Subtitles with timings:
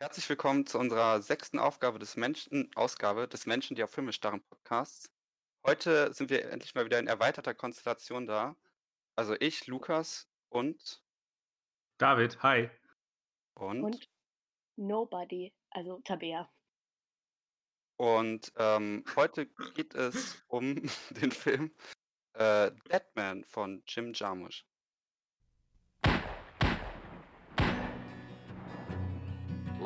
[0.00, 4.40] Herzlich willkommen zu unserer sechsten Aufgabe des Menschen, Ausgabe des Menschen, die auf Filme starren
[4.44, 5.10] Podcasts.
[5.66, 8.54] Heute sind wir endlich mal wieder in erweiterter Konstellation da.
[9.16, 11.02] Also ich, Lukas und
[11.98, 12.70] David, hi.
[13.54, 14.08] und Und
[14.76, 16.48] Nobody, also Tabea.
[17.96, 20.76] und ähm, heute geht es um
[21.10, 21.74] den Film
[22.34, 24.64] äh, Deadman von Jim Jarmusch.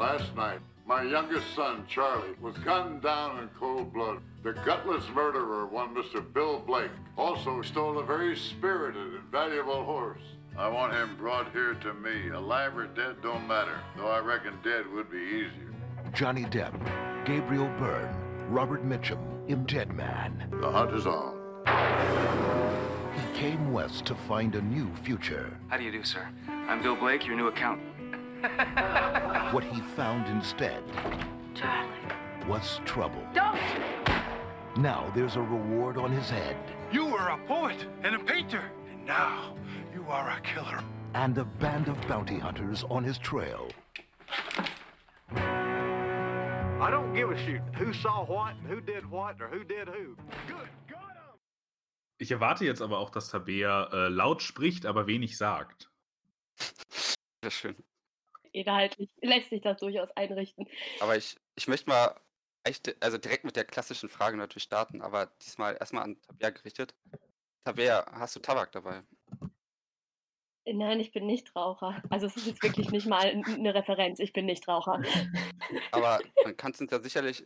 [0.02, 4.18] Last night, my youngest son, Charlie, was gunned down in cold blood.
[4.42, 6.20] The gutless murderer, one Mr.
[6.34, 10.22] Bill Blake, also stole a very spirited and valuable horse.
[10.58, 12.30] I want him brought here to me.
[12.30, 15.72] Alive or dead don't matter, though I reckon dead would be easier.
[16.12, 16.74] Johnny Depp,
[17.24, 18.12] Gabriel Byrne,
[18.48, 20.48] Robert Mitchum in Dead Man.
[20.60, 21.38] The hunt is on.
[23.14, 25.56] He came west to find a new future.
[25.68, 26.28] How do you do, sir?
[26.48, 27.91] I'm Bill Blake, your new accountant.
[29.52, 30.82] What he found instead
[31.54, 31.90] Charlie.
[32.48, 33.22] was trouble.
[33.34, 33.58] Don't!
[34.76, 36.56] Now there's a reward on his head
[36.90, 39.54] You were a poet and a painter, and now
[39.94, 40.82] you are a killer.
[41.14, 43.68] and a band of bounty hunters on his trail.
[45.36, 49.88] I don't give a shoot who saw what and who did what or who did
[49.88, 50.16] who.
[50.48, 50.98] Good God!
[52.18, 55.90] Ich erwarte jetzt aber auch, dass Tabea äh, laut spricht, aber wenig sagt.
[57.42, 57.76] Sehr schön.
[58.52, 60.68] Inhaltlich lässt sich das durchaus einrichten.
[61.00, 62.14] Aber ich, ich möchte mal
[62.64, 66.94] echt, also direkt mit der klassischen Frage natürlich starten, aber diesmal erstmal an Tabea gerichtet.
[67.64, 69.02] Tabea, hast du Tabak dabei?
[70.64, 72.02] Nein, ich bin nicht Raucher.
[72.08, 74.20] Also es ist jetzt wirklich nicht mal eine Referenz.
[74.20, 75.02] Ich bin nicht Raucher.
[75.90, 77.44] Aber man kann es uns ja sicherlich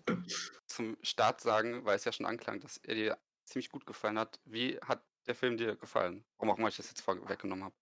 [0.66, 4.38] zum Start sagen, weil es ja schon anklang, dass er dir ziemlich gut gefallen hat.
[4.44, 6.27] Wie hat der Film dir gefallen?
[6.36, 7.74] Warum auch immer ich das jetzt vorweggenommen habe.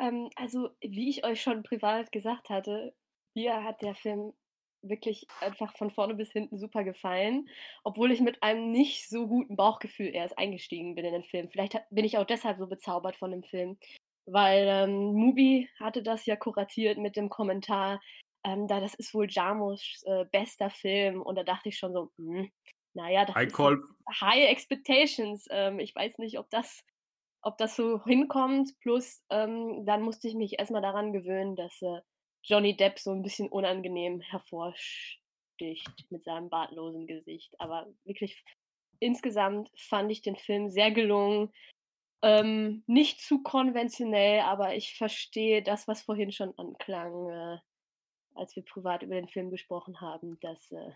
[0.00, 2.94] Ähm, also, wie ich euch schon privat gesagt hatte,
[3.34, 4.32] mir hat der Film
[4.82, 7.48] wirklich einfach von vorne bis hinten super gefallen,
[7.84, 11.48] obwohl ich mit einem nicht so guten Bauchgefühl erst eingestiegen bin in den Film.
[11.48, 13.78] Vielleicht bin ich auch deshalb so bezaubert von dem Film,
[14.24, 18.00] weil ähm, Mubi hatte das ja kuratiert mit dem Kommentar,
[18.42, 22.10] ähm, da das ist wohl Jarmuschs äh, bester Film und da dachte ich schon so,
[22.16, 22.50] hm,
[22.94, 23.58] naja, das I ist
[24.20, 25.46] High Expectations.
[25.50, 26.84] Ähm, ich weiß nicht, ob das
[27.42, 28.78] ob das so hinkommt.
[28.80, 32.00] Plus, ähm, dann musste ich mich erstmal daran gewöhnen, dass äh,
[32.42, 37.58] Johnny Depp so ein bisschen unangenehm hervorsticht mit seinem bartlosen Gesicht.
[37.60, 38.44] Aber wirklich,
[38.98, 41.52] insgesamt fand ich den Film sehr gelungen.
[42.22, 47.58] Ähm, nicht zu konventionell, aber ich verstehe das, was vorhin schon anklang, äh,
[48.34, 50.90] als wir privat über den Film gesprochen haben, dass, äh,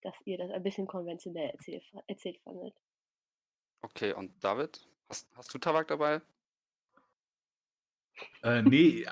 [0.00, 2.74] dass ihr das ein bisschen konventionell erzählt, erzählt fandet.
[3.82, 4.86] Okay, und David?
[5.08, 6.20] Hast, hast du Tabak dabei?
[8.42, 9.06] Äh, nee,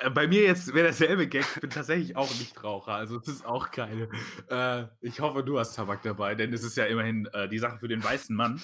[0.00, 1.44] äh, bei mir jetzt wäre dasselbe Gag.
[1.54, 4.08] Ich bin tatsächlich auch Nichtraucher, also es ist auch keine.
[4.48, 7.78] Äh, ich hoffe, du hast Tabak dabei, denn es ist ja immerhin äh, die Sache
[7.78, 8.60] für den weißen Mann.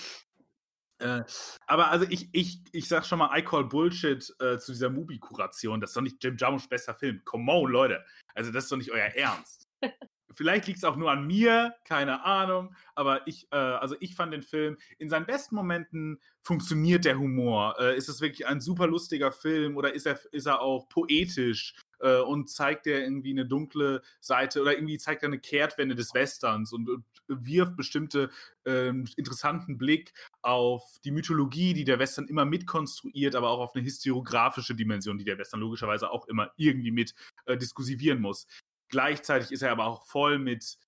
[1.00, 1.22] Äh,
[1.66, 5.80] aber also ich, ich, ich sag schon mal, I call Bullshit äh, zu dieser Mubi-Kuration.
[5.80, 7.22] Das ist doch nicht Jim Jarmusch bester Film.
[7.24, 8.04] Come on, Leute.
[8.34, 9.68] Also das ist doch nicht euer Ernst.
[10.34, 12.74] Vielleicht liegt es auch nur an mir, keine Ahnung.
[12.94, 17.76] Aber ich, äh, also ich fand den Film in seinen besten Momenten funktioniert der Humor.
[17.78, 21.74] Äh, ist es wirklich ein super lustiger Film oder ist er, ist er auch poetisch
[22.00, 26.14] äh, und zeigt er irgendwie eine dunkle Seite oder irgendwie zeigt er eine Kehrtwende des
[26.14, 28.30] Westerns und, und wirft bestimmte
[28.64, 30.12] ähm, interessanten Blick
[30.42, 35.24] auf die Mythologie, die der Western immer mitkonstruiert, aber auch auf eine historiografische Dimension, die
[35.24, 37.14] der Western logischerweise auch immer irgendwie mit
[37.46, 38.46] äh, diskursivieren muss.
[38.88, 40.78] Gleichzeitig ist er aber auch voll mit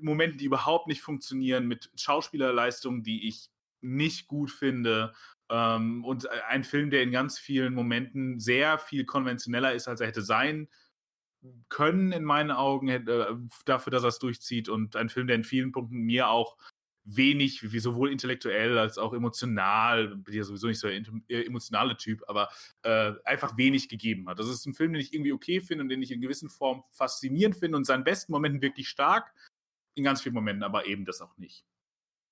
[0.00, 5.14] Momenten, die überhaupt nicht funktionieren, mit Schauspielerleistungen, die ich nicht gut finde.
[5.48, 10.08] Ähm, und ein Film, der in ganz vielen Momenten sehr viel konventioneller ist, als er
[10.08, 10.68] hätte sein
[11.68, 13.00] können, in meinen Augen, äh,
[13.64, 14.68] dafür, dass er es durchzieht.
[14.68, 16.56] Und ein Film, der in vielen Punkten mir auch
[17.06, 21.96] wenig, wie sowohl intellektuell als auch emotional, bin ja sowieso nicht so der äh, emotionale
[21.96, 22.50] Typ, aber
[22.82, 24.38] äh, einfach wenig gegeben hat.
[24.38, 26.82] Das ist ein Film, den ich irgendwie okay finde und den ich in gewissen Form
[26.90, 29.32] faszinierend finde und in seinen besten Momenten wirklich stark,
[29.94, 31.64] in ganz vielen Momenten aber eben das auch nicht.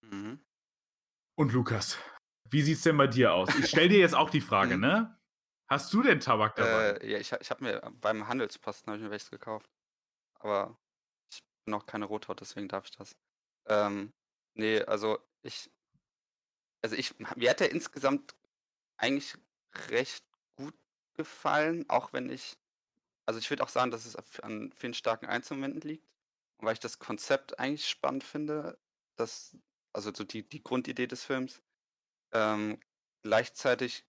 [0.03, 0.41] Mhm.
[1.37, 1.97] Und Lukas,
[2.51, 3.49] wie sieht's denn bei dir aus?
[3.59, 5.17] Ich stell dir jetzt auch die Frage, ne?
[5.71, 6.91] Hast du denn Tabak dabei?
[6.91, 9.71] Äh, ja, ich, ich habe mir beim Handelsposten hab ich mir welches gekauft.
[10.41, 10.77] Aber
[11.33, 13.17] ich bin noch keine Rothaut, deswegen darf ich das.
[13.67, 14.13] Ähm,
[14.55, 15.71] nee, also ich.
[16.83, 18.35] Also ich, mir hat er insgesamt
[18.99, 19.37] eigentlich
[19.91, 20.25] recht
[20.57, 20.75] gut
[21.15, 22.59] gefallen, auch wenn ich.
[23.27, 26.09] Also ich würde auch sagen, dass es an vielen starken Einzelmomenten liegt.
[26.59, 28.79] Weil ich das Konzept eigentlich spannend finde,
[29.17, 29.57] dass,
[29.95, 31.63] also so die, die Grundidee des Films.
[32.33, 32.81] Ähm,
[33.23, 34.07] gleichzeitig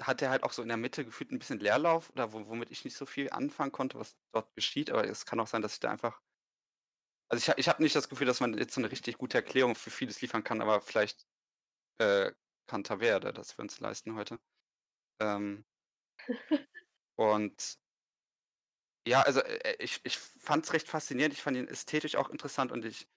[0.00, 2.70] hat er halt auch so in der Mitte gefühlt ein bisschen Leerlauf oder wo womit
[2.70, 5.74] ich nicht so viel anfangen konnte, was dort geschieht, aber es kann auch sein, dass
[5.74, 6.20] ich da einfach
[7.32, 9.38] also, ich habe ich habe nicht das Gefühl, dass man jetzt so 'ne richtig gute
[9.38, 11.26] Erklärung für vieles liefern kann, aber vielleicht,
[11.98, 12.32] äh,
[12.66, 14.40] kann Tabea da das für uns leisten heute.
[15.20, 15.64] Ähm
[17.18, 17.78] und
[19.06, 21.34] ja, also, äh, äh, ich ich fand's recht faszinierend.
[21.34, 23.08] Ich fand ihn ästhetisch auch interessant und ich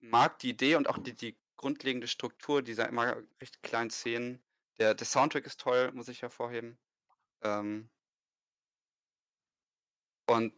[0.00, 4.44] mag die Idee und auch die die grundlegende Struktur dieser immer recht kleinen Szenen.
[4.78, 6.78] Der der Soundtrack ist toll, muss ich hervorheben.
[7.42, 7.90] Ähm
[10.28, 10.52] und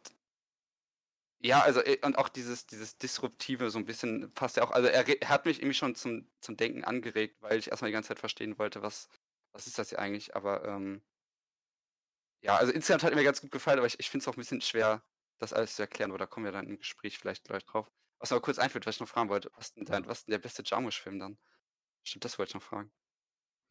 [1.41, 4.87] ja, also, äh, und auch dieses dieses Disruptive so 'n bisschen passt ja auch also,
[4.89, 7.93] er er hat mich irgendwie schon zum zum Denken angeregt, weil ich erst mal die
[7.93, 9.09] ganze Zeit verstehen wollte, was
[9.53, 10.35] was ist das hier eigentlich?
[10.35, 11.01] Aber, ähm
[12.43, 14.33] ja, also, insgesamt hat er mir ganz gut gefallen, aber ich ich finde es auch
[14.35, 15.03] 'n bisschen schwer,
[15.39, 17.91] das alles zu erklären, aber da kommen wir dann im Gespräch vielleicht gleich drauf.
[18.19, 20.39] Was aber kurz einfällt, was ich noch fragen wollte, was denn dein was denn der
[20.39, 21.37] beste Jarmusch-Film dann?
[22.03, 22.91] Stimmt, das wollte ich noch fragen.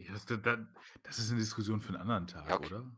[0.01, 0.69] Ja, das da da
[1.03, 2.71] das ist 'ne Diskussion für 'n anderen Tag, Ja, okay.
[2.71, 2.97] oder?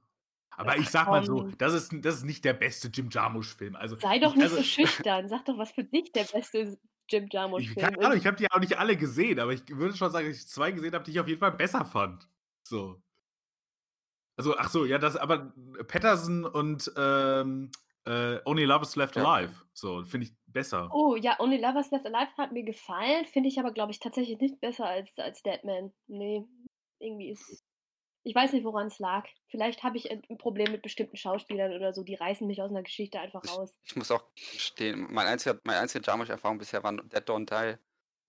[0.60, 1.58] Aber Ja, ich sage mal so, komm.
[1.58, 3.76] das ist das ist nicht der beste Jim Jarmusch-Film.
[3.76, 5.28] Also, Sei doch ich nicht also so schüchtern.
[5.28, 6.78] Sag doch, was für dich der beste
[7.08, 8.18] Jim Jarmusch-Film keine Ahnung, ist.
[8.18, 10.72] ich habe die auch nicht alle gesehen, aber ich würde schon sagen, dass ich 2
[10.72, 12.28] gesehen habe, die ich auf jeden Fall besser fand.
[12.62, 13.02] So.
[14.38, 15.52] Also, ach so, ja, das aber
[15.86, 17.70] Patterson und, ähm,
[18.06, 19.16] äh, Only Lovers Left.
[19.18, 20.90] Alive, so, finde ich besser.
[20.92, 24.38] Oh ja, Only Lovers Left Alive hat mir gefallen, finde ich aber, glaube ich, tatsächlich
[24.40, 25.92] nicht besser als als Deadman.
[26.08, 26.48] Ne,
[26.98, 27.62] irgendwie ist
[28.24, 29.28] ich weiß nicht, woran's lag.
[29.46, 32.70] Vielleicht habe ich, äh, 'n Problem mit bestimmten Schauspielern oder so, die reißen mich aus
[32.70, 33.76] 'ner Geschichte einfach Ich raus.
[33.82, 37.78] ich muss auch gestehen, mein einziger meine einzige Jarmusch-Erfahrung bisher waren Dead Don't Die.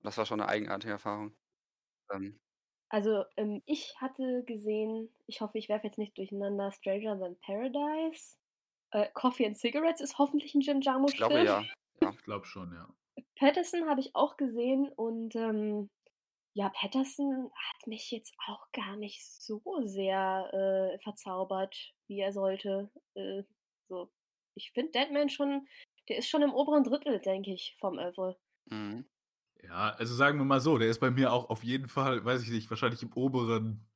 [0.01, 1.35] Das war schon 'ne eigenartige Erfahrung.
[2.11, 2.39] Ähm
[2.93, 8.35] Also, ähm, ich hatte gesehen ich hoffe, ich werfe jetzt nicht durcheinander, Stranger Than Paradise.
[8.91, 11.43] Äh, Coffee and Cigarettes ist hoffentlich 'n Jim Ich glaube, Jarmusch-Film.
[11.43, 11.67] ja.
[12.01, 12.11] Ja.
[12.11, 12.93] Ich glaube schon, ja.
[13.38, 15.89] Paterson habe ich auch gesehen und, ähm,
[16.53, 20.50] ja, Paterson hat mich jetzt auch gar nicht so sehr,
[20.94, 21.75] äh, verzaubert,
[22.07, 22.92] wie er sollte.
[23.15, 23.44] Äh,
[23.88, 24.09] so,
[24.56, 25.68] ich finde Deadman schon
[26.09, 28.38] der ist schon im oberen Drittel, denke ich, vom Oeuvre.
[28.65, 29.06] Mhm.
[29.63, 32.44] Ja, also, sagen wir mal so, der ist bei mir auch auf jeden Fall, weiß
[32.44, 33.88] ich nicht, wahrscheinlich im oberen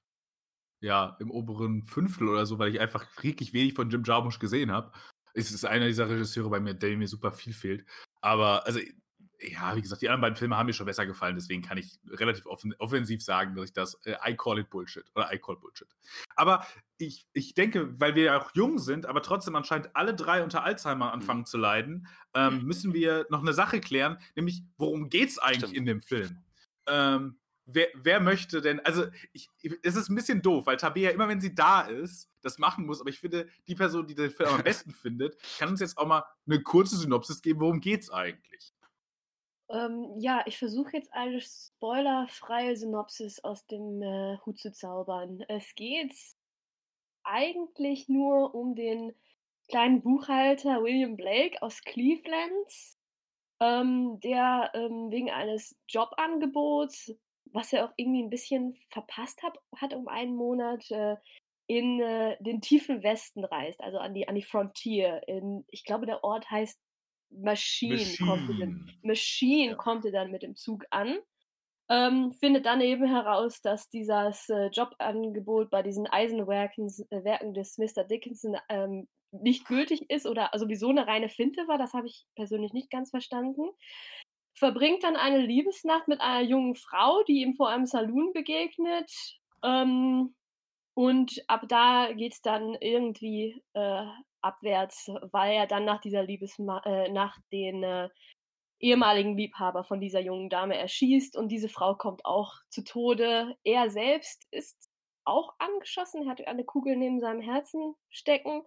[0.82, 4.72] ja, im oberen Fünftel oder so, weil ich einfach wirklich wenig von Jim Jarmusch gesehen
[4.72, 4.92] habe.
[5.34, 7.86] Es ist einer dieser Regisseure bei mir, der mir super viel fehlt.
[8.22, 8.80] Aber also,
[9.40, 12.00] ja, wie gesagt, die anderen beiden Filme haben mir schon besser gefallen, deswegen kann ich
[12.08, 15.58] relativ offen offensiv sagen, dass ich das äh, I call it Bullshit oder I call
[15.58, 15.88] Bullshit.
[16.36, 16.66] Aber
[16.98, 20.64] ich ich denke, weil wir ja auch jung sind, aber trotzdem anscheinend alle 3 unter
[20.64, 21.36] Alzheimer Mhm.
[21.36, 25.76] anfangen zu leiden, ähm, müssen wir noch 'ne Sache klären, nämlich worum geht's eigentlich Stimmt.
[25.76, 26.46] in dem Film?
[26.88, 29.50] Ähm, wer wer möchte denn also, ich
[29.84, 33.02] es ist 'n bisschen doof, weil Tabea immer, wenn sie da ist, das machen muss,
[33.02, 36.08] aber ich finde, die Person, die den Film am besten findet, kann uns jetzt auch
[36.08, 38.72] mal 'ne kurze Synopsis geben, worum geht's eigentlich?
[39.70, 45.44] Ähm, ja, ich versuche jetzt eine spoilerfreie Synopsis aus dem, äh, Hut zu zaubern.
[45.48, 46.14] Es geht
[47.24, 49.14] eigentlich nur um den
[49.70, 52.70] kleinen Buchhalter William Blake aus Cleveland,
[53.62, 57.14] ähm, der, ähm, wegen eines Jobangebots,
[57.54, 61.18] was er auch irgendwie 'n bisschen verpasst hat hat um einen Monat, äh,
[61.68, 66.06] in, äh, den tiefen Westen reist, also, an die an die Frontier in ich glaube,
[66.08, 66.80] der Ort heißt
[67.32, 69.04] Machine kommt er dann Machine.
[69.04, 69.78] Machine Ja.
[69.78, 71.20] kommt dann mit dem Zug an,
[71.90, 78.04] ähm, findet dann eben heraus, dass dieses, äh, Jobangebot bei diesen Eisenwerken äh, des Mr.
[78.06, 81.78] Dickinson, ähm, nicht gültig ist oder sowieso 'ne reine Finte war.
[81.80, 83.70] Das habe ich persönlich nicht ganz verstanden.
[84.56, 89.12] Verbringt dann eine Liebesnacht mit einer jungen Frau, die ihm vor einem Saloon begegnet,
[89.64, 90.36] ähm,
[90.96, 94.06] und ab da geht's dann irgendwie, äh,
[94.46, 97.12] abwärts, weil er dann nach dieser Liebesma äh,
[97.52, 98.10] den, äh,
[98.80, 103.56] ehemaligen Liebhaber von dieser jungen Dame erschießt und diese Frau kommt auch zu Tode.
[103.64, 104.90] Er selbst ist
[105.24, 108.64] auch angeschossen, er hat eine Kugel neben seinem Herzen stecken.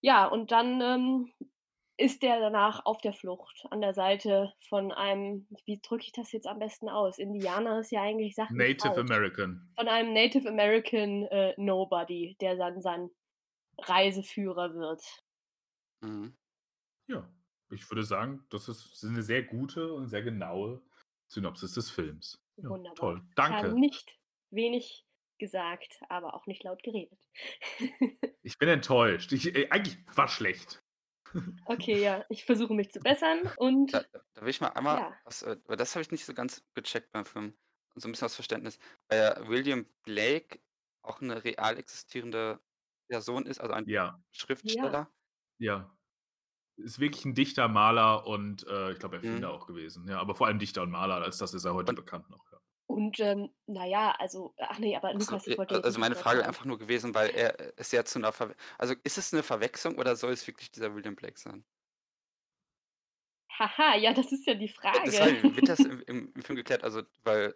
[0.00, 1.32] Ja, und dann, ähm,
[1.98, 6.32] ist er danach auf der Flucht an der Seite von einem wie drücke ich das
[6.32, 7.18] jetzt am besten aus?
[7.18, 9.00] Indianer ist ja eigentlich sachlich Native.
[9.00, 9.70] American.
[9.76, 13.10] Von einem Native American, äh, Nobody, der dann sein
[13.78, 15.02] Reiseführer wird.
[16.02, 16.36] Mhm.
[17.08, 17.30] Ja,
[17.70, 20.82] ich würde sagen, das ist ist 'ne sehr gute und sehr genaue
[21.28, 22.42] Synopsis des Films.
[22.62, 22.94] Ja, Wunderbar.
[22.94, 23.22] toll.
[23.34, 23.78] Ich habe Danke.
[23.78, 24.18] nicht
[24.50, 25.06] wenig
[25.38, 27.18] gesagt, aber auch nicht laut geredet.
[28.44, 29.32] Ich bin enttäuscht.
[29.32, 30.82] Ich äh, eigentlich war schlecht.
[31.64, 34.02] Okay, ja, ich versuche mich zu bessern und Da
[34.34, 35.18] da will ich mal einmal ja.
[35.24, 37.54] was äh, weil das habe ich nicht so ganz gecheckt beim Film.
[37.94, 38.78] So 'n bisschen aus Verständnis.
[39.08, 40.60] Weil William Blake
[41.02, 42.60] auch 'ne real existierende
[43.12, 44.22] Person ist, also ein Ja.
[44.32, 45.12] Schriftsteller?
[45.58, 45.96] Ja.
[46.76, 49.52] Ist wirklich 'n Dichter, Maler und, äh, ich glaube, Erfinder Mhm.
[49.52, 50.08] auch gewesen.
[50.08, 52.44] Ja, aber vor allem Dichter und Maler, als das ist er heute Und bekannt noch,
[52.52, 52.58] ja.
[52.86, 56.14] Und ähm, naja, also, ach nee, aber Ach so, Lukas, ich äh, wollte also meine
[56.14, 59.18] Frage wäre einfach nur gewesen, weil er äh, ist ja zu einer Verwe also ist
[59.18, 61.64] es eine Verwechslung oder soll es wirklich dieser William Blake sein?
[63.58, 65.42] Haha, ja, das ist ja die Äh, Frage.
[65.54, 67.54] wird das im im im Film geklärt, also weil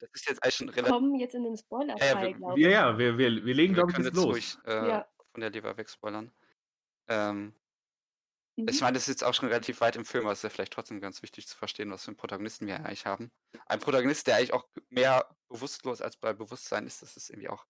[0.00, 1.56] das ist jetzt eigentlich schon Wir kommen jetzt in den
[2.00, 2.84] ja, ja, glaube Ja, ich.
[2.92, 4.24] ja, wir, wir, wir legen, glaube ich, jetzt los.
[4.24, 5.06] ruhig äh, Ja.
[5.32, 6.32] von der Leber wegspoilern.
[7.08, 7.54] Ähm,
[8.66, 8.82] ich Mhm.
[8.82, 10.72] meine, das ist jetzt auch schon relativ weit im Film, aber es ist ja vielleicht
[10.72, 13.30] trotzdem ganz wichtig zu verstehen, was für einen Protagonisten wir eigentlich haben.
[13.66, 17.66] Ein Protagonist, der eigentlich auch mehr bewusstlos als bei Bewusstsein ist, das ist irgendwie auch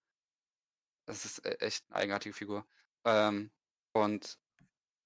[1.09, 2.67] das ist e echt 'ne eigenartige Figur.
[3.05, 3.53] Ähm,
[3.93, 4.39] und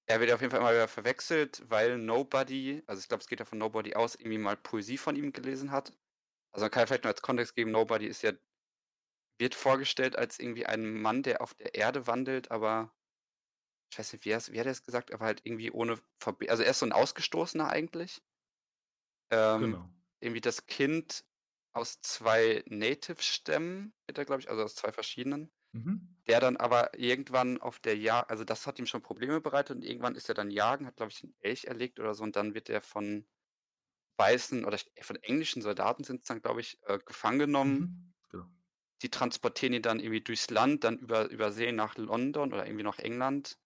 [0.07, 3.39] er wird auf jeden Fall immer wieder verwechselt, weil Nobody also ich glaube, es geht
[3.39, 5.93] ja von Nobody aus, irgendwie mal Poesie von ihm gelesen hat.
[6.55, 8.31] Also, man kann ja vielleicht nur als Kontext geben, Nobody ist ja
[9.39, 12.93] wird vorgestellt als irgendwie ein Mann, der auf der Erde wandelt, aber
[13.91, 16.71] ich weiß nicht, wie wie hat er's gesagt, aber halt irgendwie ohne Verbe also er
[16.71, 18.21] ist so 'n Ausgestoßener eigentlich.
[19.31, 19.95] Ähm, Genau.
[20.19, 21.25] irgendwie das Kind
[21.73, 26.15] aus 2 Native-Stämmen er, glaube ich also aus 2 verschiedenen, Mhm.
[26.27, 29.83] der dann aber irgendwann auf der Ja also das hat ihm schon Probleme bereitet und
[29.85, 32.53] irgendwann ist er dann jagen, hat, glaube ich, 'n Elch erlegt oder so und dann
[32.55, 33.27] wird er von
[34.17, 37.89] weißen oder von englischen Soldaten sind's dann, glaube ich, äh, gefangen genommen.
[37.89, 38.13] Mhm.
[38.29, 38.49] Genau.
[39.01, 42.83] Die transportieren ihn dann irgendwie durchs Land, dann über über See nach London oder irgendwie
[42.83, 43.57] nach England.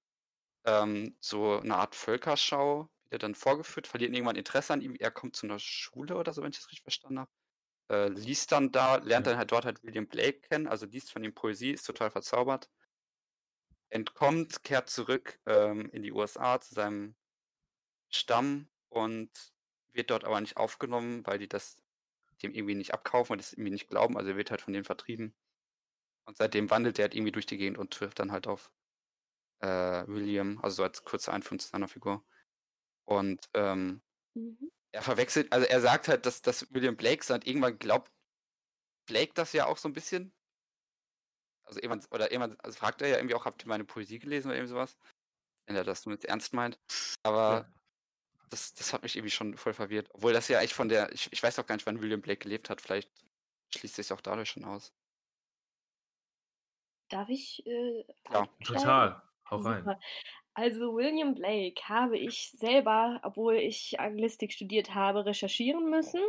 [0.65, 4.96] Ähm, so 'ne Art Völkerschau wird er dann vorgeführt, verlieren irgendwann Interesse an ihm.
[5.00, 7.32] Er kommt zu 'ner Schule oder so, wenn ich das richtig verstanden habe.
[7.91, 9.29] Äh, liest dann da, lernt Ja.
[9.29, 12.68] dann halt dort halt William Blake kennen, also liest von ihm Poesie, ist total verzaubert.
[13.91, 17.15] Entkommt, kehrt zurück, ähm, in die USA zu seinem
[18.10, 19.51] Stamm und
[19.93, 21.84] wird dort aber nicht aufgenommen, weil die das
[22.43, 24.17] dem irgendwie nicht abkaufen und das irgendwie nicht glauben.
[24.17, 25.36] Also, er wird halt von denen vertrieben.
[26.25, 28.72] Und seitdem wandelt er halt irgendwie durch die Gegend und trifft dann halt auf,
[29.62, 29.67] äh,
[30.08, 32.25] William, also so als kurze Einführung zu seiner Figur.
[33.05, 34.01] Und, ähm,
[34.36, 34.69] Mhm.
[34.93, 38.12] er verwechselt also er sagt halt, dass dass William Blake sagt irgendwann glaubt
[39.08, 40.31] Blake das ja auch so 'n bisschen.
[41.67, 44.48] Also irgendwann oder irgendwann also fragt er ja irgendwie auch: „Habt ihr meine Poesie gelesen?“
[44.50, 44.98] oder irgend so was,
[45.67, 46.79] wenn er das nur jetzt ernst meint.
[47.24, 47.78] Aber Ja.
[48.50, 50.10] Das das hat mich irgendwie schon voll verwirrt.
[50.13, 52.39] Obwohl das ja echt von der ich ich weiß auch gar nicht, wann William Blake
[52.44, 52.82] gelebt hat.
[52.82, 53.10] Vielleicht
[53.75, 54.91] schließt sich's auch dadurch schon aus.
[57.12, 58.51] Darf ich, äh, einsteigen?
[58.63, 59.22] Total.
[59.50, 59.89] Hau rein.
[59.89, 60.00] Super.
[60.56, 66.22] Also, William Blake habe ich selber, obwohl ich Anglistik studiert habe, recherchieren müssen.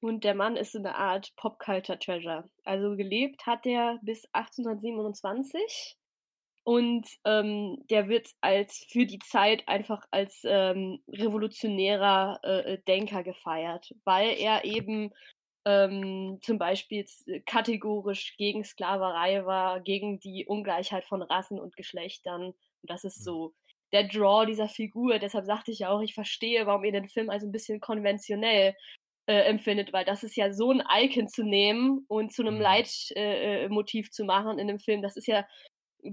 [0.00, 2.50] Und der Mann ist so 'ne Art Pop-Culture Treasure.
[2.64, 5.98] Also, gelebt hat der bis 1827
[6.64, 13.22] und, ähm, der wird als für die Zeit einfach als, ähm, revolutionärer, äh, äh, Denker
[13.24, 15.12] gefeiert, weil er eben,
[15.66, 22.46] ähm, zum Beispiel z kategorisch gegen Sklaverei war, gegen die Ungleichheit von Rassen und Geschlechtern.
[22.48, 23.24] Und das ist Mhm.
[23.24, 23.54] so
[23.92, 25.18] der Draw dieser Figur.
[25.18, 28.74] Deshalb sagte ich ja auch, ich verstehe, warum ihr den Film als 'n bisschen konventionell,
[29.26, 32.60] äh, empfindet, weil das ist ja so 'n Icon zu nehmen und zu 'nem Mhm.
[32.60, 35.02] Leit äh, äh, zu machen in 'nem Film.
[35.02, 35.46] Das ist ja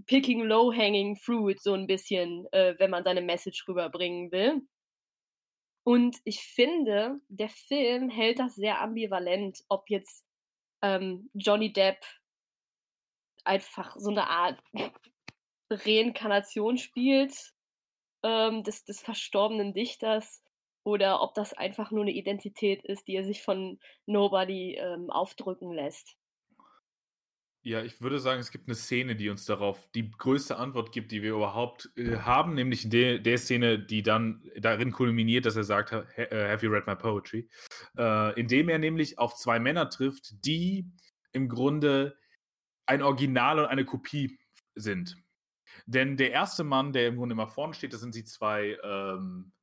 [0.08, 4.62] picking low hanging fruit so 'n bisschen, äh, wenn man seine Message rüberbringen will.
[5.88, 10.26] Und ich finde, der Film hält das sehr ambivalent, ob jetzt,
[10.82, 12.00] ähm, Johnny Depp
[13.48, 14.62] einfach so 'ne Art
[15.72, 17.54] Reinkarnation spielt,
[18.24, 20.44] ähm, des des verstorbenen Dichters
[20.86, 25.74] oder ob das einfach nur 'ne Identität ist, die er sich von Nobody, ähm, aufdrücken
[25.74, 26.16] lässt.
[27.68, 31.12] Ja, ich würde sagen, es gibt 'ne Szene, die uns darauf die größte Antwort gibt,
[31.12, 35.58] die wir überhaupt, äh, haben, nämlich in de der Szene, die dann darin kulminiert, dass
[35.58, 37.50] er sagt: „Ha äh, have you read my poetry?“
[37.98, 40.90] Äh, indem er nämlich auf 2 Männer trifft, die
[41.34, 42.18] im Grunde
[42.88, 44.40] ein Original und eine Kopie
[44.76, 45.18] sind.
[45.88, 49.54] Denn der erste Mann, der im Grunde immer vorne steht, das sind die 2, ähm,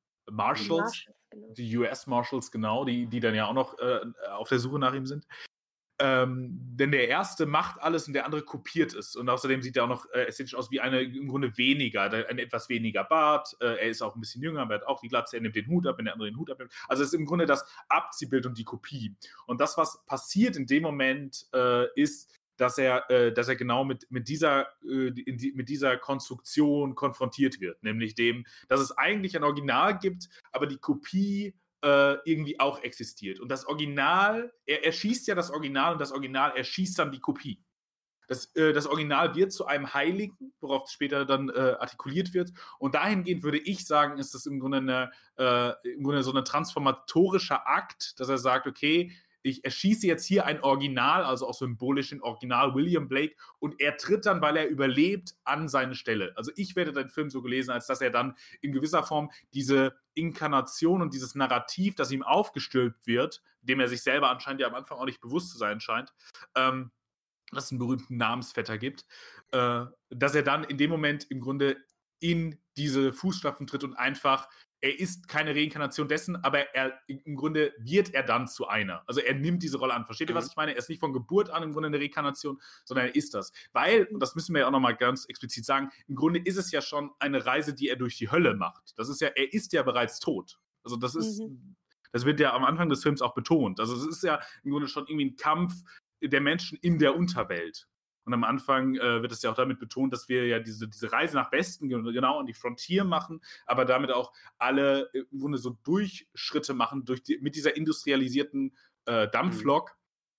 [0.54, 1.58] Die Marshals, genau.
[1.58, 4.94] die US Marshals, genau, die die dann ja auch noch, äh, auf der Suche nach
[4.94, 5.26] ihm sind.
[6.00, 9.14] Ähm, denn der erste macht alles und der andere kopiert es.
[9.14, 12.38] Und außerdem sieht er auch noch, äh, ästhetisch aus wie eine im Grunde weniger, ein
[12.38, 13.56] etwas weniger Bart.
[13.60, 15.54] Äh, er ist auch 'n bisschen jünger, aber er hat auch die Glatze, er nimmt
[15.54, 16.72] den Hut ab, wenn der andere den Hut abnimmt.
[16.88, 19.14] Also, es ist im Grunde das Abziehbild und die Kopie.
[19.46, 23.84] Und das, was passiert in dem Moment, äh, ist, dass er äh, dass er genau
[23.84, 29.36] mit mit dieser äh, die mit dieser Konstruktion konfrontiert wird, nämlich dem, dass es eigentlich
[29.36, 31.54] ein Original gibt, aber die Kopie,
[31.84, 33.40] äh, irgendwie auch existiert.
[33.40, 37.62] Und das Original er erschießt ja das Original und das Original erschießt dann die Kopie.
[38.28, 42.52] Das äh, das Original wird zu einem Heiligen, worauf später dann, äh, artikuliert wird.
[42.78, 46.44] Und dahingehend würde ich sagen, ist das im Grunde 'ne äh, im Grunde so 'ne
[46.44, 49.12] transformatorischer Akt, dass er sagt: „Okay,
[49.44, 53.96] ich erschieße jetzt hier ein Original, also auch symbolisch ein Original William Blake, und er
[53.98, 56.32] tritt dann, weil er überlebt, an seine Stelle.
[56.36, 59.94] Also ich werde den Film so gelesen, als dass er dann in gewisser Form diese
[60.14, 64.74] Inkarnation und dieses Narrativ, das ihm aufgestülpt wird, dem er sich selber anscheinend ja am
[64.74, 66.14] Anfang auch nicht bewusst zu sein scheint,
[66.54, 66.90] ähm,
[67.52, 69.04] dass es einen berühmten Namensvetter gibt,
[69.50, 71.76] äh, dass er dann in dem Moment im Grunde
[72.18, 74.48] in diese Fußstapfen tritt und einfach,
[74.84, 79.02] er ist keine Reinkarnation dessen, aber er im Grunde wird er dann zu einer.
[79.06, 80.04] Also er nimmt diese Rolle an.
[80.04, 80.50] Versteht ihr, was Mhm.
[80.50, 80.72] ich meine?
[80.72, 83.50] Er ist nicht von Geburt an im Grunde eine Reinkarnation, sondern er ist das.
[83.72, 86.70] Weil, und das müssen wir ja auch nochmal ganz explizit sagen, im Grunde ist es
[86.70, 88.92] ja schon eine Reise, die er durch die Hölle macht.
[88.98, 90.58] Das ist ja, er ist ja bereits tot.
[90.82, 91.40] Also das ist,
[92.12, 93.80] das wird ja am Anfang des Films auch betont.
[93.80, 95.72] Also es ist ja im Grunde schon irgendwie ein Kampf
[96.20, 97.88] der Menschen in der Unterwelt.
[98.24, 101.12] Und am Anfang äh, wird es ja auch damit betont, dass wir ja diese, diese
[101.12, 105.40] Reise nach Westen ge- genau an die Frontier machen, aber damit auch alle äh, im
[105.40, 109.96] Grunde so Durchschritte machen durch die, mit dieser industrialisierten äh, Dampflok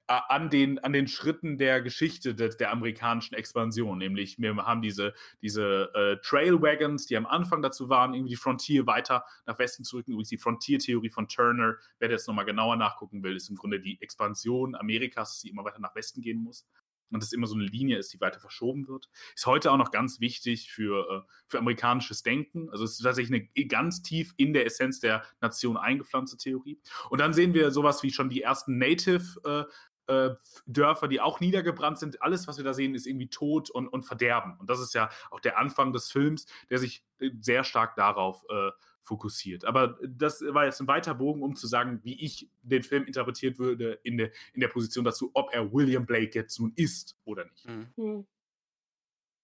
[0.07, 3.99] äh, an, den, an den Schritten der Geschichte der, der amerikanischen Expansion.
[3.99, 5.13] Nämlich, wir haben diese,
[5.43, 9.97] diese äh, Trailwagons, die am Anfang dazu waren, irgendwie die Frontier weiter nach Westen zu
[9.97, 10.11] rücken.
[10.11, 14.01] Übrigens die Frontier-Theorie von Turner, wer das nochmal genauer nachgucken will, ist im Grunde die
[14.01, 16.67] Expansion Amerikas, dass sie immer weiter nach Westen gehen muss
[17.11, 19.09] und das immer so eine Linie ist, die weiter verschoben wird.
[19.35, 22.69] Ist heute auch noch ganz wichtig für, äh, für amerikanisches Denken.
[22.69, 26.79] Also es ist tatsächlich eine ganz tief in der Essenz der Nation eingepflanzte Theorie.
[27.09, 29.71] Und dann sehen wir sowas wie schon die ersten Native äh,
[30.07, 30.35] äh,
[30.65, 32.21] Dörfer, die auch niedergebrannt sind.
[32.21, 34.57] Alles, was wir da sehen, ist irgendwie Tod und, und Verderben.
[34.59, 38.43] Und das ist ja auch der Anfang des Films, der sich äh, sehr stark darauf
[38.49, 38.71] äh,
[39.05, 39.65] fokussiert.
[39.65, 43.59] Aber das war jetzt ein weiter Bogen, um zu sagen, wie ich den Film interpretiert
[43.59, 47.45] würde in der, in der Position dazu, ob er William Blake jetzt nun ist oder
[47.45, 47.67] nicht.
[47.67, 47.87] Mhm.
[47.95, 48.27] Hm.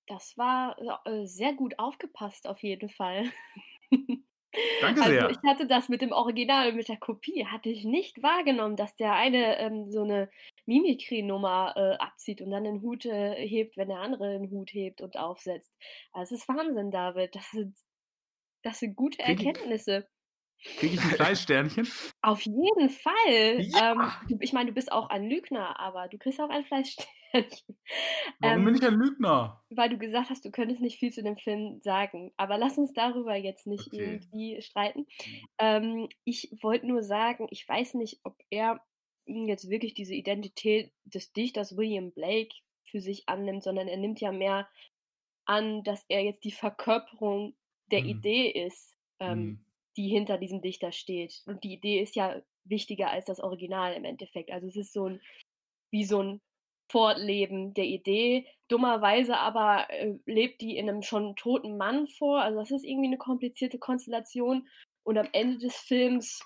[0.08, 0.76] Das war
[1.06, 3.32] äh, sehr gut aufgepasst, auf jeden Fall.
[4.82, 5.30] Danke Also sehr.
[5.30, 9.14] ich hatte das mit dem Original, mit der Kopie, hatte ich nicht wahrgenommen, dass der
[9.14, 10.30] eine ähm, so eine
[10.66, 15.02] Mimikry-Nummer äh, abzieht und dann den Hut äh, hebt, wenn der andere den Hut hebt
[15.02, 15.72] und aufsetzt.
[16.12, 17.36] Also Das ist Wahnsinn, David.
[17.36, 17.78] Das sind,
[18.64, 20.08] das sind gute Krieg Erkenntnisse.
[20.76, 21.88] Kriege ich ein Fleischsternchen?
[22.22, 23.68] Auf jeden Fall.
[23.74, 23.82] Ja.
[23.82, 27.78] Ähm, ich meine, du bist auch ein Lügner, aber du kriegst auch ein Fleischsternchen.
[28.40, 29.64] Warum Ähm, bin ich ein Lügner?
[29.70, 32.32] weil du gesagt hast, du könntest nicht viel zu dem Film sagen.
[32.38, 33.94] Aber lass uns darüber jetzt nicht Okay.
[33.94, 35.08] irgendwie streiten.
[35.60, 38.82] Ähm, ich wollte nur sagen, ich weiß nicht, ob er
[39.28, 42.54] mm, jetzt wirklich diese Identität des Dichters William Blake
[42.86, 44.70] für sich annimmt, sondern er nimmt ja mehr
[45.46, 47.56] an, dass er jetzt die Verkörperung
[47.92, 48.10] der Mhm.
[48.10, 49.66] Idee ist, ähm, Hm.
[49.98, 51.42] die hinter diesem Dichter steht.
[51.46, 54.52] Und die Idee ist ja wichtiger als das Original im Endeffekt.
[54.52, 55.22] Also es ist so ein,
[55.92, 56.42] wie so ein
[56.92, 58.48] Fortleben der Idee.
[58.68, 62.42] Dummerweise aber äh, lebt die in einem schon toten Mann vor.
[62.42, 64.68] Also das ist irgendwie eine komplizierte Konstellation.
[65.04, 66.42] Und am Ende des Films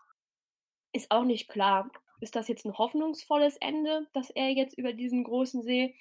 [0.93, 5.23] ist auch nicht klar, ist das jetzt ein hoffnungsvolles Ende, dass er jetzt über diesen
[5.25, 5.95] großen See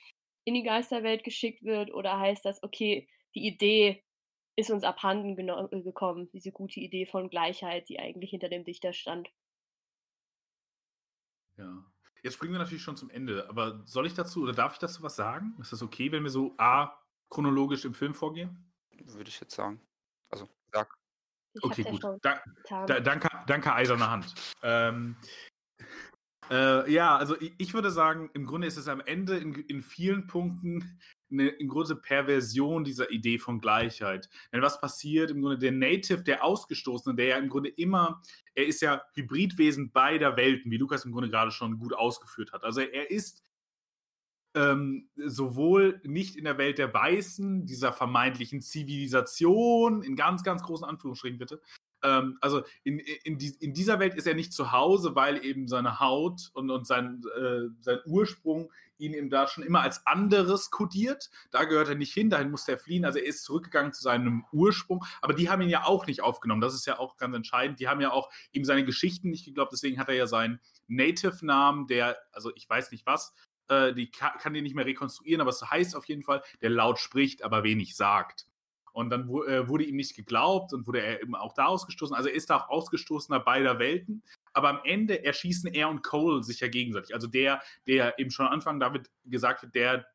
[0.44, 1.92] in die Geisterwelt geschickt wird?
[1.92, 4.02] Oder heißt das, okay, die Idee
[4.56, 8.92] ist uns abhanden äh, gekommen, diese gute Idee von Gleichheit, die eigentlich hinter dem Dichter
[8.92, 9.28] stand?
[11.56, 11.84] Ja.
[12.22, 15.02] Jetzt springen wir natürlich schon zum Ende, aber soll ich dazu oder darf ich dazu
[15.02, 15.54] was sagen?
[15.60, 18.72] Ist das okay, wenn wir so A chronologisch im Film vorgehen?
[18.90, 19.80] Würde ich jetzt sagen.
[20.30, 20.96] Also, sag.
[21.52, 22.02] Ich Okay, gut.
[22.22, 24.34] Da, da, danke, danke, eiserne Hand.
[24.62, 25.16] Ähm,
[26.50, 29.82] äh, ja, also ich, ich würde sagen, im Grunde ist es am Ende in, in
[29.82, 30.98] vielen Punkten
[31.38, 34.28] eine, eine große Perversion dieser Idee von Gleichheit.
[34.52, 38.22] Denn was passiert im Grunde, der Native, der Ausgestoßene, der ja im Grunde immer,
[38.54, 42.64] er ist ja Hybridwesen beider Welten, wie Lukas im Grunde gerade schon gut ausgeführt hat.
[42.64, 43.44] Also er ist
[44.54, 50.86] ähm, sowohl nicht in der Welt der Weißen, dieser vermeintlichen Zivilisation, in ganz, ganz großen
[50.86, 51.60] Anführungsstrichen bitte.
[52.04, 55.66] Ähm, also in, in, die, in dieser Welt ist er nicht zu Hause, weil eben
[55.66, 60.70] seine Haut und, und sein, äh, sein Ursprung ihn eben da schon immer als anderes
[60.70, 61.30] kodiert.
[61.50, 63.04] Da gehört er nicht hin, dahin musste er fliehen.
[63.04, 65.04] Also er ist zurückgegangen zu seinem Ursprung.
[65.20, 66.60] Aber die haben ihn ja auch nicht aufgenommen.
[66.60, 67.80] Das ist ja auch ganz entscheidend.
[67.80, 69.72] Die haben ja auch ihm seine Geschichten nicht geglaubt.
[69.72, 73.34] Deswegen hat er ja seinen Native-Namen, der, also ich weiß nicht was,
[73.68, 76.70] äh, die kann, kann den nicht mehr rekonstruieren, aber es heißt auf jeden Fall, der
[76.70, 78.46] laut spricht, aber wenig sagt.
[78.92, 82.14] Und dann äh, wurde ihm nicht geglaubt und wurde er eben auch da ausgestoßen.
[82.14, 84.22] Also er ist da auch ausgestoßener beider Welten.
[84.54, 87.14] Aber am Ende erschießen er und Cole sich ja gegenseitig.
[87.14, 90.06] Also der, der eben schon am Anfang damit gesagt wird, der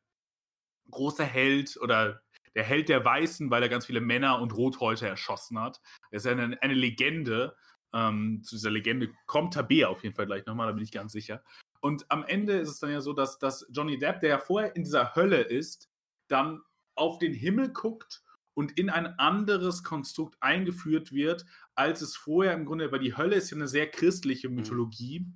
[0.90, 2.22] große Held oder
[2.54, 5.80] der Held der Weißen, weil er ganz viele Männer und Rothäute erschossen hat.
[6.10, 7.56] Er ist eine, eine Legende.
[7.92, 11.12] Ähm, zu dieser Legende kommt Tabea auf jeden Fall gleich nochmal, da bin ich ganz
[11.12, 11.42] sicher.
[11.80, 14.76] Und am Ende ist es dann ja so, dass, dass Johnny Depp, der ja vorher
[14.76, 15.88] in dieser Hölle ist,
[16.28, 16.62] dann
[16.94, 18.22] auf den Himmel guckt
[18.54, 21.46] und in ein anderes Konstrukt eingeführt wird,
[21.80, 25.26] als es vorher im Grunde, weil die Hölle ist ja eine sehr christliche Mythologie.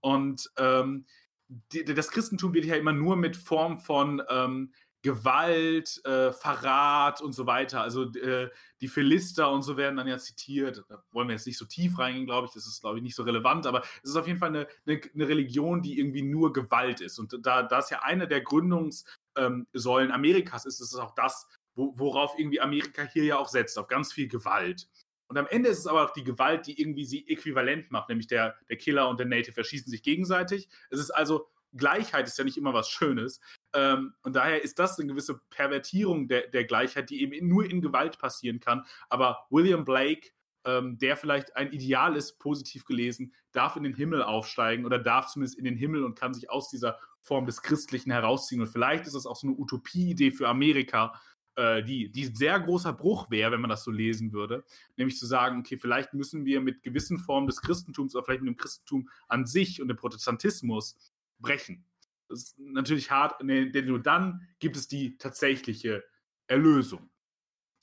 [0.00, 1.06] Und ähm,
[1.48, 7.32] die, das Christentum wird ja immer nur mit Form von ähm, Gewalt, äh, Verrat und
[7.32, 7.80] so weiter.
[7.80, 10.84] Also äh, die Philister und so werden dann ja zitiert.
[10.88, 12.52] Da wollen wir jetzt nicht so tief reingehen, glaube ich.
[12.52, 13.66] Das ist, glaube ich, nicht so relevant.
[13.66, 17.18] Aber es ist auf jeden Fall eine, eine, eine Religion, die irgendwie nur Gewalt ist.
[17.18, 21.46] Und da, da es ja eine der Gründungssäulen ähm, Amerikas ist, ist es auch das,
[21.74, 24.86] wo, worauf irgendwie Amerika hier ja auch setzt, auf ganz viel Gewalt.
[25.30, 28.26] Und am Ende ist es aber auch die Gewalt, die irgendwie sie äquivalent macht, nämlich
[28.26, 30.68] der, der Killer und der Native erschießen sich gegenseitig.
[30.90, 33.40] Es ist also, Gleichheit ist ja nicht immer was Schönes.
[33.72, 37.80] Ähm, und daher ist das eine gewisse Pervertierung der, der Gleichheit, die eben nur in
[37.80, 38.84] Gewalt passieren kann.
[39.08, 40.30] Aber William Blake,
[40.64, 45.28] ähm, der vielleicht ein Ideal ist, positiv gelesen, darf in den Himmel aufsteigen oder darf
[45.28, 48.60] zumindest in den Himmel und kann sich aus dieser Form des Christlichen herausziehen.
[48.60, 51.20] Und vielleicht ist das auch so eine Utopie-Idee für Amerika,
[51.56, 54.64] äh, die, die sehr großer Bruch wäre, wenn man das so lesen würde,
[54.96, 58.54] nämlich zu sagen, okay, vielleicht müssen wir mit gewissen Formen des Christentums oder vielleicht mit
[58.54, 60.96] dem Christentum an sich und dem Protestantismus
[61.38, 61.84] brechen.
[62.28, 66.04] Das ist natürlich hart, denn nur dann gibt es die tatsächliche
[66.46, 67.10] Erlösung.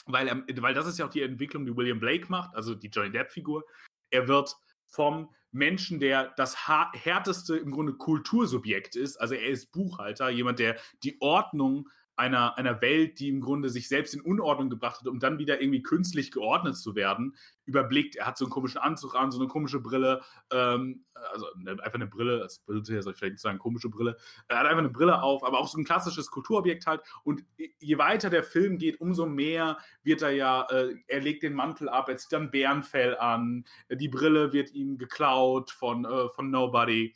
[0.05, 2.87] Weil, ähm, weil das ist ja auch die Entwicklung, die William Blake macht, also die
[2.87, 3.65] Johnny Depp-Figur.
[4.09, 10.29] Er wird vom Menschen, der das härteste im Grunde Kultursubjekt ist, also er ist Buchhalter,
[10.29, 14.99] jemand, der die Ordnung einer, einer Welt, die im Grunde sich selbst in Unordnung gebracht
[14.99, 18.15] hat, um dann wieder irgendwie künstlich geordnet zu werden, überblickt.
[18.15, 21.93] Er hat so einen komischen Anzug an, so eine komische Brille, ähm, also ne, einfach
[21.93, 24.17] eine Brille, als Brille soll ich vielleicht nicht sagen, komische Brille.
[24.47, 27.01] Er hat einfach eine Brille auf, aber auch so ein klassisches Kulturobjekt halt.
[27.23, 31.53] Und je weiter der Film geht, umso mehr wird er ja, äh, er legt den
[31.53, 36.49] Mantel ab, er zieht dann Bärenfell an, die Brille wird ihm geklaut von, äh, von
[36.49, 37.13] Nobody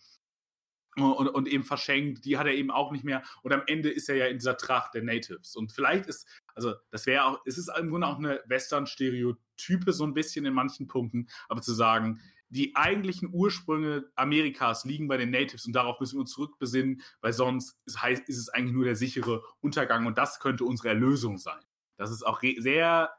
[0.98, 3.24] und, und, eben verschenkt, die hat er eben auch nicht mehr.
[3.44, 5.56] Und am Ende ist er ja in dieser Tracht der Natives.
[5.56, 10.04] Und vielleicht ist, also das wäre auch, es ist im Grunde auch eine Western-Stereotype so
[10.04, 15.32] ein bisschen in manchen Punkten, aber zu sagen, die eigentlichen Ursprünge Amerikas liegen bei den
[15.32, 18.84] Natives und darauf müssen wir uns zurückbesinnen, weil sonst ist, heißt, ist es eigentlich nur
[18.84, 21.62] der sichere Untergang und das könnte unsere Erlösung sein.
[21.96, 23.12] Das ist auch sehr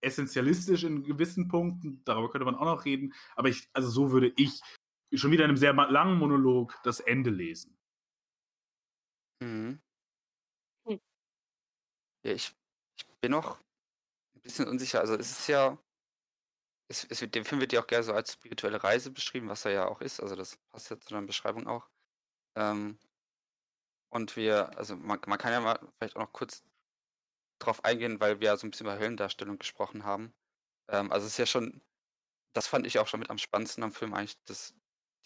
[0.00, 4.32] essentialistisch in gewissen Punkten, darüber könnte man auch noch reden, aber ich, also so würde
[4.34, 4.60] ich
[5.14, 7.76] schon wieder in einem sehr langen Monolog das Ende lesen.
[9.40, 9.80] Mhm.
[10.86, 10.98] Hm.
[12.24, 12.54] Ja, ich,
[12.96, 13.58] ich bin noch
[14.34, 15.00] ein bisschen unsicher.
[15.00, 15.78] Also es ist ja,
[16.88, 19.64] es, es wird, der Film wird ja auch gerne so als spirituelle Reise beschrieben, was
[19.64, 20.20] er ja auch ist.
[20.20, 21.88] Also das passt ja zu deiner Beschreibung auch.
[22.56, 22.98] Ähm,
[24.10, 26.62] und wir, also man, man kann ja mal vielleicht auch noch kurz
[27.58, 30.34] drauf eingehen, weil wir ja so ein bisschen über Höllendarstellung gesprochen haben.
[30.88, 31.82] Ähm, also es ist ja schon,
[32.54, 34.74] das fand ich auch schon mit am spannendsten am Film eigentlich, das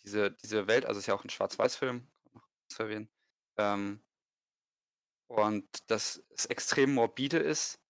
[0.07, 2.07] diese, diese Welt, also ist ja auch ein Schwarz-Weiß-Film,
[2.69, 3.11] zu erwähnen.
[3.59, 4.03] Ähm,
[5.29, 7.81] und dass es extrem morbide ist.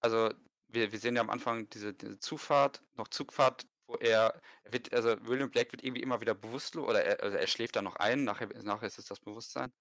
[0.00, 0.32] Also
[0.68, 4.92] wir, wir sehen ja am Anfang diese, diese Zufahrt, noch Zugfahrt, wo er, er wird,
[4.94, 7.96] also William Blake wird irgendwie immer wieder bewusstlos oder er, also er schläft da noch
[7.96, 9.72] ein, nachher, nachher ist es das Bewusstsein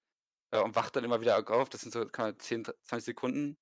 [0.51, 1.69] äh, und wacht dann immer wieder auf.
[1.69, 3.57] Das sind so 10, 20 Sekunden,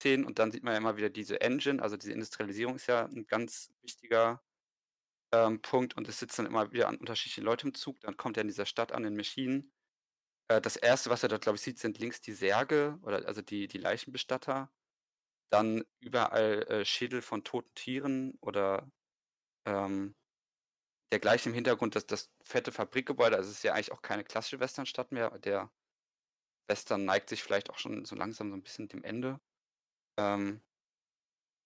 [0.00, 3.04] 10 und dann sieht man ja immer wieder diese Engine, also diese Industrialisierung ist ja
[3.06, 4.42] ein ganz wichtiger
[5.32, 8.00] ähm, Punkt und es sitzen dann immer wieder an unterschiedlichen Leute im Zug.
[8.00, 9.72] Dann kommt er in dieser Stadt an den Maschinen.
[10.48, 13.42] Äh, das erste, was er dort, glaube ich, sieht, sind links die Särge oder also
[13.42, 14.70] die, die Leichenbestatter.
[15.50, 18.90] Dann überall äh, Schädel von toten Tieren oder
[19.66, 20.14] ähm,
[21.12, 23.36] dergleichen im Hintergrund das, das fette Fabrikgebäude.
[23.36, 25.38] Also es ist ja eigentlich auch keine klassische Westernstadt mehr.
[25.38, 25.70] Der
[26.68, 29.40] Western neigt sich vielleicht auch schon so langsam so ein bisschen dem Ende.
[30.18, 30.62] Ähm,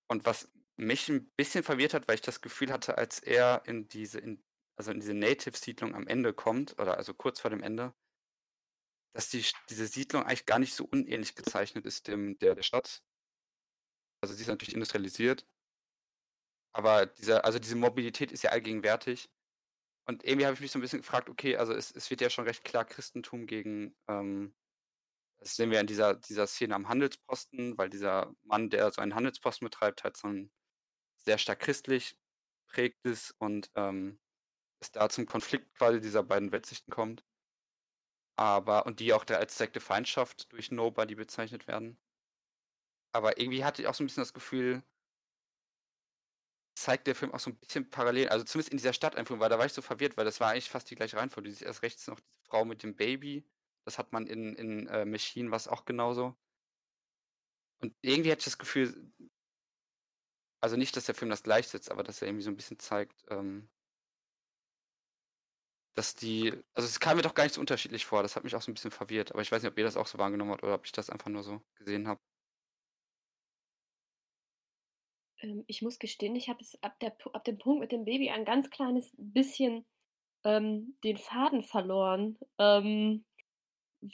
[0.09, 3.89] und was mich ein bisschen verwirrt hat, weil ich das Gefühl hatte, als er in
[3.89, 4.43] diese, in,
[4.77, 7.95] also in diese Native-Siedlung am Ende kommt, oder also kurz vor dem Ende,
[9.15, 13.03] dass die, diese Siedlung eigentlich gar nicht so unähnlich gezeichnet ist dem, der, der Stadt.
[14.23, 15.47] Also sie ist natürlich industrialisiert,
[16.73, 19.31] aber diese, also diese Mobilität ist ja allgegenwärtig.
[20.07, 22.31] Und irgendwie habe ich mich so ein bisschen gefragt, okay, also es, es wird ja
[22.31, 24.55] schon recht klar Christentum gegen ähm,
[25.43, 29.15] das sehen wir in dieser, dieser Szene am Handelsposten, weil dieser Mann, der so einen
[29.15, 30.53] Handelsposten betreibt, halt so ein
[31.25, 32.17] sehr stark christlich
[32.69, 34.19] prägtes und ähm,
[34.81, 37.25] es da zum Konflikt quasi dieser beiden Weltsichten kommt.
[38.37, 41.99] Aber, und die auch da als Sekte Feindschaft durch Nobody bezeichnet werden.
[43.15, 44.83] Aber irgendwie hatte ich auch so ein bisschen das Gefühl,
[46.75, 49.59] zeigt der Film auch so ein bisschen parallel, also zumindest in dieser Stadteinführung, weil da
[49.59, 51.51] war ich so verwirrt, weil das war eigentlich fast die gleiche Reihenfolge.
[51.51, 53.45] Siehst erst rechts noch diese Frau mit dem Baby,
[53.85, 56.37] das hat man in, in äh, Machine was auch genauso.
[57.83, 59.13] Und irgendwie hatte ich das Gefühl,
[60.63, 63.25] also nicht, dass der Film das gleichsetzt, aber dass er irgendwie so ein bisschen zeigt,
[63.31, 63.69] ähm,
[65.95, 68.55] dass die, also es kam mir doch gar nicht so unterschiedlich vor, das hat mich
[68.57, 70.53] auch so ein bisschen verwirrt, aber ich weiß nicht, ob ihr das auch so wahrgenommen
[70.53, 72.21] habt oder ob ich das einfach nur so gesehen habe.
[75.41, 78.31] Ähm, ich muss gestehen, ich habe es ab, der, ab dem Punkt mit dem Baby
[78.31, 79.85] ein ganz kleines bisschen
[80.45, 82.39] ähm, den Faden verloren.
[82.59, 83.25] Ähm,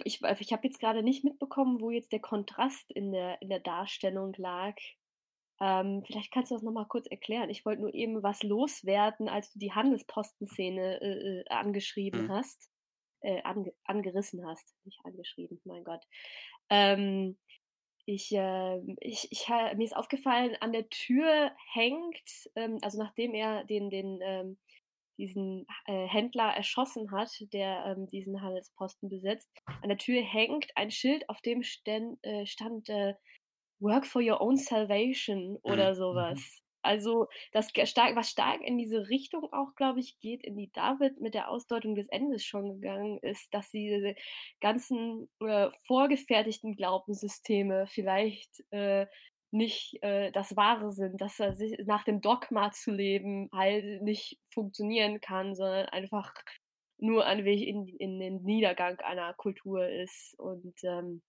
[0.05, 3.61] ich ich habe jetzt gerade nicht mitbekommen, wo jetzt der Kontrast in der in der
[3.61, 4.77] Darstellung lag.
[5.61, 7.51] Ähm, vielleicht kannst du das noch mal kurz erklären.
[7.51, 12.29] Ich wollte nur eben was loswerden, als du die Handelsposten-Szene, äh, äh, angeschrieben Mhm.
[12.29, 12.71] hast
[13.23, 16.05] äh, ange angerissen hast, nicht angeschrieben, mein Gott.
[16.71, 17.39] Ähm,
[18.07, 23.65] ich, ähm ich ich mir ist aufgefallen, an der Tür hängt, ähm also nachdem er
[23.65, 24.59] den den, ähm
[25.19, 29.51] diesen äh, Händler erschossen hat, der, ähm, diesen Handelsposten besetzt.
[29.83, 31.63] An der Tür hängt ein Schild, auf dem
[32.23, 33.15] äh, stand, äh,
[33.81, 35.65] „Work for your own salvation“ Mhm.
[35.65, 36.45] oder Mhm.
[36.45, 36.61] sowas.
[36.83, 41.21] Also, das stark was stark in diese Richtung auch, glaube ich, geht, in die David
[41.21, 44.15] mit der Ausdeutung des Endes schon gegangen ist, dass diese
[44.61, 49.07] ganzen, äh, vorgefertigten Glaubenssysteme vielleicht, äh,
[49.51, 54.39] nicht, äh, das Wahre sind, dass er sich nach dem Dogma zu leben halt nicht
[54.53, 56.35] funktionieren kann, sondern einfach
[56.99, 61.23] nur ein Weg in in den Niedergang einer Kultur ist und, ähm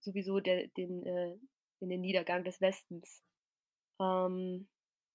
[0.00, 1.36] sowieso der den, äh
[1.80, 3.22] in den Niedergang des Westens.
[4.00, 4.68] Ähm,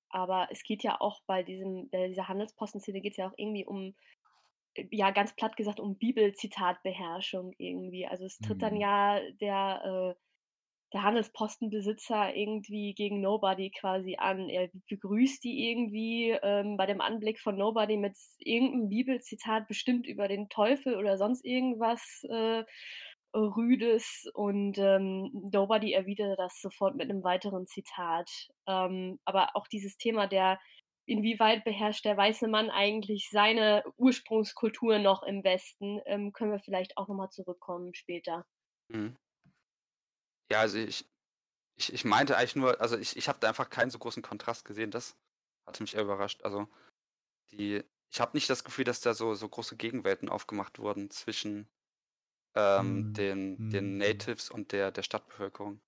[0.10, 3.96] aber es geht ja auch bei diesem bei dieser Handelsposten-Szene geht's ja auch irgendwie um
[4.76, 8.08] äh, ja, ganz platt gesagt, um Bibelzitatbeherrschung irgendwie.
[8.08, 8.82] Also, es tritt dann Mhm.
[8.82, 10.22] ja der, äh
[10.94, 14.48] der Handelspostenbesitzer irgendwie gegen Nobody quasi an.
[14.50, 20.08] Er begrüßt die irgendwie, ähm, bei dem Anblick von Nobody mit irgend 'nem Bibelzitat, bestimmt
[20.08, 22.64] über den Teufel oder sonst irgendwas, äh,
[23.34, 28.30] Rüdes und, ähm, Nobody erwidert das sofort mit 'nem weiteren Zitat.
[28.68, 30.60] Ähm, aber auch dieses Thema der
[31.06, 36.98] inwieweit beherrscht der weiße Mann eigentlich seine Ursprungskultur noch im Westen, ähm, können wir vielleicht
[36.98, 38.46] auch noch mal zurückkommen später.
[38.90, 39.16] Mhm.
[40.52, 41.10] Ja, also ich
[41.78, 44.66] ich ich meinte eigentlich nur also ich ich habe da einfach keinen so großen Kontrast
[44.66, 44.92] gesehen.
[44.92, 45.18] Das
[45.68, 46.44] hatte mich eher überrascht.
[46.44, 46.68] Also,
[47.52, 51.70] die ich habe nicht das Gefühl, dass da so so große Gegenwelten aufgemacht wurden zwischen,
[52.56, 53.14] ähm, Mhm.
[53.18, 53.98] den den Mhm.
[53.98, 55.82] Natives und der der Stadtbevölkerung.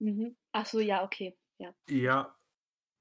[0.00, 0.36] Mhm.
[0.52, 1.74] Ach so, ja, okay, ja.
[1.88, 2.36] Ja,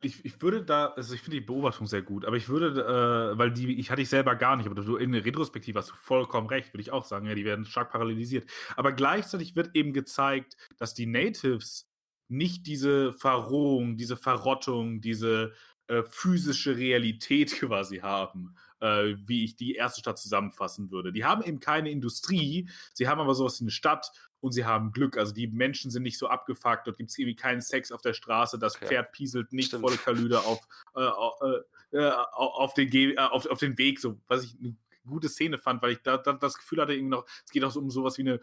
[0.02, 3.38] ich ich würde da also, ich finde die Beobachtung sehr gut, aber ich würde, äh
[3.38, 5.96] weil die ich hatte ich selber gar nicht, aber du in der Retrospektive hast du
[5.96, 8.50] vollkommen recht, würde ich auch sagen, ja, die werden stark parallelisiert.
[8.78, 11.90] Aber gleichzeitig wird eben gezeigt, dass die Natives
[12.30, 15.54] nicht diese Verrohung, diese Verrottung, diese,
[15.88, 21.12] äh, physische Realität quasi haben, äh, wie ich die erste Stadt zusammenfassen würde.
[21.14, 24.12] Die haben eben keine Industrie, sie haben aber so was wie 'ne Stadt
[24.42, 25.18] und sie haben Glück.
[25.18, 28.60] Also, die Menschen sind nicht so abgefuckt, dort gibt's irgendwie keinen Sex auf der Straße,
[28.60, 28.88] das Okay.
[28.88, 29.80] Pferd pieselt nicht Stimmt.
[29.80, 31.62] volle Kalüde auf, äh, äh,
[31.98, 34.76] äh, au auf den Ge äh, auf auf den Weg, so, was ich 'ne
[35.08, 37.72] gute Szene fand, weil ich da da das Gefühl hatte irgendwie noch, es geht auch
[37.72, 38.40] so um so was wie 'ne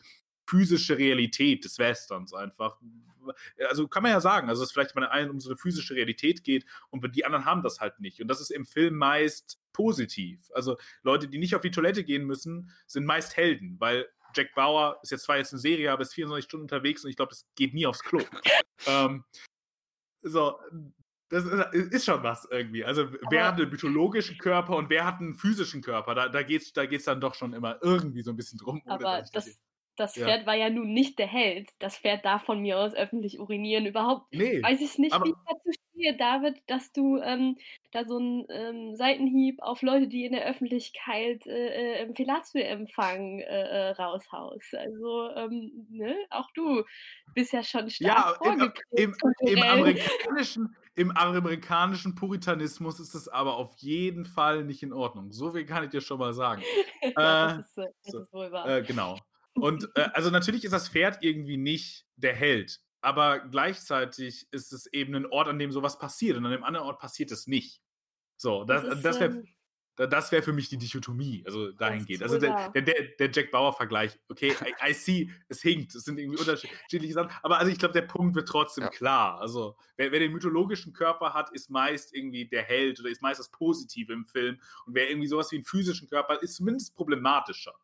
[0.46, 2.80] physische Realität des Westerns einfach.
[3.68, 5.94] Also, kann man ja sagen, also, dass vielleicht bei den einen um so 'ne physische
[5.96, 8.20] Realität geht und die anderen haben das halt nicht.
[8.22, 10.48] Und das ist im Film meist positiv.
[10.54, 14.98] Also, Leute, die nicht auf die Toilette gehen müssen, sind meist Helden, weil Jack Bauer
[15.02, 17.46] ist jetzt zwar jetzt 'ne Serie, aber ist 24 Stunden unterwegs und ich glaube, das
[17.56, 18.28] geht nie aufs Klo.
[18.86, 19.24] ähm,
[20.22, 20.58] so,
[21.30, 22.84] das ist schon was irgendwie.
[22.84, 26.14] Also, wer Aber hat 'nen mythologischen Körper und wer hat 'n physischen Körper?
[26.16, 29.22] Da da geht's da geht's dann doch schon immer irgendwie so 'n bisschen drum, Aber
[29.32, 29.56] das
[29.96, 30.36] das das ja.
[30.36, 31.70] Pferd war ja nun nicht der Held.
[31.80, 33.86] Das Pferd darf von mir aus öffentlich urinieren.
[33.86, 37.56] Überhaupt Ne, weiß ich nicht, wie ich dazu stehe, David, dass du, ähm,
[37.92, 43.40] da so 'n, ähm, Seitenhieb auf Leute, die in der Öffentlichkeit, äh, äh, im Fellatio-Empfang,
[43.40, 44.74] äh, äh, raushaust.
[44.74, 46.84] Also, ähm, ne, auch du
[47.34, 49.62] bist ja schon stark Ja, im vorgeprägt im im kulturell.
[49.62, 55.32] amerikanischen im amerikanischen Puritanismus ist es aber auf jeden Fall nicht in Ordnung.
[55.32, 56.66] So viel kann ich dir schon mal sagen.
[57.20, 58.76] Ja, das Äh, ist, äh das so, ist wohl wahr.
[58.76, 59.24] äh, genau.
[59.60, 64.86] Und, äh, also, natürlich ist das Pferd irgendwie nicht der Held, aber gleichzeitig ist es
[64.92, 67.46] eben 'nen Ort, an dem so was passiert und an dem anderen Ort passiert es
[67.46, 67.80] nicht.
[68.38, 69.38] So, Das das das wäre
[69.98, 72.22] das wäre für mich die Dichotomie, also dahingehend.
[72.24, 72.84] Also, der der
[73.18, 75.94] der Jack Bauer-Vergleich, okay, I I see, es hinkt.
[75.94, 78.90] Es sind irgendwie unterschiedliche Sachen, aber also, ich glaube, der Punkt wird trotzdem Ja.
[78.90, 79.40] klar.
[79.40, 83.40] Also, wer wer den mythologischen Körper hat, ist meist irgendwie der Held oder ist meist
[83.40, 86.56] das Positive im Film und wer irgendwie so was wie 'n physischen Körper hat, ist
[86.56, 87.74] zumindest problematischer.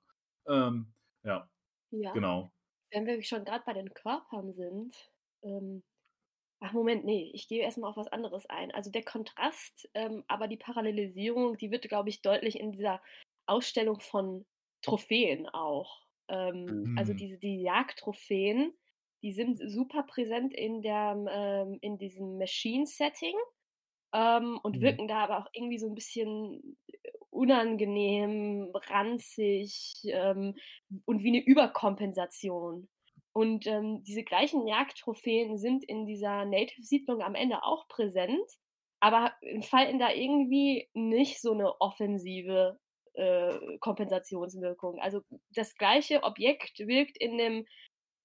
[0.49, 1.49] Ähm, ja,
[1.93, 2.15] Ja.
[2.15, 2.53] genau.
[2.93, 4.95] Wenn wir schon grad bei den Körpern sind,
[5.43, 5.85] ähm
[6.61, 8.73] ach Moment, ne, ich gehe erst mal auf was anderes ein.
[8.73, 13.03] Also, der Kontrast, ähm, aber die Parallelisierung, die wird, glaube ich, deutlich in dieser
[13.47, 14.47] Ausstellung von
[14.83, 16.07] Trophäen auch.
[16.29, 17.15] Ähm, also, Mhm.
[17.15, 18.75] diese die Jagdtrophäen,
[19.23, 23.37] die sind super präsent in der ähm, in diesem Machine-Setting,
[24.15, 24.83] ähm, und Mhm.
[24.83, 26.79] wirken da aber auch irgendwie so 'n bisschen
[27.33, 30.55] unangenehm, ranzig, ähm,
[31.07, 32.89] und wie 'ne Überkompensation.
[33.35, 38.45] Und, ähm, diese gleichen Jagdtrophäen sind in dieser Native-Siedlung am Ende auch präsent,
[39.01, 42.79] aber entfalten da irgendwie nicht so eine offensive
[43.15, 44.99] äh, Kompensationswirkung.
[45.01, 45.21] Also
[45.55, 47.67] das gleiche Objekt wirkt in dem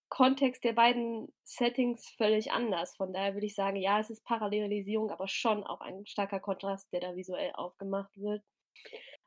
[0.09, 2.95] Kontext der beiden Settings völlig anders.
[2.95, 6.91] Von daher würde ich sagen, ja, es ist Parallelisierung, aber schon auch ein starker Kontrast,
[6.93, 8.43] der da visuell aufgemacht wird.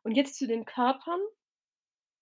[0.02, 1.20] Und jetzt zu den Körpern.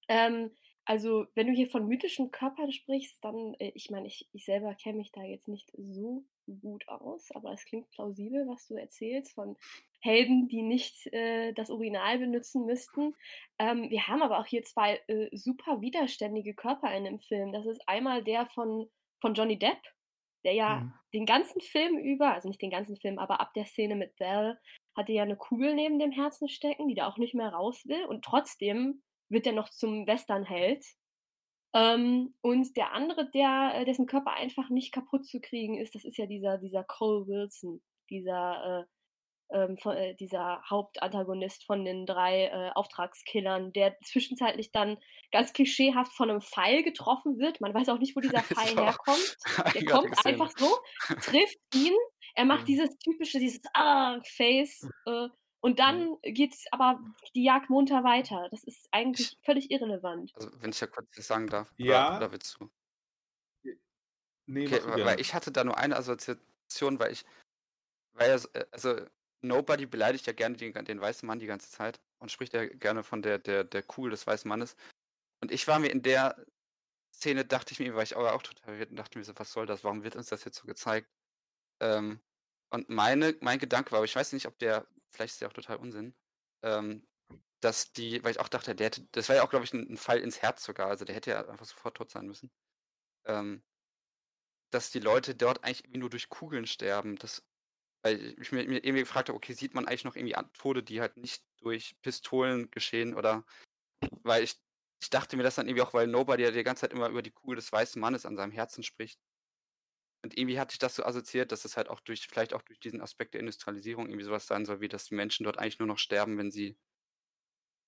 [0.09, 0.51] Ähm,
[0.85, 4.75] also, wenn du hier von mythischen Körpern sprichst, dann, äh, ich meine, ich, ich selber
[4.75, 6.25] kenne mich da jetzt nicht so
[6.61, 9.57] gut aus, aber es klingt plausibel, was du erzählst von
[10.01, 13.15] Helden, die nicht äh, das Original benutzen müssten.
[13.59, 17.53] Ähm, wir haben aber auch hier zwei äh, super widerständige Körper in dem Film.
[17.53, 18.89] Das ist einmal der von,
[19.21, 19.79] von Johnny Depp,
[20.45, 20.93] der ja mhm.
[21.13, 24.59] den ganzen Film über, also nicht den ganzen Film, aber ab der Szene mit Belle,
[24.99, 28.05] hatte ja eine Kugel neben dem Herzen stecken, die da auch nicht mehr raus will.
[28.07, 30.85] Und trotzdem wird er noch zum Westernheld.
[31.73, 36.05] Ähm, und der andere, der, äh, dessen Körper einfach nicht kaputt zu kriegen ist, das
[36.05, 37.81] ist ja dieser, dieser Cole Wilson,
[38.11, 38.85] dieser, äh,
[39.51, 44.99] ähm, von, äh, dieser Hauptantagonist von den drei äh, Auftragskillern, der zwischenzeitlich dann
[45.31, 47.61] ganz klischeehaft von einem Pfeil getroffen wird.
[47.61, 49.37] Man weiß auch nicht, wo dieser Pfeil herkommt.
[49.75, 50.77] Der kommt einfach so,
[51.21, 51.95] trifft ihn,
[52.39, 52.67] er macht mhm.
[52.67, 55.29] dieses typische, dieses Ah-Face äh,
[55.61, 57.03] und dann geht aber
[57.35, 58.49] die Jagd munter weiter.
[58.53, 60.33] Das ist eigentlich völlig irrelevant.
[60.37, 61.75] Also, wenn ich ja kurz was sagen darf.
[61.77, 62.11] Ja.
[62.11, 62.71] Oder, oder willst du?
[64.47, 67.25] Nee, okay, weil, weil ich hatte da nur eine Assoziation, weil ich,
[68.13, 68.97] weil äh, also
[69.43, 73.03] Nobody beleidigt ja gerne den, den weißen Mann die ganze Zeit und spricht ja gerne
[73.03, 74.77] von der, der, der Kugel des weißen Mannes.
[75.43, 76.47] Und ich war mir in der
[77.13, 79.53] Szene, dachte ich mir, war ich aber auch total verwirrt und dachte mir so, was
[79.53, 79.83] soll das?
[79.83, 81.09] Warum wird uns das jetzt so gezeigt?
[81.81, 82.21] Ähm,
[82.71, 85.53] und meine, mein Gedanke war, aber ich weiß nicht, ob der vielleicht ist ja auch
[85.53, 86.15] total Unsinn,
[86.63, 87.07] ähm,
[87.61, 89.91] dass die, weil ich auch dachte, der hätte, das war ja auch, glaube ich, ein,
[89.91, 92.51] ein, Fall ins Herz sogar, also der hätte ja einfach sofort tot sein müssen.
[93.27, 93.63] Ähm,
[94.71, 97.17] dass die Leute dort eigentlich irgendwie nur durch Kugeln sterben.
[97.17, 97.43] Das,
[98.03, 101.01] weil ich mir, mir irgendwie gefragt habe, okay, sieht man eigentlich noch irgendwie Tode, die
[101.01, 103.45] halt nicht durch Pistolen geschehen oder
[104.23, 104.57] weil ich,
[105.01, 107.23] ich dachte mir das dann irgendwie auch, weil Nobody ja die ganze Zeit immer über
[107.23, 109.19] die Kugel des weißen Mannes an seinem Herzen spricht.
[110.23, 112.81] Und irgendwie hatte ich das so assoziiert, dass es halt auch durch, vielleicht auch durch
[112.81, 115.89] diesen Aspekt der Industrialisierung irgendwie sowas sein soll, wie dass die Menschen dort eigentlich nur
[115.89, 116.77] noch sterben, wenn sie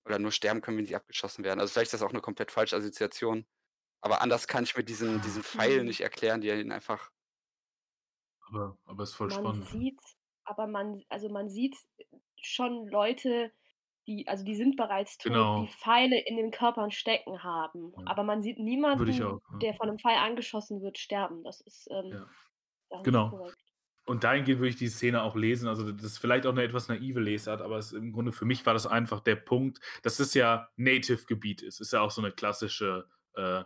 [0.04, 1.60] oder nur sterben können, wenn sie abgeschossen werden.
[1.60, 3.46] Also vielleicht ist das auch eine komplett falsche Assoziation.
[4.00, 7.10] Aber anders kann ich mir diesen, diesen Pfeil nicht erklären, die ihn einfach.
[8.48, 9.66] Aber, aber ist voll man spannend.
[9.68, 10.00] Sieht,
[10.44, 11.76] aber man, also man sieht
[12.40, 13.52] schon Leute,
[14.10, 15.62] die, also die sind bereits tot, Genau.
[15.62, 17.92] die Pfeile in den Körpern stecken haben.
[17.96, 18.02] Ja.
[18.06, 19.40] Aber man sieht niemanden, auch.
[19.52, 19.58] Ja.
[19.62, 21.44] der von einem Pfeil angeschossen wird, sterben.
[21.44, 22.26] Das ist, ähm,
[22.90, 23.02] Ja.
[23.02, 23.30] Genau.
[23.30, 23.56] korrekt.
[24.06, 25.68] Und dahingehend würde ich die Szene auch lesen.
[25.68, 28.66] Also, das ist vielleicht auch eine etwas naive Lesart, aber es, im Grunde für mich
[28.66, 31.80] war das einfach der Punkt, dass es ja Native-Gebiet ist.
[31.80, 33.06] Ist ja auch so eine klassische.
[33.34, 33.62] Äh,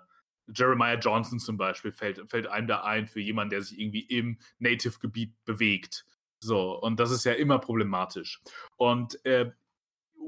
[0.54, 4.38] Jeremiah Johnson zum Beispiel fällt, fällt einem da ein für jemanden, der sich irgendwie im
[4.59, 6.04] Native-Gebiet bewegt.
[6.40, 8.42] So, und das ist ja immer problematisch.
[8.76, 9.52] Und äh,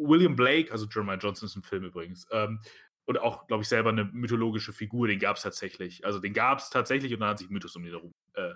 [0.00, 2.61] William Blake, also Jeremiah Johnson ist ein Film übrigens, ähm,
[3.06, 6.04] und auch, glaube ich, selber eine mythologische Figur, den gab es tatsächlich.
[6.04, 8.54] Also den gab es tatsächlich und dann hat sich Mythos um den herum äh,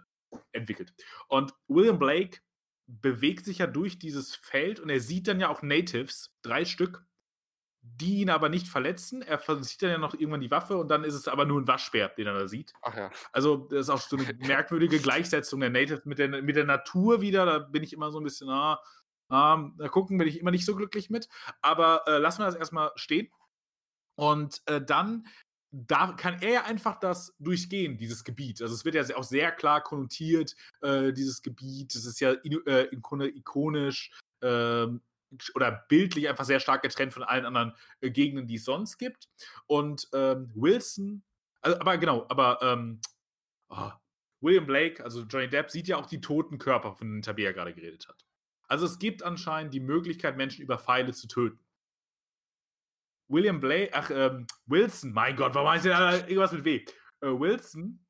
[0.52, 0.92] entwickelt.
[1.28, 2.40] Und William Blake
[2.86, 7.04] bewegt sich ja durch dieses Feld und er sieht dann ja auch Natives, drei Stück,
[7.82, 9.22] die ihn aber nicht verletzen.
[9.22, 11.68] Er sieht dann ja noch irgendwann die Waffe und dann ist es aber nur ein
[11.68, 12.72] Waschbär, den er da sieht.
[12.82, 13.10] Ach ja.
[13.32, 17.20] Also, das ist auch so eine merkwürdige Gleichsetzung der Natives mit der, mit der Natur
[17.20, 17.46] wieder.
[17.46, 18.80] Da bin ich immer so ein bisschen, ah,
[19.30, 21.28] ah, da gucken bin ich immer nicht so glücklich mit.
[21.62, 23.30] Aber äh, lassen wir das erstmal stehen.
[24.16, 25.26] Und äh, dann
[25.72, 28.60] da kann er ja einfach das durchgehen, dieses Gebiet.
[28.60, 31.94] Also es wird ja auch sehr klar konnotiert, äh, dieses Gebiet.
[31.94, 34.86] Es ist ja äh, ikonisch äh,
[35.54, 39.28] oder bildlich einfach sehr stark getrennt von allen anderen äh, Gegenden, die es sonst gibt.
[39.66, 41.22] Und ähm, Wilson,
[41.60, 43.00] also, aber genau, aber ähm,
[43.68, 43.92] oh,
[44.40, 47.74] William Blake, also Johnny Depp, sieht ja auch die toten Körper, von denen Tabea gerade
[47.74, 48.24] geredet hat.
[48.70, 51.58] Also es gibt anscheinend die Möglichkeit, Menschen über Pfeile zu töten.
[53.28, 56.84] William Blake, ach, ähm, Wilson, mein Gott, warum heißt der irgendwas mit W?
[57.20, 58.04] Äh, Wilson,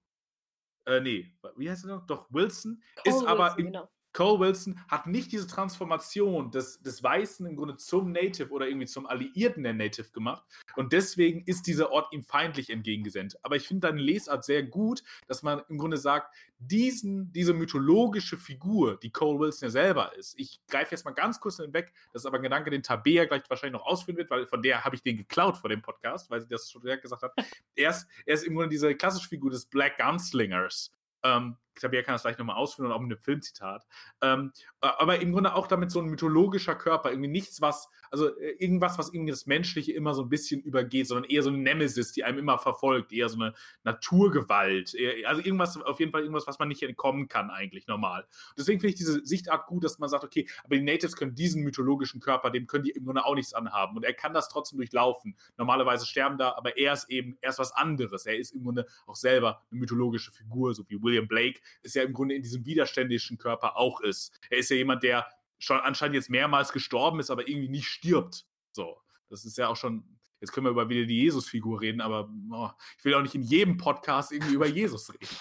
[0.87, 2.07] äh, nee, wie heißt er noch?
[2.07, 3.91] Doch, Wilson Cole ist aber Wilson, in, genau.
[4.13, 8.87] Cole Wilson hat nicht diese Transformation des, des Weißen im Grunde zum Native oder irgendwie
[8.87, 10.45] zum Alliierten der Native gemacht.
[10.77, 13.39] Und deswegen ist dieser Ort ihm feindlich entgegengesendet.
[13.43, 18.37] Aber ich finde deine Lesart sehr gut, dass man im Grunde sagt, diesen, diese mythologische
[18.37, 22.23] Figur, die Cole Wilson ja selber ist, ich greife jetzt mal ganz kurz hinweg, das
[22.23, 24.95] ist aber ein Gedanke, den Tabea gleich wahrscheinlich noch ausführen wird, weil von der habe
[24.95, 27.33] ich den geklaut vor dem Podcast, weil sie das schon gesagt hat.
[27.75, 30.93] Er ist, er ist im Grunde diese klassische Figur des Black Gunslingers.
[31.23, 33.87] Ähm, Xavier kann das vielleicht nochmal ausführen und auch mit einem Filmzitat.
[34.21, 38.57] Ähm, aber im Grunde auch damit so ein mythologischer Körper, irgendwie nichts, was, also äh,
[38.59, 42.13] irgendwas, was irgendwie das Menschliche immer so ein bisschen übergeht, sondern eher so eine Nemesis,
[42.13, 43.55] die einem immer verfolgt, eher so eine
[43.85, 44.97] Naturgewalt.
[45.25, 48.27] Also irgendwas, auf jeden Fall irgendwas, was man nicht entkommen kann, eigentlich normal.
[48.59, 51.63] Deswegen finde ich diese Sichtart gut, dass man sagt, okay, aber die Natives können diesen
[51.63, 53.97] mythologischen Körper, dem können die im Grunde auch nichts anhaben.
[53.97, 55.37] Und er kann das trotzdem durchlaufen.
[55.57, 58.27] Normalerweise sterben da, aber er ist eben, er ist was anderes.
[58.27, 62.03] Er ist im Grunde auch selber eine mythologische Figur, so wie William Blake ist ja
[62.03, 64.39] im Grunde in diesem widerständischen Körper auch ist.
[64.51, 65.27] Er ist ja jemand, der
[65.61, 68.47] schon anscheinend jetzt mehrmals gestorben ist, aber irgendwie nicht stirbt.
[68.73, 70.19] So, das ist ja auch schon.
[70.41, 73.43] Jetzt können wir über wieder die Jesus-Figur reden, aber oh, ich will auch nicht in
[73.43, 75.37] jedem Podcast irgendwie über Jesus reden.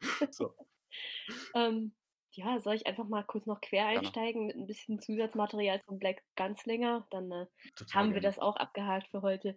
[0.32, 0.52] So.
[1.54, 1.92] ähm,
[2.34, 6.22] ja, soll ich einfach mal kurz noch quer einsteigen mit ein bisschen Zusatzmaterial von Black
[6.36, 7.06] Gunslinger?
[7.10, 7.46] Dann äh,
[7.92, 8.22] haben wir gerne.
[8.22, 9.56] das auch abgehakt für heute.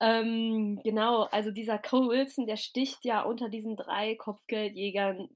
[0.00, 5.28] Ähm, genau, also dieser Cole Wilson, der sticht ja unter diesen drei Kopfgeldjägern,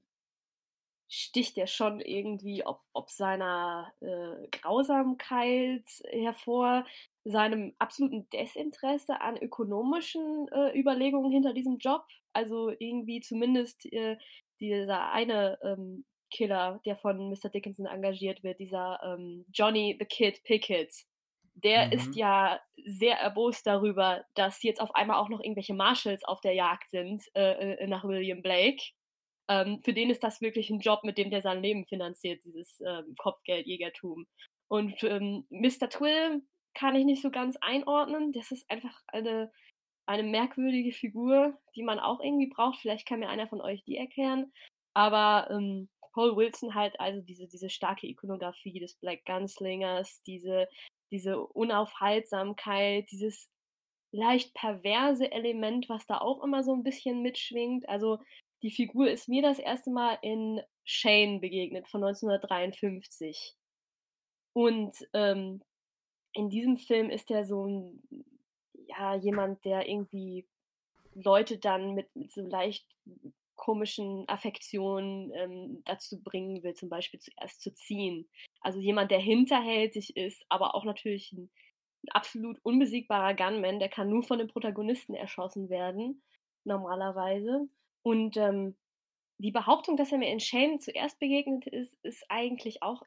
[1.09, 6.85] sticht er schon irgendwie ob, ob seiner äh, Grausamkeit hervor,
[7.23, 12.05] seinem absoluten Desinteresse an ökonomischen äh, Überlegungen hinter diesem Job.
[12.33, 14.17] Also irgendwie zumindest äh,
[14.59, 17.49] dieser eine ähm, Killer, der von Mr.
[17.49, 20.93] Dickinson engagiert wird, dieser ähm, Johnny the Kid Pickett,
[21.55, 21.91] der Mhm.
[21.91, 26.53] ist ja sehr erbost darüber, dass jetzt auf einmal auch noch irgendwelche Marshals auf der
[26.53, 28.81] Jagd sind äh, äh, nach William Blake.
[29.49, 32.81] Ähm, für den ist das wirklich ein Job, mit dem der sein Leben finanziert, dieses
[32.81, 34.25] ähm, Kopfgeldjägertum.
[34.69, 35.89] Und ähm, Mr.
[35.89, 36.41] Twill
[36.73, 38.31] kann ich nicht so ganz einordnen.
[38.31, 39.51] Das ist einfach eine,
[40.05, 42.79] eine merkwürdige Figur, die man auch irgendwie braucht.
[42.79, 44.51] Vielleicht kann mir einer von euch die erklären.
[44.93, 50.67] Aber ähm, Paul Wilson halt also diese, diese starke Ikonografie des Black Gunslingers, diese,
[51.11, 53.49] diese Unaufhaltsamkeit, dieses
[54.11, 57.89] leicht perverse Element, was da auch immer so ein bisschen mitschwingt.
[57.89, 58.19] Also
[58.63, 63.55] die Figur ist mir das erste Mal in Shane begegnet von 1953.
[64.53, 65.61] Und ähm,
[66.31, 68.03] in diesem Film ist er so ein,
[68.87, 70.47] ja, jemand, der irgendwie
[71.13, 72.85] Leute dann mit, mit so leicht
[73.55, 78.27] komischen Affektionen ähm, dazu bringen will, zum Beispiel zuerst zu ziehen.
[78.61, 81.49] Also jemand, der hinterhältig ist, aber auch natürlich ein,
[82.03, 86.23] ein absolut unbesiegbarer Gunman, der kann nur von dem Protagonisten erschossen werden,
[86.63, 87.67] normalerweise.
[88.03, 88.75] Und ähm,
[89.37, 93.01] die Behauptung, dass er mir in Shane zuerst begegnet ist, ist eigentlich auch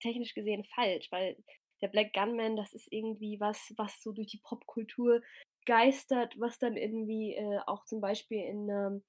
[0.00, 1.36] technisch gesehen falsch, weil
[1.80, 5.22] der Black Gunman, das ist irgendwie was, was so durch die Popkultur
[5.64, 9.04] geistert, was dann irgendwie äh, auch zum Beispiel in ähm,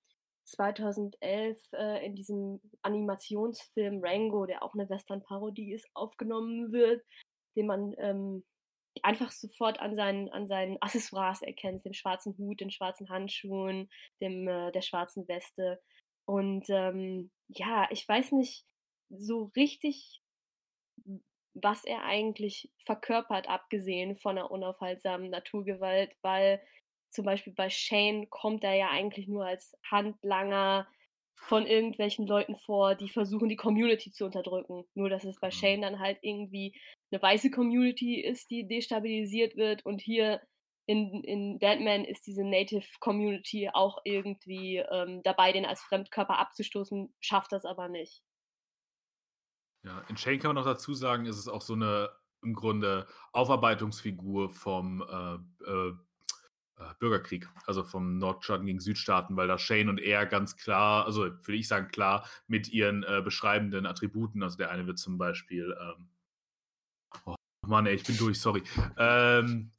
[0.46, 7.04] 2011 äh, in diesem Animationsfilm Rango, der auch eine Western-Parodie ist, aufgenommen wird,
[7.56, 8.44] den man ähm,
[9.04, 13.90] einfach sofort an seinen, an seinen Accessoires erkennt, dem schwarzen Hut, den schwarzen Handschuhen,
[14.22, 15.82] dem, äh, der schwarzen Weste.
[16.26, 18.66] Und ähm, ja, ich weiß nicht
[19.10, 20.22] so richtig,
[21.54, 26.62] was er eigentlich verkörpert, abgesehen von einer unaufhaltsamen Naturgewalt, weil
[27.10, 30.88] zum Beispiel bei Shane kommt er ja eigentlich nur als Handlanger
[31.42, 34.84] von irgendwelchen Leuten vor, die versuchen, die Community zu unterdrücken.
[34.94, 36.80] Nur, dass es bei Shane dann halt irgendwie
[37.12, 40.42] eine weiße Community ist, die destabilisiert wird und hier
[40.86, 47.14] in, in Batman ist diese Native Community auch irgendwie ähm, dabei, den als Fremdkörper abzustoßen,
[47.20, 48.24] schafft das aber nicht.
[49.84, 52.10] Ja, in Shane kann man noch dazu sagen, ist es auch so eine
[52.42, 55.94] im Grunde Aufarbeitungsfigur vom äh, äh,
[57.00, 61.56] Bürgerkrieg, also vom Nordstaaten gegen Südstaaten, weil da Shane und er ganz klar, also würde
[61.56, 66.10] ich sagen klar, mit ihren äh, beschreibenden Attributen, also der eine wird zum Beispiel, ähm,
[67.26, 67.36] oh
[67.68, 68.64] Mann, ey, ich bin durch, sorry.
[68.98, 69.72] Ähm,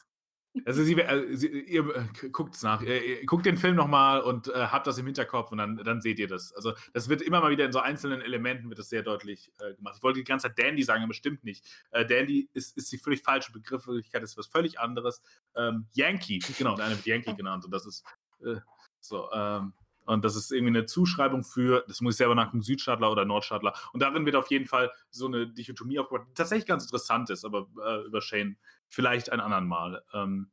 [0.64, 4.48] also sie, äh, sie ihr äh, guckt's nach, ihr, ihr, guckt den Film nochmal und
[4.48, 6.52] äh, habt das im Hinterkopf und dann, dann seht ihr das.
[6.52, 9.74] Also das wird immer mal wieder in so einzelnen Elementen wird das sehr deutlich äh,
[9.74, 9.94] gemacht.
[9.96, 11.64] Ich wollte die ganze Zeit Dandy sagen, aber stimmt nicht.
[11.92, 15.22] Äh, Dandy ist, ist die völlig falsche Begrifflichkeit, ist was völlig anderes.
[15.54, 18.04] Ähm, Yankee, genau, der eine wird Yankee genannt und das ist
[18.44, 18.56] äh,
[18.98, 19.30] so.
[19.32, 19.72] Ähm,
[20.10, 23.74] und das ist irgendwie eine Zuschreibung für, das muss ich selber nachgucken, Südstaatler oder Nordstaatler.
[23.92, 27.44] Und darin wird auf jeden Fall so eine Dichotomie aufgebaut, die tatsächlich ganz interessant ist,
[27.44, 28.58] aber äh, über Shane
[28.88, 30.04] vielleicht ein anderen Mal.
[30.12, 30.50] Ähm,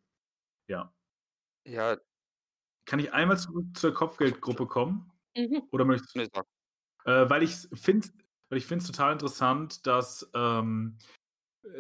[0.68, 0.94] ja.
[1.66, 1.98] Ja.
[2.86, 5.12] Kann ich einmal zurück zur Kopfgeldgruppe kommen?
[5.36, 5.64] Mhm.
[5.72, 6.22] Oder möchtest du?
[7.06, 8.08] Äh, weil ich finde
[8.50, 10.98] weil ich finde es total interessant, dass ähm,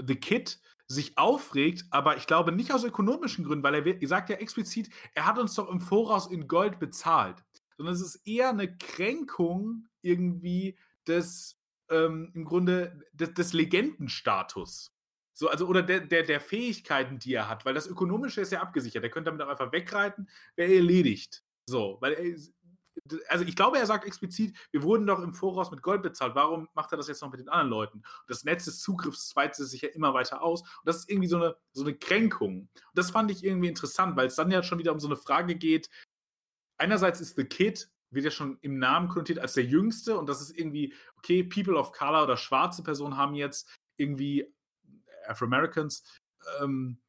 [0.05, 4.37] The Kid sich aufregt, aber ich glaube nicht aus ökonomischen Gründen, weil er sagt ja
[4.37, 7.43] explizit, er hat uns doch im Voraus in Gold bezahlt.
[7.77, 11.59] Sondern es ist eher eine Kränkung irgendwie des,
[11.89, 14.91] ähm, im Grunde, des, des Legendenstatus.
[15.33, 18.61] So, also, oder der, der, der Fähigkeiten, die er hat, weil das Ökonomische ist ja
[18.61, 19.03] abgesichert.
[19.03, 21.43] Er könnte damit auch einfach wegreiten, wäre erledigt.
[21.67, 22.35] So, weil er,
[23.27, 26.35] also ich glaube, er sagt explizit, wir wurden doch im Voraus mit Gold bezahlt.
[26.35, 28.03] Warum macht er das jetzt noch mit den anderen Leuten?
[28.27, 30.61] Das Netz des Zugriffs weitet sich ja immer weiter aus.
[30.61, 32.61] Und das ist irgendwie so eine, so eine Kränkung.
[32.61, 35.17] Und das fand ich irgendwie interessant, weil es dann ja schon wieder um so eine
[35.17, 35.89] Frage geht.
[36.77, 40.17] Einerseits ist The Kid, wird ja schon im Namen konnotiert als der Jüngste.
[40.17, 44.53] Und das ist irgendwie, okay, People of Color oder schwarze Personen haben jetzt irgendwie
[45.27, 46.03] Afro-Americans
[46.61, 46.99] ähm,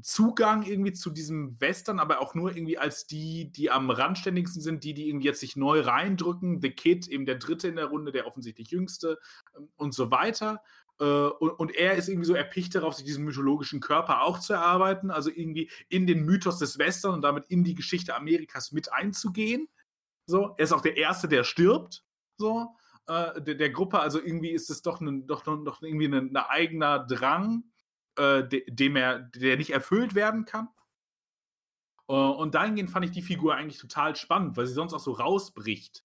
[0.00, 4.84] Zugang irgendwie zu diesem Western, aber auch nur irgendwie als die, die am randständigsten sind,
[4.84, 6.62] die, die irgendwie jetzt sich neu reindrücken.
[6.62, 9.18] The Kid, eben der Dritte in der Runde, der offensichtlich Jüngste
[9.56, 10.62] ähm, und so weiter.
[11.00, 15.10] Äh, und, er ist irgendwie so erpicht darauf, sich diesen mythologischen Körper auch zu erarbeiten,
[15.10, 19.68] also irgendwie in den Mythos des Western und damit in die Geschichte Amerikas mit einzugehen.
[20.26, 22.04] So, er ist auch der Erste, der stirbt.
[22.36, 22.68] So,
[23.06, 26.48] äh, der, der, Gruppe, also irgendwie ist es doch, ne, doch, doch irgendwie ein ne
[26.48, 27.64] eigener Drang
[28.16, 30.68] äh, de, dem er, der nicht erfüllt werden kann.
[32.08, 35.12] Uh, und dahingehend fand ich die Figur eigentlich total spannend, weil sie sonst auch so
[35.12, 36.04] rausbricht.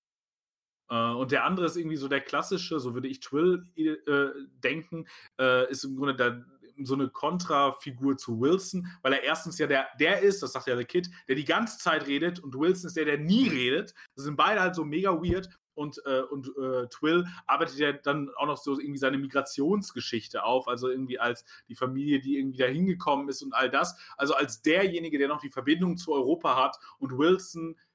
[0.90, 4.28] Uh, und der andere ist irgendwie so der klassische, so würde ich Twill äh,
[4.64, 5.06] denken,
[5.38, 6.46] äh, ist im Grunde der,
[6.84, 10.76] so eine Kontrafigur zu Wilson, weil er erstens ja der, der ist, das sagt ja
[10.76, 13.94] der Kid, der die ganze Zeit redet und Wilson ist der, der nie redet.
[14.16, 18.30] Das sind beide halt so mega weird und, äh, und äh, Twill arbeitet ja dann
[18.36, 22.66] auch noch so irgendwie seine Migrationsgeschichte auf, also irgendwie als die Familie, die irgendwie da
[22.66, 23.96] hingekommen ist und all das.
[24.18, 27.87] Also als derjenige, der noch die Verbindung zu Europa hat und Wilson äh,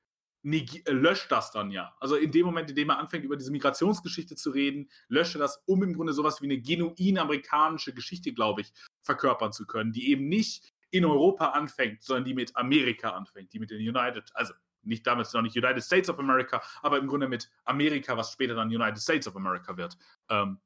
[0.43, 1.95] löscht das dann ja.
[2.01, 5.41] Also in dem Moment, in dem er anfängt, über diese Migrationsgeschichte zu reden, löscht er
[5.41, 8.73] das, um im Grunde sowas wie eine genuin amerikanische Geschichte, glaube ich,
[9.03, 13.59] verkörpern zu können, die eben nicht in Europa anfängt, sondern die mit Amerika anfängt, die
[13.59, 17.29] mit den United, also nicht damals noch nicht United States of America, aber im Grunde
[17.29, 19.97] mit Amerika, was später dann United States of America wird,
[20.29, 20.61] ähm,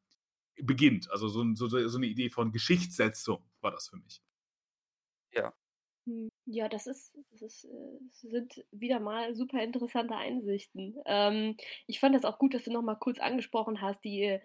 [0.63, 1.11] beginnt.
[1.11, 4.23] Also so, so, so eine Idee von Geschichtssetzung war das für mich.
[5.33, 5.53] Ja.
[6.07, 10.97] Hm, ja, das ist, das ist, äh, sind wieder mal super interessante Einsichten.
[11.05, 14.39] Ähm, ich fand das auch gut, dass du nochmal kurz angesprochen hast, die,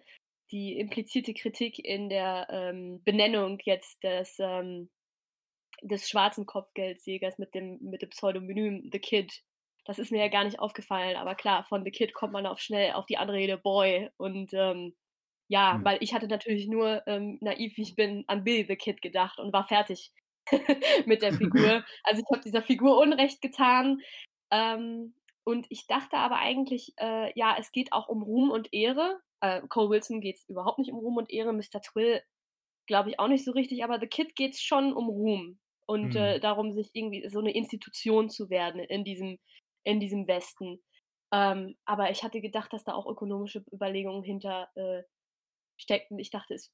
[0.50, 4.90] die implizierte Kritik in der ähm, Benennung jetzt des, ähm,
[5.82, 9.42] des schwarzen Kopfgeldjägers mit dem, mit dem Pseudonym The Kid.
[9.84, 12.58] Das ist mir ja gar nicht aufgefallen, aber klar, von The Kid kommt man auch
[12.58, 14.10] schnell auf die Anrede Boy.
[14.16, 14.94] Und ähm,
[15.48, 15.84] ja, hm.
[15.84, 19.38] weil ich hatte natürlich nur, ähm, naiv wie ich bin, an Bill the Kid gedacht
[19.38, 20.12] und war fertig
[21.06, 21.84] mit der Figur.
[22.04, 24.00] also ich habe dieser Figur Unrecht getan.
[24.50, 25.14] Ähm,
[25.44, 29.20] und ich dachte aber eigentlich, äh, ja, es geht auch um Ruhm und Ehre.
[29.40, 31.52] Äh, Cole Wilson geht es überhaupt nicht um Ruhm und Ehre.
[31.52, 31.80] Mr.
[31.82, 32.22] Twill
[32.86, 36.14] glaube ich auch nicht so richtig, aber The Kid geht es schon um Ruhm und
[36.14, 36.16] mhm.
[36.16, 39.38] äh, darum, sich irgendwie so eine Institution zu werden in diesem
[39.84, 40.80] in diesem Westen.
[41.32, 45.02] Ähm, aber ich hatte gedacht, dass da auch ökonomische Überlegungen hinter äh,
[45.76, 46.18] steckten.
[46.18, 46.72] Ich dachte, es,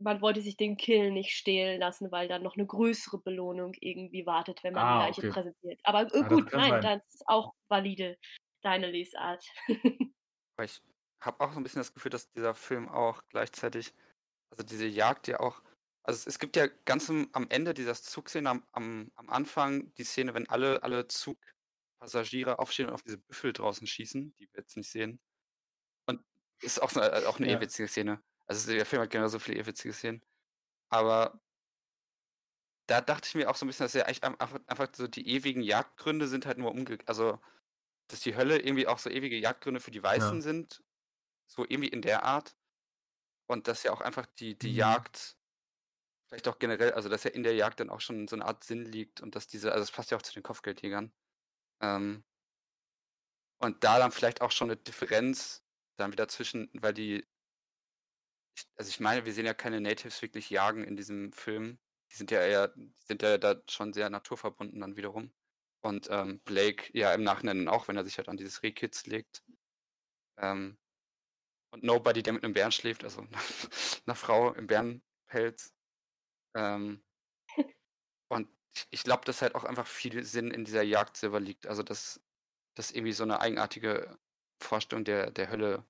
[0.00, 4.26] man wollte sich den Kill nicht stehlen lassen, weil dann noch eine größere Belohnung irgendwie
[4.26, 5.30] wartet, wenn man ah, die Leiche okay.
[5.30, 5.80] präsentiert.
[5.84, 6.82] Aber äh, ah, gut, nein, sein.
[6.82, 8.18] das ist auch valide,
[8.62, 9.44] deine Lesart.
[10.62, 10.82] ich
[11.20, 13.94] habe auch so ein bisschen das Gefühl, dass dieser Film auch gleichzeitig,
[14.50, 15.62] also diese Jagd ja auch
[16.02, 20.04] also es, es, gibt ja ganz am Ende dieser Zugszene am, am, am, Anfang die
[20.04, 21.38] Szene, wenn alle, alle Zug,
[22.00, 25.20] Passagiere aufstehen und auf diese Büffel draußen schießen, die wir jetzt nicht sehen.
[26.06, 26.24] Und
[26.62, 27.58] ist auch, so, äh, auch eine ja.
[27.58, 28.22] ewitzige Szene.
[28.50, 30.22] Also der Film hat generell so viele ewitzige Szenen.
[30.88, 31.40] Aber
[32.88, 35.28] da dachte ich mir auch so ein bisschen, dass ja eigentlich einfach, einfach so die
[35.28, 37.08] ewigen Jagdgründe sind halt nur umgekehrt.
[37.08, 37.38] Also,
[38.08, 40.40] dass die Hölle irgendwie auch so ewige Jagdgründe für die Weißen ja.
[40.40, 40.82] sind.
[41.46, 42.56] So irgendwie in der Art.
[43.46, 44.78] Und dass ja auch einfach die, die mhm.
[44.78, 45.36] Jagd,
[46.28, 48.64] vielleicht auch generell, also dass ja in der Jagd dann auch schon so eine Art
[48.64, 51.12] Sinn liegt und dass diese, also es passt ja auch zu den Kopfgeldjägern,
[51.82, 52.24] ähm,
[53.60, 55.62] und da dann vielleicht auch schon eine Differenz
[55.96, 57.26] dann wieder zwischen, weil die,
[58.76, 61.78] also ich meine, wir sehen ja keine Natives wirklich jagen in diesem Film.
[62.10, 65.32] Die sind ja eher, sind ja da schon sehr naturverbunden dann wiederum.
[65.82, 69.42] Und ähm, Blake ja im Nachhinein auch, wenn er sich halt an dieses Rehkitz legt.
[70.38, 70.78] Ähm,
[71.72, 73.22] und Nobody, der mit einem Bären schläft, also
[74.06, 75.72] einer Frau im Bärenpelz.
[76.54, 77.02] Ähm,
[78.28, 81.66] und ich, ich glaube, dass halt auch einfach viel Sinn in dieser Jagd selber liegt.
[81.66, 82.20] Also, dass
[82.74, 84.18] das irgendwie so eine eigenartige
[84.62, 85.84] Vorstellung der, der Hölle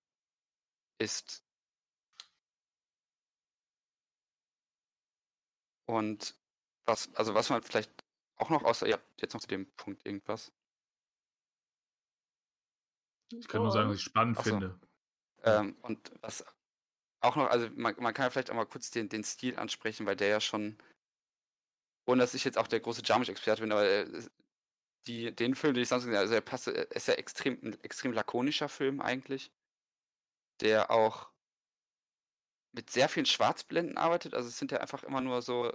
[0.99, 1.45] ist.
[5.99, 6.35] Und
[6.85, 7.91] was, also was man vielleicht
[8.37, 10.53] auch noch außer, ja, jetzt noch zu dem Punkt irgendwas.
[13.33, 14.43] Ich kann nur sagen, was ich spannend so.
[14.43, 14.81] finde.
[15.43, 16.45] Ähm, und was
[17.21, 20.07] auch noch, also man, man kann ja vielleicht auch mal kurz den, den Stil ansprechen,
[20.07, 20.79] weil der ja schon
[22.11, 24.07] ohne dass ich jetzt auch der große Jarmusch-Experte bin, aber äh,
[25.07, 27.59] die, den Film, den ich sonst gesehen habe, also er passt, äh, ist ja extrem,
[27.63, 29.53] ein extrem lakonischer Film eigentlich,
[30.61, 31.30] der auch
[32.73, 34.35] mit sehr vielen Schwarzblenden arbeitet.
[34.35, 35.73] Also es sind ja einfach immer nur so,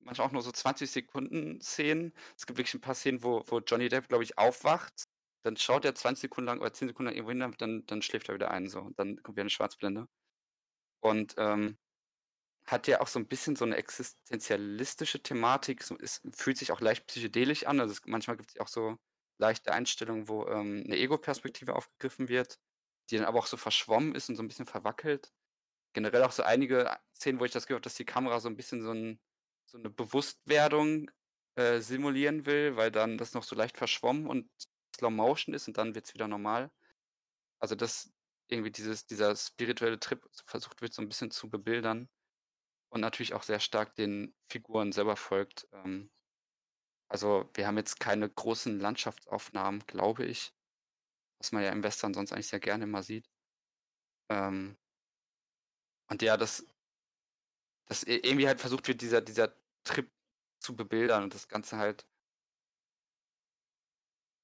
[0.00, 2.12] manchmal auch nur so 20 Sekunden Szenen.
[2.36, 5.04] Es gibt wirklich ein paar Szenen, wo, wo Johnny Depp, glaube ich, aufwacht,
[5.42, 8.28] dann schaut er 20 Sekunden lang oder 10 Sekunden lang irgendwo hin, dann, dann schläft
[8.28, 8.80] er wieder ein, so.
[8.80, 10.06] Und dann kommt wieder eine Schwarzblende.
[11.00, 11.78] Und ähm,
[12.66, 15.82] hat ja auch so ein bisschen so eine existenzialistische Thematik.
[15.84, 17.80] So, es fühlt sich auch leicht psychedelisch an.
[17.80, 18.96] Also es, manchmal gibt es auch so
[19.38, 22.58] leichte Einstellungen, wo ähm, eine Ego-Perspektive aufgegriffen wird,
[23.10, 25.32] die dann aber auch so verschwommen ist und so ein bisschen verwackelt.
[25.96, 28.54] Generell auch so einige Szenen, wo ich das gehört habe, dass die Kamera so ein
[28.54, 29.18] bisschen so, ein,
[29.64, 31.10] so eine Bewusstwerdung
[31.54, 34.46] äh, simulieren will, weil dann das noch so leicht verschwommen und
[34.94, 36.70] Slow Motion ist und dann wird es wieder normal.
[37.60, 38.12] Also dass
[38.48, 42.10] irgendwie dieses, dieser spirituelle Trip versucht wird, so ein bisschen zu bebildern
[42.90, 45.66] und natürlich auch sehr stark den Figuren selber folgt.
[45.72, 46.10] Ähm,
[47.08, 50.52] also wir haben jetzt keine großen Landschaftsaufnahmen, glaube ich,
[51.38, 53.30] was man ja im Western sonst eigentlich sehr gerne immer sieht.
[54.28, 54.76] Ähm,
[56.08, 56.66] und ja, das,
[57.86, 59.52] das irgendwie halt versucht wird, dieser, dieser
[59.84, 60.10] Trip
[60.60, 62.06] zu bebildern und das Ganze halt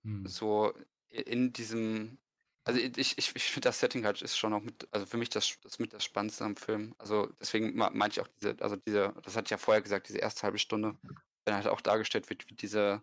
[0.05, 0.27] hm.
[0.27, 0.73] so
[1.09, 2.19] in diesem,
[2.65, 5.31] also ich, ich, ich finde das Setting halt ist schon auch mit, also für mich
[5.31, 6.95] das, das mit das Spannendste am Film.
[6.99, 10.19] Also deswegen meinte ich auch diese, also diese, das hatte ich ja vorher gesagt, diese
[10.19, 10.97] erste halbe Stunde,
[11.45, 13.03] wenn halt auch dargestellt wird, wie diese,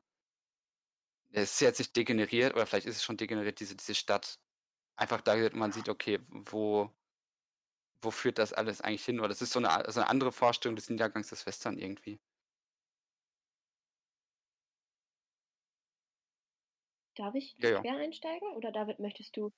[1.31, 4.39] es ist jetzt nicht degeneriert, oder vielleicht ist es schon degeneriert, diese, diese Stadt
[4.95, 6.91] einfach dargestellt und man sieht, okay, wo,
[8.01, 9.19] wo führt das alles eigentlich hin?
[9.19, 12.19] Oder das ist so eine, so eine andere Vorstellung des Niedergangs des Western irgendwie.
[17.19, 17.81] Darf ich Ja, ja.
[17.81, 19.51] quer einsteigen oder David, möchtest du?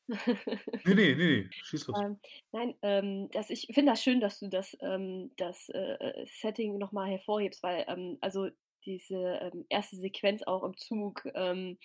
[0.84, 1.50] Nee, nee, nee, nee.
[1.64, 2.00] Schieß los.
[2.02, 2.20] Ähm,
[2.52, 6.80] nein, ähm, das, ich finde das schön, dass du das, ähm, das äh, äh Setting
[6.80, 8.50] nochmal hervorhebst, weil ähm, also
[8.86, 11.78] diese ähm, erste Sequenz auch im Zug, ähm,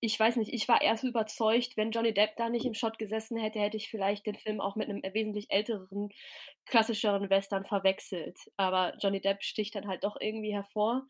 [0.00, 3.36] ich weiß nicht, ich war erst überzeugt, wenn Johnny Depp da nicht im Shot gesessen
[3.38, 6.10] hätte, hätte ich vielleicht den Film auch mit einem wesentlich älteren,
[6.66, 8.38] klassischeren Western verwechselt.
[8.56, 11.06] Aber Johnny Depp sticht dann halt doch irgendwie hervor.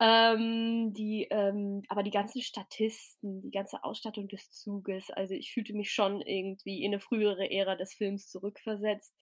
[0.00, 5.74] Ähm, die, ähm, aber die ganzen Statisten, die ganze Ausstattung des Zuges, also ich fühlte
[5.74, 9.14] mich schon irgendwie in eine frühere Ära des Films zurückversetzt.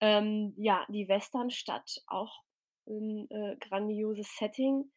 [0.00, 2.34] Ähm, ja, die Westernstadt, auch
[2.88, 4.90] ein äh, grandioses Setting.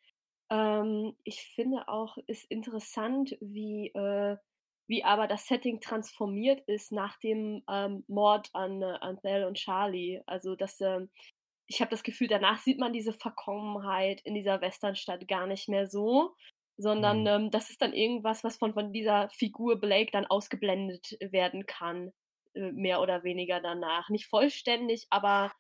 [0.50, 4.38] Ähm, ich finde auch, ist interessant, wie, äh,
[4.88, 9.56] wie aber das Setting transformiert ist nach dem ähm, Mord an, äh, an Belle und
[9.58, 10.22] Charlie.
[10.26, 11.10] Also, dass ähm,
[11.68, 15.88] ich habe das Gefühl, danach sieht man diese Verkommenheit in dieser Westernstadt gar nicht mehr
[15.90, 16.36] so,
[16.78, 17.28] sondern Mhm.
[17.28, 22.14] ähm, das ist dann irgendwas, was von, von dieser Figur Blake dann ausgeblendet werden kann,
[22.54, 24.10] äh, mehr oder weniger danach.
[24.10, 25.52] Nicht vollständig, aber,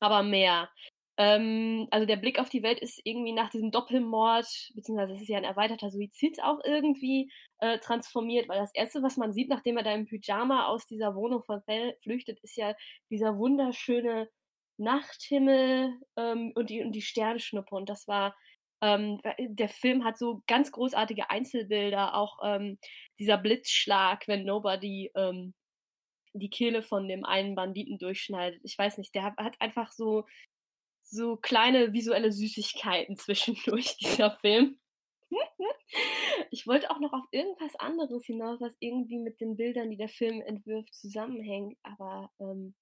[0.00, 0.70] aber mehr.
[1.16, 5.28] Ähm, also der Blick auf die Welt ist irgendwie nach diesem Doppelmord, beziehungsweise es ist
[5.28, 9.76] ja ein erweiterter Suizid auch irgendwie äh, transformiert, weil das Erste, was man sieht, nachdem
[9.76, 12.74] er da im Pyjama aus dieser Wohnung von Bell flüchtet, ist ja
[13.10, 14.28] dieser wunderschöne
[14.76, 17.74] Nachthimmel ähm, und, die, und die Sternschnuppe.
[17.76, 18.34] Und das war,
[18.82, 22.78] ähm, der Film hat so ganz großartige Einzelbilder, auch ähm,
[23.20, 25.54] dieser Blitzschlag, wenn Nobody ähm,
[26.32, 28.60] die Kehle von dem einen Banditen durchschneidet.
[28.64, 30.24] Ich weiß nicht, der hat einfach so,
[31.04, 34.78] so kleine visuelle Süßigkeiten zwischendurch, dieser Film.
[36.50, 40.08] Ich wollte auch noch auf irgendwas anderes hinaus, was irgendwie mit den Bildern, die der
[40.08, 42.74] Film entwirft, zusammenhängt, aber ähm,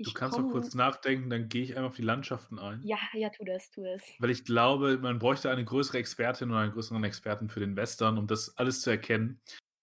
[0.00, 0.84] Du kannst noch kurz komme.
[0.84, 2.80] nachdenken, dann gehe ich einmal auf die Landschaften ein.
[2.84, 4.00] Ja, ja, tu das, tu das.
[4.20, 8.16] Weil ich glaube, man bräuchte eine größere Expertin oder einen größeren Experten für den Western,
[8.16, 9.40] um das alles zu erkennen.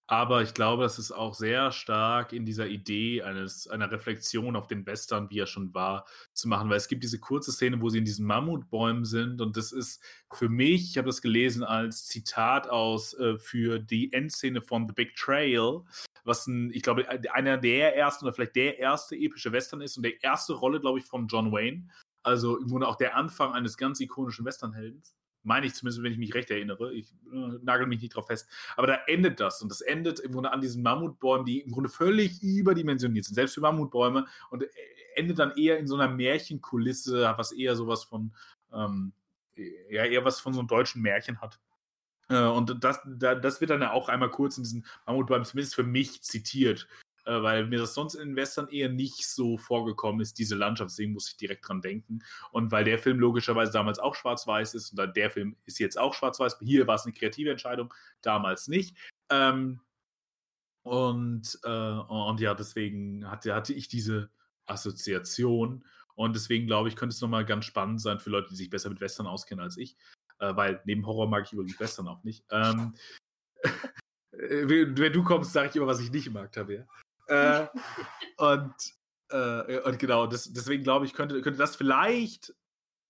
[0.08, 4.68] Aber ich glaube, das ist auch sehr stark in dieser Idee eines, einer Reflexion auf
[4.68, 6.70] den Western, wie er schon war, zu machen.
[6.70, 9.42] Weil es gibt diese kurze Szene, wo sie in diesen Mammutbäumen sind.
[9.42, 14.14] Und das ist für mich, ich habe das gelesen als Zitat aus äh, für die
[14.14, 15.82] Endszene von The Big Trail,
[16.24, 20.04] was ein, ich glaube, einer der ersten oder vielleicht der erste epische Western ist und
[20.04, 21.88] der erste Rolle, glaube ich, von John Wayne.
[22.22, 25.16] Also im Grunde auch der Anfang eines ganz ikonischen Westernheldens.
[25.46, 26.94] Meine ich zumindest, wenn ich mich recht erinnere.
[26.94, 28.48] Ich äh, nagel mich nicht drauf fest.
[28.76, 29.62] Aber da endet das.
[29.62, 33.54] Und das endet im Grunde an diesen Mammutbäumen, die im Grunde völlig überdimensioniert sind, selbst
[33.54, 34.26] für Mammutbäume.
[34.50, 34.68] Und äh,
[35.16, 38.34] endet dann eher in so einer Märchenkulisse, was eher sowas von,
[38.74, 39.14] ähm,
[39.56, 41.60] ja, eher was von so einem deutschen Märchen hat.
[42.30, 46.24] Äh, und das, das wird dann auch einmal kurz in diesen Mammutbäumen zumindest für mich
[46.24, 46.88] zitiert,
[47.26, 51.30] äh, weil mir das sonst in Western eher nicht so vorgekommen ist, diese Landschaftsszenen muss
[51.30, 52.20] ich direkt dran denken.
[52.52, 56.14] Und weil der Film logischerweise damals auch schwarz-weiß ist und der Film ist jetzt auch
[56.14, 58.96] schwarz-weiß, hier war es eine kreative Entscheidung, damals nicht.
[59.30, 59.82] Ähm,
[60.84, 64.30] und, äh, und ja, deswegen hatte, hatte ich diese
[64.68, 65.84] Assoziation.
[66.14, 68.90] Und deswegen glaube ich, könnte es nochmal ganz spannend sein für Leute, die sich besser
[68.90, 69.98] mit Western auskennen als ich.
[70.40, 72.46] Äh, weil neben Horror mag ich übrigens Western auch nicht.
[72.52, 72.94] Ähm,
[74.32, 76.86] wenn du kommst, sage ich immer, was ich nicht mag, Tabea.
[77.28, 77.68] Äh,
[78.38, 78.76] und,
[79.32, 82.54] äh, und genau, das, deswegen glaube ich, könnte, könnte das vielleicht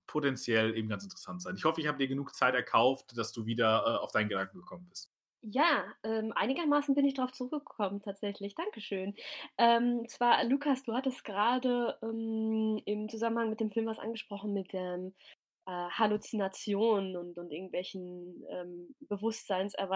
[0.08, 1.56] potenziell eben ganz interessant sein.
[1.58, 4.60] Ich hoffe, ich habe dir genug Zeit erkauft, dass du wieder äh, auf deinen Gedanken
[4.60, 5.12] gekommen bist.
[5.48, 8.56] Ja, ähm, einigermaßen bin ich darauf zurückgekommen, tatsächlich.
[8.56, 9.14] Dankeschön.
[9.60, 14.74] Ähm, zwar, Lukas, du hattest gerade ähm, im Zusammenhang mit dem Film was angesprochen mit
[14.74, 15.14] ähm,
[15.68, 18.96] äh, Halluzinationen und, und irgendwelchen ähm,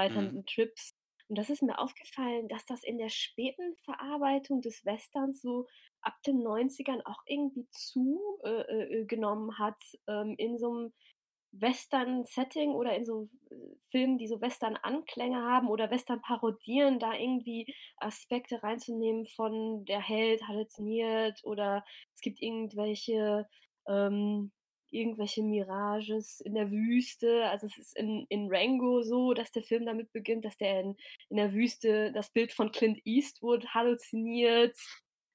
[0.08, 0.34] Mhm.
[0.34, 0.92] bewusstseinserweiternden Trips.
[1.30, 5.68] Und das ist mir aufgefallen, dass das in der späten Verarbeitung des Westerns so
[6.02, 9.08] ab den 90ern auch irgendwie zu äh, äh,
[9.60, 10.94] hat, ähm, in so einem
[11.52, 13.56] Western-Setting oder in so äh,
[13.92, 20.48] Filmen, die so Western-Anklänge haben oder Western parodieren, da irgendwie Aspekte reinzunehmen von der Held
[20.48, 21.84] halluziniert oder
[22.16, 23.48] es gibt irgendwelche
[23.88, 24.52] ähm,
[24.92, 27.46] irgendwelche Mirages in der Wüste.
[27.46, 30.98] Also es ist in, in Rango so, dass der Film damit beginnt, dass der in,
[31.30, 34.76] in der Wüste das Bild von Clint Eastwood halluziniert.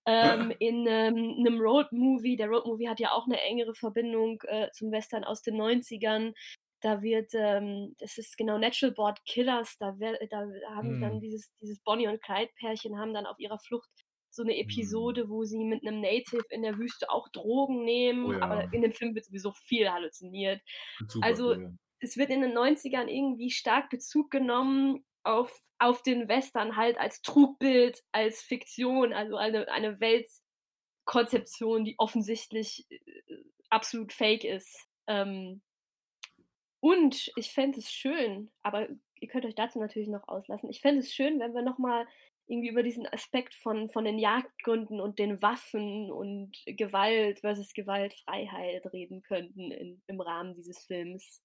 [0.07, 4.91] Ähm, in ähm, einem Road-Movie, der Road-Movie hat ja auch eine engere Verbindung äh, zum
[4.93, 6.35] Western aus den 90ern.
[6.81, 11.21] Da wird, ähm, das ist genau Natural Born Killers, da, wer, da haben dann Hm.
[11.21, 13.89] dieses, dieses Bonnie und Clyde-Pärchen haben dann auf ihrer Flucht
[14.35, 14.61] so eine Hm.
[14.61, 18.41] Episode, wo sie mit einem Native in der Wüste auch Drogen nehmen, Oh ja.
[18.41, 20.63] aber in dem Film wird sowieso viel halluziniert.
[21.09, 21.79] Super Also cool.
[22.01, 27.23] es wird in den 90ern irgendwie stark Bezug genommen auf, auf den Western halt als
[27.23, 32.99] Trugbild, als Fiktion, also eine, eine Weltkonzeption, die offensichtlich äh,
[33.71, 34.87] absolut fake ist.
[35.07, 35.63] Ähm,
[36.81, 38.89] und ich fände es schön, aber
[39.21, 40.69] ihr könnt euch dazu natürlich noch auslassen.
[40.69, 42.07] Ich fände es schön, wenn wir nochmal
[42.47, 48.85] irgendwie über diesen Aspekt von, von den Jagdgründen und den Waffen und Gewalt versus Gewaltfreiheit
[48.93, 51.43] reden könnten in, im Rahmen dieses Films.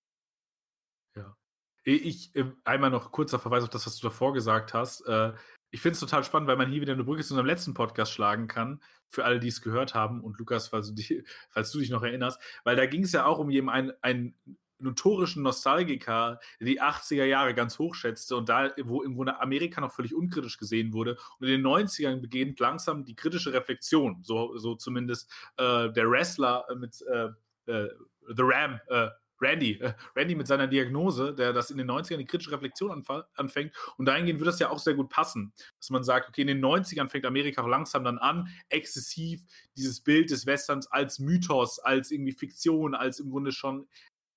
[1.15, 1.35] Ja.
[1.83, 5.01] Ich, äh, einmal noch kurzer Verweis auf das, was du davor gesagt hast.
[5.07, 5.33] Äh,
[5.71, 8.11] ich finde es total spannend, weil man hier wieder eine Brücke zu unserem letzten Podcast
[8.11, 10.21] schlagen kann, für alle, die es gehört haben.
[10.21, 13.25] Und Lukas, falls du, dich, falls du dich noch erinnerst, weil da ging es ja
[13.25, 18.49] auch um jemanden, einen, einen notorischen Nostalgiker, der die 80er Jahre ganz hoch schätzte und
[18.49, 21.17] da, wo im Grunde Amerika noch völlig unkritisch gesehen wurde.
[21.39, 26.65] Und in den 90ern beginnt langsam die kritische Reflexion, so, so zumindest äh, der Wrestler
[26.77, 27.29] mit äh,
[27.71, 27.89] äh,
[28.35, 29.09] The Ram, äh,
[29.41, 33.03] Randy, äh, Randy mit seiner Diagnose, der das in den 90ern die kritische Reflexion
[33.35, 33.73] anfängt.
[33.97, 36.63] Und dahingehend wird das ja auch sehr gut passen, dass man sagt, okay, in den
[36.63, 39.45] 90ern fängt Amerika langsam dann an, exzessiv
[39.77, 43.87] dieses Bild des Westerns als Mythos, als irgendwie Fiktion, als im Grunde schon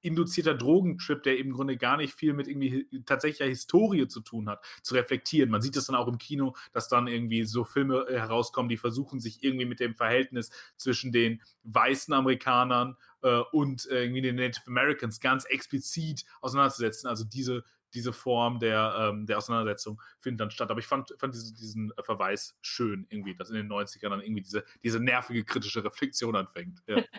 [0.02, 4.64] induzierter Drogentrip, der im Grunde gar nicht viel mit irgendwie tatsächlicher Historie zu tun hat,
[4.82, 5.50] zu reflektieren.
[5.50, 8.76] Man sieht das dann auch im Kino, dass dann irgendwie so Filme äh, herauskommen, die
[8.76, 14.36] versuchen, sich irgendwie mit dem Verhältnis zwischen den weißen Amerikanern äh, und äh, irgendwie den
[14.36, 17.08] Native Americans ganz explizit auseinanderzusetzen.
[17.08, 20.70] Also diese, diese Form der, ähm, der Auseinandersetzung findet dann statt.
[20.70, 24.20] Aber ich fand, fand diesen, diesen äh, Verweis schön, irgendwie, dass in den 90ern dann
[24.20, 26.82] irgendwie diese, diese nervige kritische Reflexion anfängt.
[26.86, 27.02] Ja.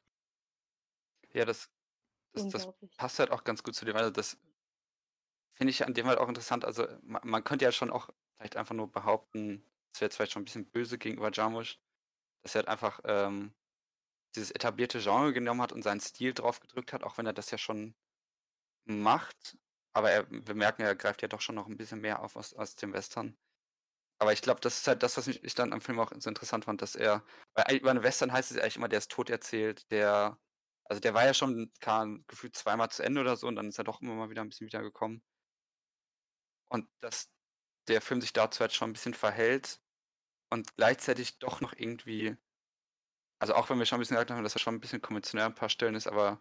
[1.36, 1.68] Ja, das,
[2.34, 2.68] das, das
[2.98, 4.38] passt halt auch ganz gut zu dem, also das
[5.54, 6.66] finde ich an dem halt auch interessant.
[6.66, 10.32] Also man, man könnte ja schon auch vielleicht einfach nur behaupten, das wäre jetzt vielleicht
[10.34, 11.80] schon ein bisschen böse gegenüber Jarmusch,
[12.44, 13.54] dass er halt einfach ähm,
[14.36, 17.52] dieses etablierte Genre genommen hat und seinen Stil drauf gedrückt hat, auch wenn er das
[17.52, 17.96] ja schon
[18.86, 19.58] macht.
[19.94, 22.54] Aber er, wir merken, er greift ja doch schon noch ein bisschen mehr auf aus,
[22.54, 23.38] aus dem Western.
[24.20, 26.66] Aber ich glaube, das ist halt das, was ich, dann am Film auch so interessant
[26.66, 27.26] fand, dass er,
[27.56, 30.40] weil über einen Western heißt es ja eigentlich immer, der ist tot erzählt, der,
[30.86, 33.78] also der war ja schon kam, gefühlt zweimal zu Ende oder so und dann ist
[33.78, 35.24] er doch immer mal wieder ein bisschen wiedergekommen.
[36.70, 37.30] Und dass
[37.88, 39.82] der Film sich dazu halt schon ein bisschen verhält
[40.50, 42.36] und gleichzeitig doch noch irgendwie,
[43.40, 45.48] also auch wenn wir schon ein bisschen gesagt haben, dass er schon ein bisschen konventionell
[45.48, 46.40] ein paar Stellen ist, aber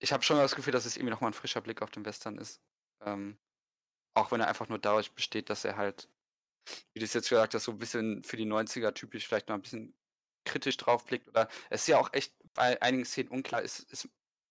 [0.00, 2.38] ich habe schon das Gefühl, dass es irgendwie nochmal ein frischer Blick auf den Western
[2.38, 2.60] ist.
[3.04, 3.38] Ähm,
[4.14, 6.08] auch wenn er einfach nur dadurch besteht, dass er halt,
[6.92, 9.56] wie du es jetzt gesagt hast, so ein bisschen für die 90er typisch vielleicht noch
[9.56, 9.94] ein bisschen
[10.44, 11.28] kritisch draufblickt.
[11.28, 14.08] Oder es ist ja auch echt bei einigen Szenen unklar, ist, ist,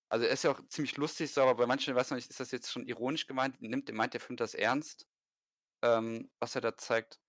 [0.10, 2.40] also er ist ja auch ziemlich lustig, so, aber bei manchen weiß man nicht, ist
[2.40, 3.62] das jetzt schon ironisch gemeint?
[3.62, 5.08] Nimmt, meint der Film das ernst,
[5.84, 7.20] ähm, was er da zeigt?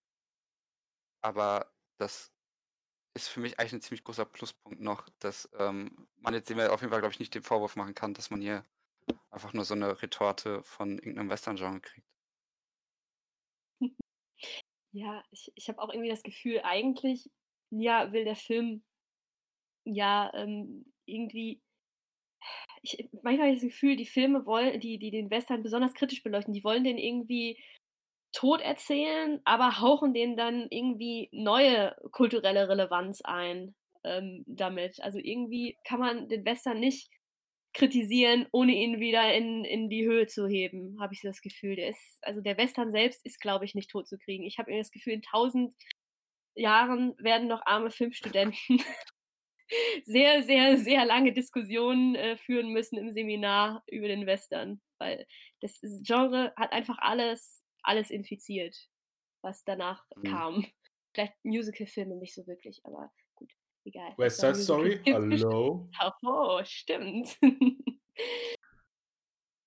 [1.23, 2.33] Aber das
[3.15, 6.81] ist für mich eigentlich ein ziemlich großer Pluspunkt noch, dass ähm, man jetzt dem auf
[6.81, 8.65] jeden Fall, glaube ich, nicht den Vorwurf machen kann, dass man hier
[9.31, 12.07] einfach nur so eine Retorte von irgendeinem Western-Genre kriegt.
[14.93, 17.31] Ja, ich, ich habe auch irgendwie das Gefühl, eigentlich,
[17.71, 18.83] ja, will der Film
[19.95, 21.61] ja ähm, irgendwie.
[22.83, 26.23] Ich, manchmal habe ich das Gefühl, die Filme wollen, die, die den Western besonders kritisch
[26.23, 27.59] beleuchten, die wollen den irgendwie
[28.33, 33.75] tot erzählen, aber hauchen denen dann irgendwie neue kulturelle Relevanz ein
[34.05, 35.03] ähm, damit.
[35.03, 37.11] Also irgendwie kann man den Western nicht
[37.73, 41.77] kritisieren, ohne ihn wieder in, in die Höhe zu heben, habe ich das Gefühl.
[41.77, 44.45] Der ist, also der Western selbst ist, glaube ich, nicht tot zu kriegen.
[44.45, 45.75] Ich habe irgendwie das Gefühl, in tausend
[46.57, 48.83] Jahren werden noch arme Filmstudenten
[50.05, 55.27] sehr, sehr, sehr lange Diskussionen äh, führen müssen im Seminar über den Western, weil
[55.61, 58.77] das Genre hat einfach alles, alles infiziert,
[59.43, 60.23] was danach Mhm.
[60.25, 60.67] kam.
[61.13, 63.53] Vielleicht Musical-Filme nicht so wirklich, aber gut,
[63.85, 64.15] egal.
[64.17, 65.01] West Side Story?
[65.07, 65.89] Hallo?
[66.23, 67.37] Oh, stimmt.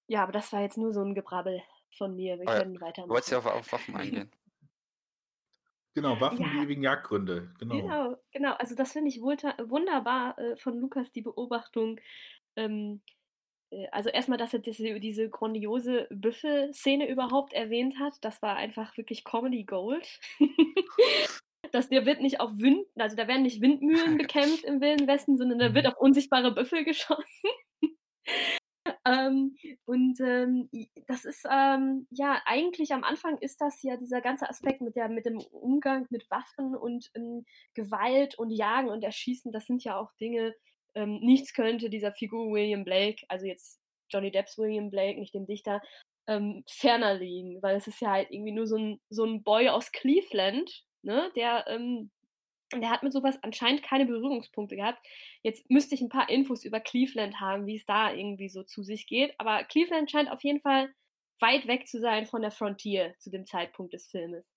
[0.08, 1.62] ja, aber das war jetzt nur so ein Gebrabbel
[1.98, 2.40] von mir.
[2.40, 3.32] Wir Ah ja, können Du wolltest weitermachen.
[3.32, 4.32] ja auf, auf Waffen eingehen.
[5.96, 6.50] Genau, Waffen, Ja.
[6.54, 7.54] die ewigen Jagdgründe.
[7.60, 7.76] Genau.
[7.82, 8.54] Genau, genau.
[8.54, 12.00] Also das finde ich wunderbar äh, von Lukas, die Beobachtung.
[12.56, 13.02] Ähm,
[13.72, 18.16] äh, also erstmal, dass er diese, diese grandiose Büffel-Szene überhaupt erwähnt hat.
[18.22, 20.20] Das war einfach wirklich Comedy Gold.
[21.72, 25.38] dass der wird nicht auf Wind, also da werden nicht Windmühlen bekämpft im Wilden Westen,
[25.38, 25.92] sondern da wird Mhm.
[25.92, 27.50] auf unsichtbare Büffel geschossen.
[29.06, 30.70] Ähm, und ähm,
[31.08, 35.10] das ist ähm, ja eigentlich am Anfang ist das ja dieser ganze Aspekt mit der
[35.10, 39.52] mit dem Umgang mit Waffen und ähm, Gewalt und Jagen und Erschießen.
[39.52, 40.56] Das sind ja auch Dinge.
[40.96, 45.48] Ähm, nichts könnte dieser Figur William Blake, also jetzt Johnny Depps William Blake, nicht dem
[45.48, 45.82] Dichter,
[46.28, 49.70] ähm, ferner liegen, weil es ist ja halt irgendwie nur so ein so ein Boy
[49.70, 51.68] aus Cleveland, ne, der
[52.74, 55.06] ähm, der hat mit sowas anscheinend keine Berührungspunkte gehabt.
[55.42, 58.84] Jetzt müsste ich ein paar Infos über Cleveland haben, wie es da irgendwie so zu
[58.84, 59.34] sich geht.
[59.40, 60.94] Aber Cleveland scheint auf jeden Fall
[61.40, 64.52] weit weg zu sein von der Frontier zu dem Zeitpunkt des Filmes.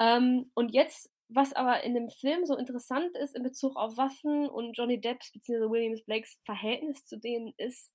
[0.00, 4.48] Ähm, und jetzt, was aber in dem Film so interessant ist in Bezug auf Waffen
[4.48, 5.70] und Johnny Depps bzw.
[5.70, 7.92] Williams Blakes Verhältnis zu denen ist,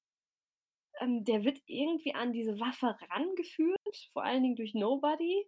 [1.00, 5.46] ähm, der wird irgendwie an diese Waffe rangeführt, vor allen Dingen durch Nobody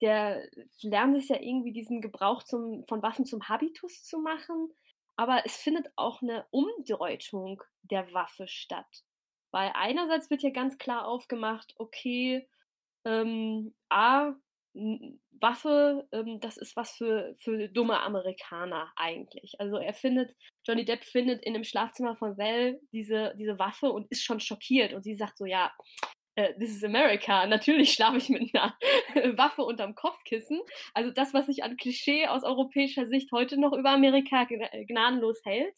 [0.00, 0.48] der
[0.82, 4.72] lernt sich ja irgendwie diesen Gebrauch zum, von Waffen zum Habitus zu machen.
[5.16, 9.04] Aber es findet auch eine Umdeutung der Waffe statt.
[9.52, 12.48] Weil einerseits wird ja ganz klar aufgemacht, okay,
[13.04, 14.34] ähm, A,
[14.74, 19.60] Waffe, ähm, das ist was für, für dumme Amerikaner eigentlich.
[19.60, 20.34] Also er findet,
[20.66, 24.92] Johnny Depp findet in dem Schlafzimmer von Val diese, diese Waffe und ist schon schockiert.
[24.92, 25.72] Und sie sagt so, ja,
[26.36, 27.46] äh, this is America.
[27.46, 28.76] Natürlich schlafe ich mit einer
[29.36, 30.60] Waffe unterm Kopfkissen.
[30.94, 35.44] Also das, was sich an Klischee aus europäischer Sicht heute noch über Amerika gna- gnadenlos
[35.44, 35.76] hält,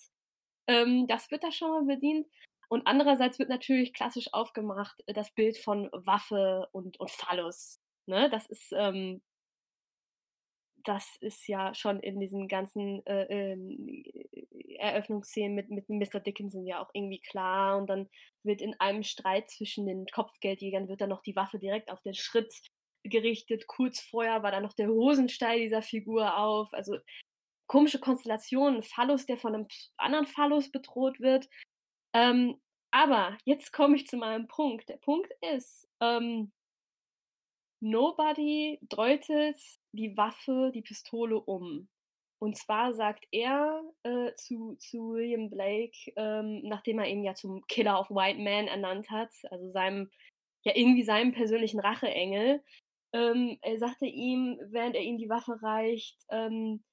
[0.68, 2.26] ähm, das wird da schon mal bedient.
[2.68, 7.76] Und andererseits wird natürlich klassisch aufgemacht äh, das Bild von Waffe und, und Phallus.
[8.06, 8.28] Ne?
[8.30, 9.22] Das ist ähm,
[10.86, 14.04] das ist ja schon in diesen ganzen äh, ähm,
[14.78, 16.20] Eröffnungsszenen mit, mit Mr.
[16.20, 17.76] Dickinson ja auch irgendwie klar.
[17.76, 18.08] Und dann
[18.44, 22.14] wird in einem Streit zwischen den Kopfgeldjägern wird dann noch die Waffe direkt auf den
[22.14, 22.54] Schritt
[23.02, 23.66] gerichtet.
[23.66, 26.72] Kurz vorher war dann noch der Hosenstall dieser Figur auf.
[26.72, 26.98] Also
[27.66, 28.82] komische Konstellationen.
[28.82, 29.66] Phallus, der von einem
[29.96, 31.48] anderen Phallus bedroht wird.
[32.14, 32.60] Ähm,
[32.92, 34.88] aber jetzt komme ich zu meinem Punkt.
[34.88, 36.52] Der Punkt ist, ähm,
[37.80, 39.56] Nobody deutet
[39.96, 41.88] die Waffe, die Pistole um.
[42.38, 47.66] Und zwar sagt er äh, zu, zu William Blake, ähm, nachdem er ihn ja zum
[47.66, 50.10] Killer of White Man ernannt hat, also seinem,
[50.64, 52.62] ja irgendwie seinem persönlichen Racheengel,
[53.14, 56.84] ähm, er sagte ihm, während er ihm die Waffe reicht, ähm,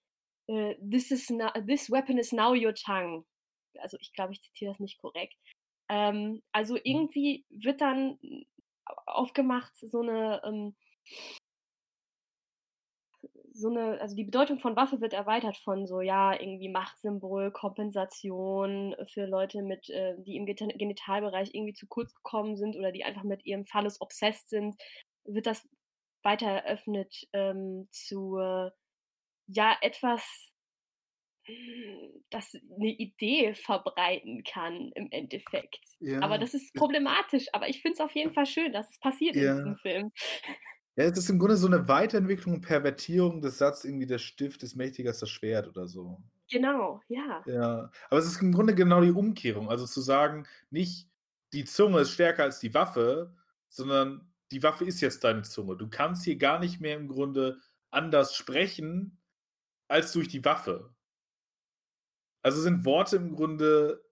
[0.47, 1.27] äh, this, is
[1.67, 3.25] this weapon is now your tongue.
[3.79, 5.35] Also ich glaube, ich zitiere das nicht korrekt.
[5.89, 8.17] Ähm, also irgendwie wird dann
[9.05, 10.75] aufgemacht, so eine, ähm,
[13.53, 18.95] so eine, also die Bedeutung von Waffe wird erweitert von so, ja, irgendwie Machtsymbol, Kompensation
[19.07, 23.23] für Leute mit, äh, die im Genitalbereich irgendwie zu kurz gekommen sind oder die einfach
[23.23, 24.75] mit ihrem Phallus obsessed sind,
[25.25, 25.69] wird das
[26.23, 28.71] weiter eröffnet ähm, zu, äh,
[29.47, 30.51] ja, etwas,
[32.29, 35.79] das eine Idee verbreiten kann im Endeffekt.
[35.99, 37.47] Ja, Aber das ist problematisch.
[37.53, 39.41] Aber ich finde es auf jeden Fall schön, dass es passiert Ja.
[39.41, 40.11] in diesem Film.
[40.95, 44.61] Ja, es ist im Grunde so eine Weiterentwicklung und Pervertierung des Satzes, irgendwie der Stift
[44.61, 46.21] ist mächtiger als das Schwert oder so.
[46.51, 47.41] Genau, ja.
[47.47, 49.69] Ja, aber es ist im Grunde genau die Umkehrung.
[49.69, 51.09] Also zu sagen, nicht
[51.51, 53.33] die Zunge ist stärker als die Waffe,
[53.67, 55.75] sondern die Waffe ist jetzt deine Zunge.
[55.77, 59.17] Du kannst hier gar nicht mehr im Grunde anders sprechen
[59.87, 60.93] als durch die Waffe.
[62.43, 64.02] Also sind Worte im Grunde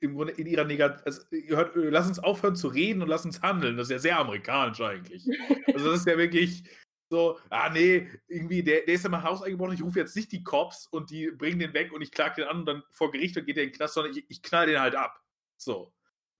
[0.00, 3.24] im Grunde in ihrer Negat also, hört, äh, lass uns aufhören zu reden und lass
[3.24, 3.76] uns handeln.
[3.76, 5.24] Das ist ja sehr amerikanisch eigentlich.
[5.72, 6.64] Also das ist ja wirklich
[7.10, 10.42] so, ah nee, irgendwie, der, der ist ja mal hauseingebrochen, ich rufe jetzt nicht die
[10.42, 13.36] Cops und die bringen den weg und ich klage den an und dann vor Gericht
[13.36, 15.20] und geht der in den Knast, sondern ich, ich knall den halt ab.
[15.56, 15.92] So.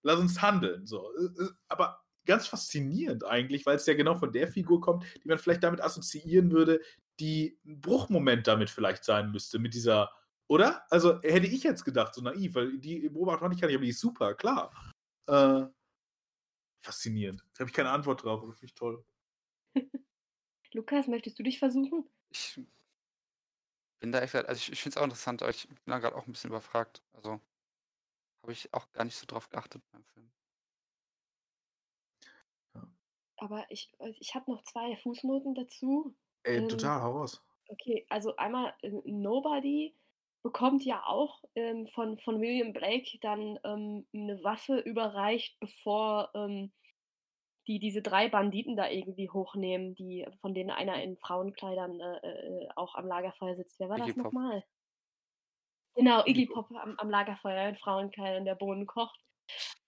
[0.03, 0.87] Lass uns handeln.
[0.87, 1.11] So.
[1.17, 5.29] Äh, äh, Aber ganz faszinierend eigentlich, weil es ja genau von der Figur kommt, die
[5.29, 6.81] man vielleicht damit assoziieren würde,
[7.19, 10.11] die ein Bruchmoment damit vielleicht sein müsste, mit dieser,
[10.51, 10.85] oder?
[10.91, 13.85] Also hätte ich jetzt gedacht, so naiv, weil die Beobachtung hatte ich gar nicht, aber
[13.85, 14.73] die ist super, klar.
[15.29, 15.67] Äh,
[16.83, 17.41] faszinierend.
[17.55, 19.05] Da habe ich keine Antwort drauf, aber finde ich toll.
[20.73, 22.11] Lukas, möchtest du dich versuchen?
[22.31, 22.61] Ich
[24.01, 26.17] bin da echt, also ich, ich finde es auch interessant, aber ich bin da gerade
[26.17, 27.01] auch ein bisschen überfragt.
[27.13, 27.41] Also
[28.43, 30.33] habe ich auch gar nicht so drauf geachtet beim Film.
[33.37, 36.15] Aber ich, ich habe noch zwei Fußnoten dazu.
[36.43, 37.41] Ey, Ähm, total, hau raus.
[37.69, 39.95] Okay, also einmal äh, Nobody
[40.43, 46.73] bekommt ja auch ähm, von, von William Blake dann ähm, eine Waffe überreicht, bevor ähm,
[47.67, 52.69] die diese drei Banditen da irgendwie hochnehmen, die, von denen einer in Frauenkleidern äh, äh,
[52.75, 53.79] auch am Lagerfeuer sitzt.
[53.79, 54.25] Wer war Iggy das Pop.
[54.25, 54.65] nochmal?
[55.95, 59.21] Genau, Iggy Iggy Pop am, am Lagerfeuer in Frauenkleidern, der Bohnen kocht.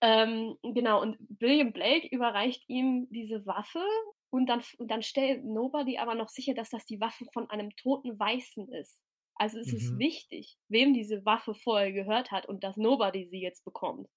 [0.01, 3.83] Ähm, genau, und William Blake überreicht ihm diese Waffe
[4.29, 7.75] und dann, und dann stellt Nobody aber noch sicher, dass das die Waffe von einem
[7.75, 9.01] toten Weißen ist.
[9.35, 9.99] Also es ist Mhm.
[9.99, 14.09] wichtig, wem diese Waffe vorher gehört hat und dass Nobody sie jetzt bekommt.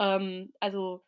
[0.00, 1.04] Ähm, also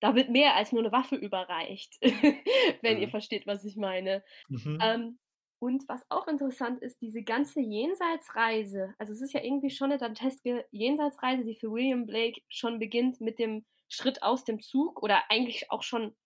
[0.00, 1.98] da wird mehr als nur eine Waffe überreicht,
[2.82, 3.10] wenn ihr Mhm.
[3.10, 4.24] versteht, was ich meine.
[4.48, 4.82] Mhm.
[4.82, 5.18] Ähm,
[5.60, 9.98] und was auch interessant ist, diese ganze Jenseitsreise, also es ist ja irgendwie schon eine
[9.98, 15.30] danteske Jenseitsreise, die für William Blake schon beginnt mit dem Schritt aus dem Zug oder
[15.30, 16.16] eigentlich auch schon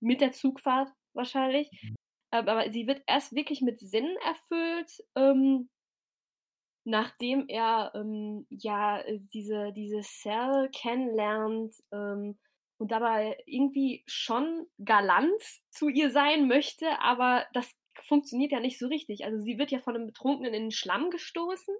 [0.00, 1.70] mit der Zugfahrt wahrscheinlich.
[2.32, 5.68] Ähm, aber sie wird erst wirklich mit Sinn erfüllt, ähm,
[6.84, 12.38] nachdem er ähm, ja äh, diese, diese Cell kennenlernt ähm,
[12.78, 18.86] und dabei irgendwie schon galant zu ihr sein möchte, aber das funktioniert ja nicht so
[18.88, 19.24] richtig.
[19.24, 21.74] Also sie wird ja von einem Betrunkenen in den Schlamm gestoßen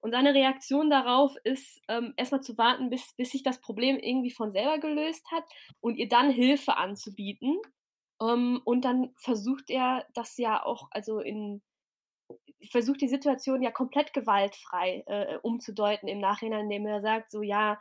[0.00, 4.30] und seine Reaktion darauf ist, ähm, erstmal zu warten, bis, bis sich das Problem irgendwie
[4.30, 5.44] von selber gelöst hat
[5.80, 7.58] und ihr dann Hilfe anzubieten.
[8.20, 11.62] Ähm, und dann versucht er das ja auch, also in
[12.70, 17.78] versucht die Situation ja komplett gewaltfrei äh, umzudeuten im Nachhinein, indem er sagt, so ja,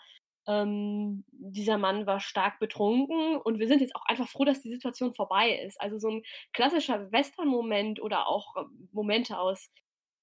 [0.48, 4.72] ähm, dieser Mann war stark betrunken und wir sind jetzt auch einfach froh, dass die
[4.72, 5.80] Situation vorbei ist.
[5.82, 6.24] Also so ein
[6.54, 9.70] klassischer Western-Moment oder auch äh, Momente aus,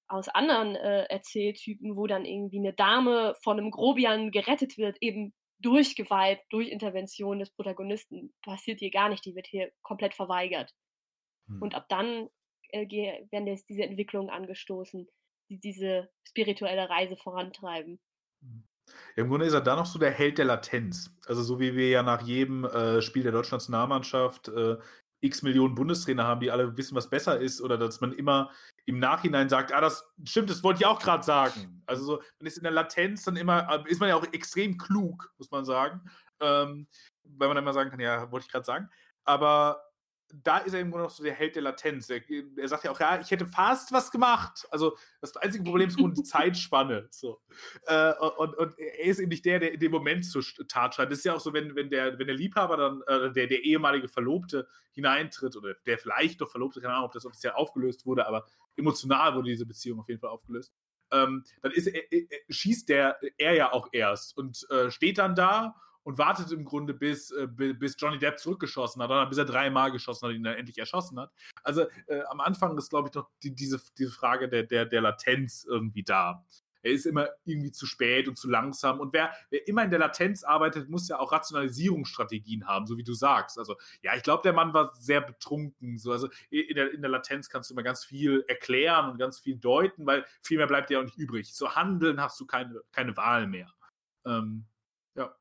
[0.07, 5.33] aus anderen äh, Erzähltypen, wo dann irgendwie eine Dame von einem Grobian gerettet wird, eben
[5.59, 10.73] durch Gewalt, durch Intervention des Protagonisten, passiert hier gar nicht, die wird hier komplett verweigert.
[11.47, 11.61] Hm.
[11.61, 12.29] Und ab dann
[12.69, 12.87] äh,
[13.31, 15.07] werden jetzt diese Entwicklungen angestoßen,
[15.49, 17.99] die diese spirituelle Reise vorantreiben.
[19.15, 21.15] Ja, Im Grunde ist er da noch so der Held der Latenz.
[21.25, 24.77] Also so wie wir ja nach jedem äh, Spiel der deutschen Nationalmannschaft äh,
[25.21, 28.51] x Millionen Bundestrainer haben, die alle wissen, was besser ist, oder dass man immer
[28.85, 31.81] im Nachhinein sagt, ah, das stimmt, das wollte ich auch gerade sagen.
[31.85, 34.77] Also so, man ist in der Latenz dann immer, äh, ist man ja auch extrem
[34.77, 36.01] klug, muss man sagen.
[36.39, 36.87] Ähm,
[37.23, 38.89] weil man dann immer sagen kann, ja, wollte ich gerade sagen.
[39.23, 39.81] Aber
[40.33, 42.09] da ist er im Grunde noch so der Held der Latenz.
[42.09, 42.21] Er,
[42.57, 44.67] er sagt ja auch, ja, ich hätte fast was gemacht.
[44.71, 47.07] Also das einzige Problem ist nur die Zeitspanne.
[47.11, 47.41] So.
[47.85, 51.13] Äh, und, und er ist eben nicht der, der in dem Moment zur Tat schreitet.
[51.13, 53.63] Das ist ja auch so, wenn, wenn, der, wenn der Liebhaber dann, äh, der, der
[53.63, 58.27] ehemalige Verlobte hineintritt oder der vielleicht noch Verlobte, keine Ahnung, ob das offiziell aufgelöst wurde,
[58.27, 60.73] aber emotional wurde diese Beziehung auf jeden Fall aufgelöst.
[61.11, 65.35] Ähm, dann ist er, er, schießt der er ja auch erst und äh, steht dann
[65.35, 65.75] da
[66.07, 69.91] und wartet im Grunde, bis, äh, bis Johnny Depp zurückgeschossen hat, oder bis er dreimal
[69.91, 71.33] geschossen hat und ihn dann endlich erschossen hat.
[71.63, 75.01] Also äh, am Anfang ist, glaube ich, noch die, diese, diese Frage der, der, der
[75.01, 76.45] Latenz irgendwie da.
[76.81, 79.01] Er ist immer irgendwie zu spät und zu langsam.
[79.01, 83.03] Und wer, wer immer in der Latenz arbeitet, muss ja auch Rationalisierungsstrategien haben, so wie
[83.03, 83.59] du sagst.
[83.59, 85.97] Also, ja, ich glaube, der Mann war sehr betrunken.
[85.97, 86.13] So.
[86.13, 89.57] Also in der, in der Latenz kannst du immer ganz viel erklären und ganz viel
[89.57, 91.53] deuten, weil viel mehr bleibt dir auch nicht übrig.
[91.53, 93.73] So handeln hast du keine, keine Wahl mehr.
[94.25, 94.67] Ähm,
[95.15, 95.35] ja.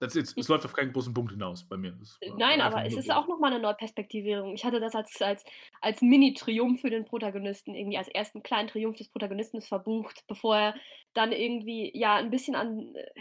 [0.00, 1.98] Das ist, es läuft auf keinen großen Punkt hinaus bei mir.
[2.36, 4.54] Nein, aber es ist auch nochmal eine Neuperspektivierung.
[4.54, 5.44] Ich hatte das als, als,
[5.80, 10.74] als Mini-Triumph für den Protagonisten, irgendwie als ersten kleinen Triumph des Protagonisten verbucht, bevor er
[11.14, 12.94] dann irgendwie, ja, ein bisschen an.
[12.94, 13.20] äh,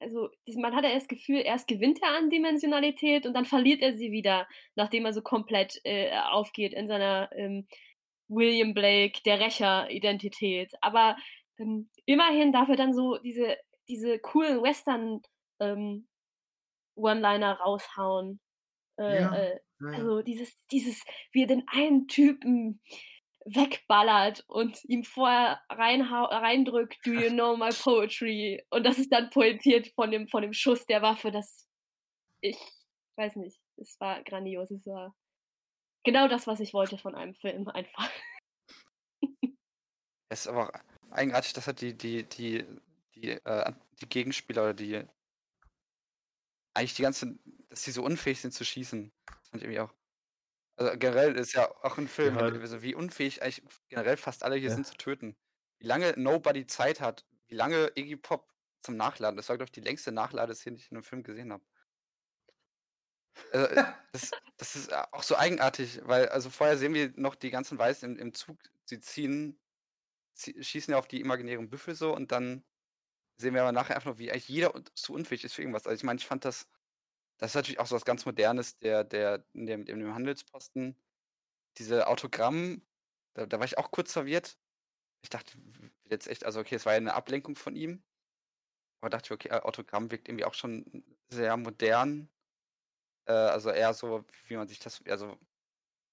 [0.00, 3.92] Also, man hatte erst das Gefühl, erst gewinnt er an Dimensionalität und dann verliert er
[3.94, 7.66] sie wieder, nachdem er so komplett äh, aufgeht in seiner ähm,
[8.28, 10.72] William Blake, der Rächer-Identität.
[10.80, 11.16] Aber
[11.58, 13.58] ähm, immerhin darf er dann so diese,
[13.88, 15.20] diese coolen Western-
[15.60, 16.06] ähm,
[16.96, 18.40] One-Liner raushauen.
[18.98, 22.80] Äh, Ja, äh, Ja, also dieses, dieses, wie er den einen Typen
[23.46, 28.64] wegballert und ihm vorher reindrückt, do you know my poetry?
[28.70, 31.68] Und das ist dann pointiert von dem, von dem Schuss der Waffe, das
[32.44, 32.58] ich
[33.16, 35.14] weiß nicht, es war grandios, es war
[36.04, 38.10] genau das, was ich wollte von einem Film, einfach.
[40.28, 40.72] Es ist aber
[41.10, 42.64] eigenartig, dass halt die, die, die,
[43.14, 45.04] die, äh, die Gegenspieler oder die
[46.74, 49.12] eigentlich die ganzen, dass die so unfähig sind zu schießen.
[49.26, 49.94] Das fand ich irgendwie auch.
[50.76, 52.40] Also generell ist ja auch ein Film, Ja.
[52.40, 54.74] wenn du- so wie unfähig eigentlich generell fast alle hier Ja.
[54.74, 55.36] sind zu töten.
[55.80, 58.52] Wie lange Nobody Zeit hat, wie lange Iggy Pop
[58.82, 59.36] zum Nachladen.
[59.36, 61.64] Das war, glaube ich, die längste Nachladeszene, die ich in einem Film gesehen habe.
[63.52, 67.78] Äh, das, das ist auch so eigenartig, weil also vorher sehen wir noch die ganzen
[67.78, 69.60] Weißen im, im Zug, sie ziehen,
[70.34, 72.64] sie schießen ja auf die imaginären Büffel so und dann
[73.36, 75.86] sehen wir aber nachher einfach noch, wie eigentlich jeder zu unfähig ist für irgendwas.
[75.86, 76.68] Also ich meine, ich fand das,
[77.38, 80.96] das ist natürlich auch so was ganz Modernes, der, der, in dem, in dem Handelsposten,
[81.78, 82.86] diese Autogramm,
[83.34, 84.58] da, da war ich auch kurz verwirrt.
[85.22, 85.58] Ich dachte
[86.04, 88.04] jetzt echt, also okay, es war ja eine Ablenkung von ihm,
[89.00, 92.30] aber dachte ich, okay, äh, Autogramm wirkt irgendwie auch schon sehr modern.
[93.26, 95.38] Äh, also eher so, wie man sich das, also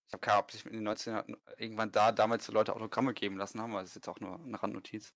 [0.07, 3.13] ich habe keine Ahnung, ob sich in den 1900 irgendwann da damals so Leute Autogramme
[3.13, 5.13] geben lassen haben, weil das ist jetzt auch nur eine Randnotiz.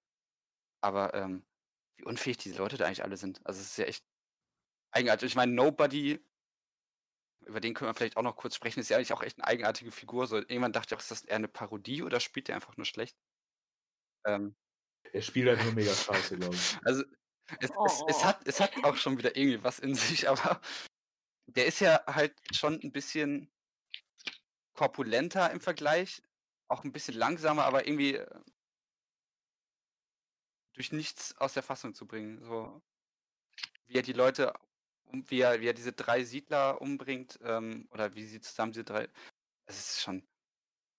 [0.81, 1.45] Aber ähm,
[1.97, 3.41] wie unfähig diese Leute da eigentlich alle sind.
[3.45, 4.05] Also es ist ja echt
[4.91, 5.27] eigenartig.
[5.27, 6.19] Ich meine, Nobody,
[7.45, 9.47] über den können wir vielleicht auch noch kurz sprechen, ist ja eigentlich auch echt eine
[9.47, 10.27] eigenartige Figur.
[10.27, 12.85] So, irgendwann dachte ich auch, ist das eher eine Parodie oder spielt der einfach nur
[12.85, 13.17] schlecht?
[14.25, 14.55] Ähm,
[15.13, 16.77] Er spielt halt nur mega scheiße, glaube ich.
[16.83, 17.03] also
[17.59, 18.05] es, es, Oh.
[18.09, 20.61] es, hat, es hat auch schon wieder irgendwie was in sich, aber
[21.47, 23.51] der ist ja halt schon ein bisschen
[24.73, 26.21] korpulenter im Vergleich,
[26.69, 28.39] auch ein bisschen langsamer, aber irgendwie äh,
[30.75, 32.43] durch nichts aus der Fassung zu bringen.
[32.43, 32.81] So
[33.87, 34.53] wie er die Leute,
[35.11, 39.09] wie, er, wie er diese drei Siedler umbringt, ähm, oder wie sie zusammen diese drei.
[39.65, 40.27] Es ist schon.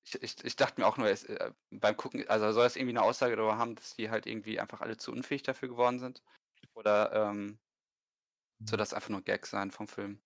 [0.04, 2.96] Ich, ich, ich dachte mir auch nur, es, äh, beim Gucken, also soll es irgendwie
[2.96, 6.22] eine Aussage darüber haben, dass die halt irgendwie einfach alle zu unfähig dafür geworden sind?
[6.74, 7.58] Oder ähm,
[8.60, 10.22] soll das einfach nur Gag sein vom Film?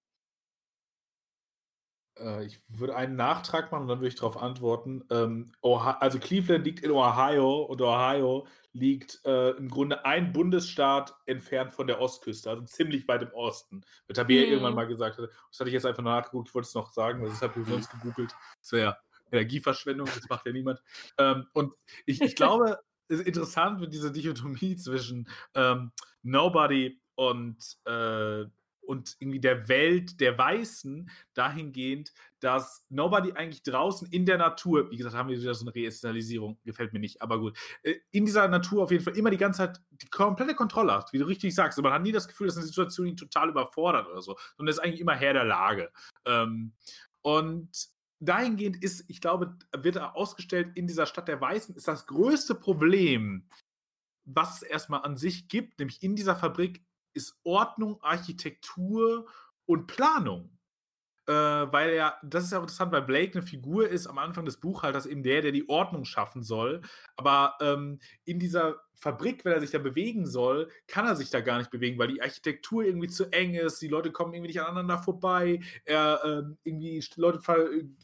[2.21, 5.05] Äh, ich würde einen Nachtrag machen und dann würde ich darauf antworten.
[5.11, 11.15] Ähm, Oha also Cleveland liegt in Ohio und Ohio liegt äh, im Grunde ein Bundesstaat
[11.27, 13.83] entfernt von der Ostküste, also ziemlich weit im Osten.
[14.07, 14.53] Wird Tabea Mhm.
[14.53, 15.19] irgendwann mal gesagt.
[15.19, 17.91] Das hatte ich jetzt einfach nachgeguckt, ich wollte es noch sagen, das habe ich sonst
[17.91, 18.35] gegoogelt.
[18.61, 18.99] Das wäre
[19.33, 20.81] Energieverschwendung, das macht ja niemand.
[21.19, 21.75] Ähm, und
[22.07, 25.91] ich, ich glaube, es ist interessant mit dieser Dichotomie zwischen ähm,
[26.23, 28.45] Nobody und, äh,
[28.91, 34.97] und irgendwie der Welt der Weißen dahingehend, dass Nobody eigentlich draußen in der Natur, wie
[34.97, 38.49] gesagt, haben wir wieder so eine Reessentialisierung, gefällt mir nicht, aber gut, äh, in dieser
[38.49, 41.55] Natur auf jeden Fall immer die ganze Zeit die komplette Kontrolle hat, wie du richtig
[41.55, 41.79] sagst.
[41.79, 44.73] Und man hat nie das Gefühl, dass eine Situation ihn total überfordert oder so, sondern
[44.73, 45.93] ist eigentlich immer Herr der Lage.
[46.25, 46.73] Ähm,
[47.23, 47.71] und
[48.19, 52.57] dahingehend ist, ich glaube, wird er ausgestellt in dieser Stadt der Weißen, ist das größte
[52.57, 53.49] Problem,
[54.25, 56.85] was es erstmal an sich gibt, nämlich in dieser Fabrik,
[57.15, 59.27] ist Ordnung, Architektur
[59.67, 60.57] und Planung.
[61.27, 64.45] Äh, weil er, das ist ja auch interessant, weil Blake eine Figur ist am Anfang
[64.45, 66.83] des Buchhalters eben der, der die Ordnung schaffen soll.
[67.17, 71.41] Aber ähm, in dieser Fabrik, wenn er sich da bewegen soll, kann er sich da
[71.41, 74.61] gar nicht bewegen, weil die Architektur irgendwie zu eng ist, die Leute kommen irgendwie nicht
[74.61, 77.41] aneinander vorbei, er ähm, irgendwie st- Leute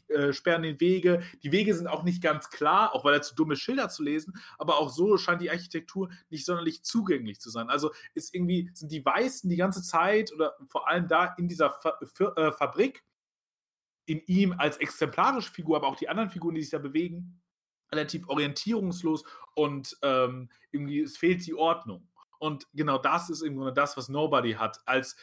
[0.07, 1.21] äh, sperren den Wege.
[1.43, 4.01] Die Wege sind auch nicht ganz klar, auch weil er zu dumm ist, Schilder zu
[4.03, 7.69] lesen, aber auch so scheint die Architektur nicht sonderlich zugänglich zu sein.
[7.69, 11.71] Also ist irgendwie, sind die Weißen die ganze Zeit oder vor allem da in dieser
[11.71, 11.99] Fa
[12.35, 13.03] äh, Fabrik
[14.07, 17.41] in ihm als exemplarische Figur, aber auch die anderen Figuren, die sich da bewegen,
[17.91, 19.23] relativ orientierungslos
[19.55, 22.07] und ähm, irgendwie es fehlt die Ordnung.
[22.39, 24.79] Und genau das ist im Grunde das, was Nobody hat.
[24.85, 25.15] Als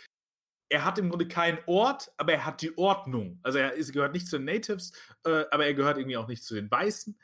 [0.68, 3.38] er hat im Grunde keinen Ort, aber er hat die Ordnung.
[3.42, 4.92] Also er ist, gehört nicht zu den Natives,
[5.24, 7.18] äh, aber er gehört irgendwie auch nicht zu den Weißen.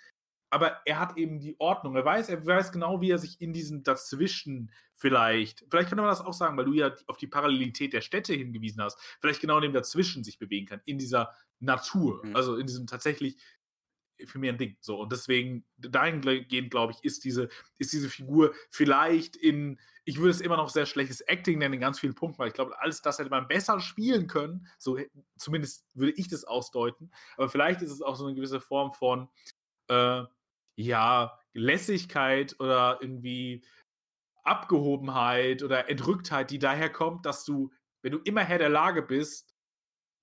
[0.52, 1.94] Aber er hat eben die Ordnung.
[1.96, 6.10] Er weiß, er weiß genau, wie er sich in diesem Dazwischen vielleicht, vielleicht könnte man
[6.10, 9.56] das auch sagen, weil du ja auf die Parallelität der Städte hingewiesen hast, vielleicht genau
[9.56, 12.24] in dem Dazwischen sich bewegen kann, in dieser Natur.
[12.24, 12.36] Mhm.
[12.36, 13.36] Also in diesem tatsächlich
[14.26, 14.76] für mich ein Ding.
[14.80, 17.48] So, und deswegen, dahingehend, glaube ich, ist diese,
[17.78, 21.80] ist diese Figur vielleicht in, ich würde es immer noch sehr schlechtes Acting nennen in
[21.80, 24.66] ganz vielen Punkten, weil ich glaube, alles das hätte man besser spielen können.
[24.78, 24.98] So,
[25.36, 27.10] zumindest würde ich das ausdeuten.
[27.36, 29.28] Aber vielleicht ist es auch so eine gewisse Form von,
[29.88, 30.24] äh,
[30.76, 33.62] ja, Lässigkeit oder irgendwie
[34.44, 39.54] Abgehobenheit oder Entrücktheit, die daher kommt, dass du, wenn du immer Herr der Lage bist,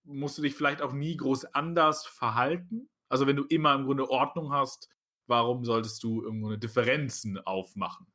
[0.03, 2.89] musst du dich vielleicht auch nie groß anders verhalten.
[3.09, 4.89] Also wenn du immer im Grunde Ordnung hast,
[5.27, 8.07] warum solltest du im Grunde Differenzen aufmachen,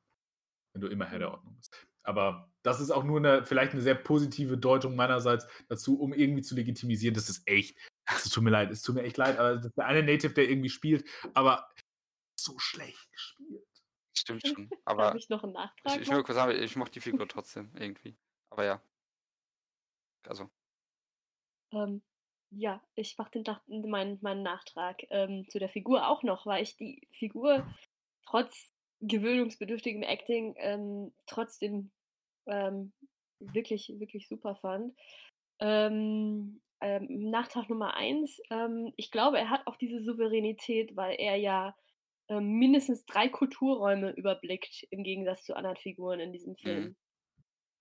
[0.74, 1.74] wenn du immer Herr der Ordnung bist?
[2.04, 6.42] Aber das ist auch nur eine, vielleicht eine sehr positive Deutung meinerseits dazu, um irgendwie
[6.42, 9.56] zu legitimisieren, dass es echt, es tut mir leid, es tut mir echt leid, aber
[9.56, 11.68] das ist der eine Native, der irgendwie spielt, aber
[12.36, 13.66] so schlecht gespielt.
[14.14, 14.70] Stimmt schon.
[14.84, 16.16] Aber ich noch einen ich, Nachtrag ich machen?
[16.16, 18.16] will kurz sagen, ich mochte die Figur trotzdem irgendwie.
[18.50, 18.82] Aber ja.
[20.26, 20.50] Also.
[21.72, 22.02] Ähm,
[22.54, 26.76] ja, ich mache den meinen, meinen Nachtrag ähm, zu der Figur auch noch, weil ich
[26.76, 27.66] die Figur
[28.26, 31.90] trotz gewöhnungsbedürftigem Acting ähm, trotzdem
[32.46, 32.92] ähm,
[33.40, 34.94] wirklich, wirklich super fand.
[35.60, 41.36] Ähm, ähm, Nachtrag Nummer eins, ähm, ich glaube, er hat auch diese Souveränität, weil er
[41.36, 41.76] ja
[42.28, 46.84] mindestens drei Kulturräume überblickt, im Gegensatz zu anderen Figuren in diesem Film.
[46.84, 46.96] Mhm.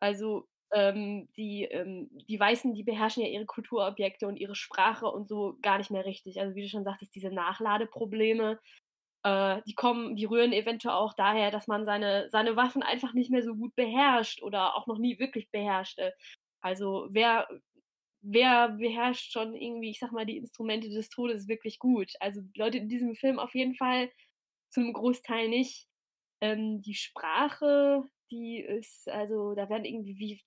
[0.01, 5.27] Also ähm, die, ähm, die Weißen, die beherrschen ja ihre Kulturobjekte und ihre Sprache und
[5.27, 6.39] so gar nicht mehr richtig.
[6.39, 8.59] Also wie du schon sagtest, diese Nachladeprobleme,
[9.23, 13.31] äh, die kommen, die rühren eventuell auch daher, dass man seine, seine Waffen einfach nicht
[13.31, 16.13] mehr so gut beherrscht oder auch noch nie wirklich beherrschte.
[16.61, 17.47] Also wer,
[18.21, 22.13] wer beherrscht schon irgendwie, ich sag mal, die Instrumente des Todes wirklich gut?
[22.19, 24.11] Also Leute in diesem Film auf jeden Fall
[24.69, 25.87] zum Großteil nicht.
[26.41, 30.41] Ähm, die Sprache, die ist, also da werden irgendwie wie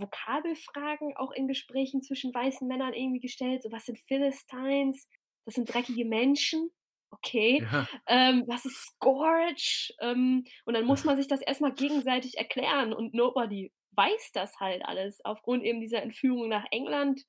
[0.00, 3.62] Vokabelfragen auch in Gesprächen zwischen weißen Männern irgendwie gestellt.
[3.62, 5.08] So, was sind Philistines?
[5.44, 6.70] Das sind dreckige Menschen.
[7.10, 7.66] Okay.
[7.72, 7.86] Ja.
[8.06, 9.94] Ähm, was ist Scourge?
[10.00, 14.84] Ähm, und dann muss man sich das erstmal gegenseitig erklären und nobody weiß das halt
[14.84, 17.24] alles aufgrund eben dieser Entführung nach England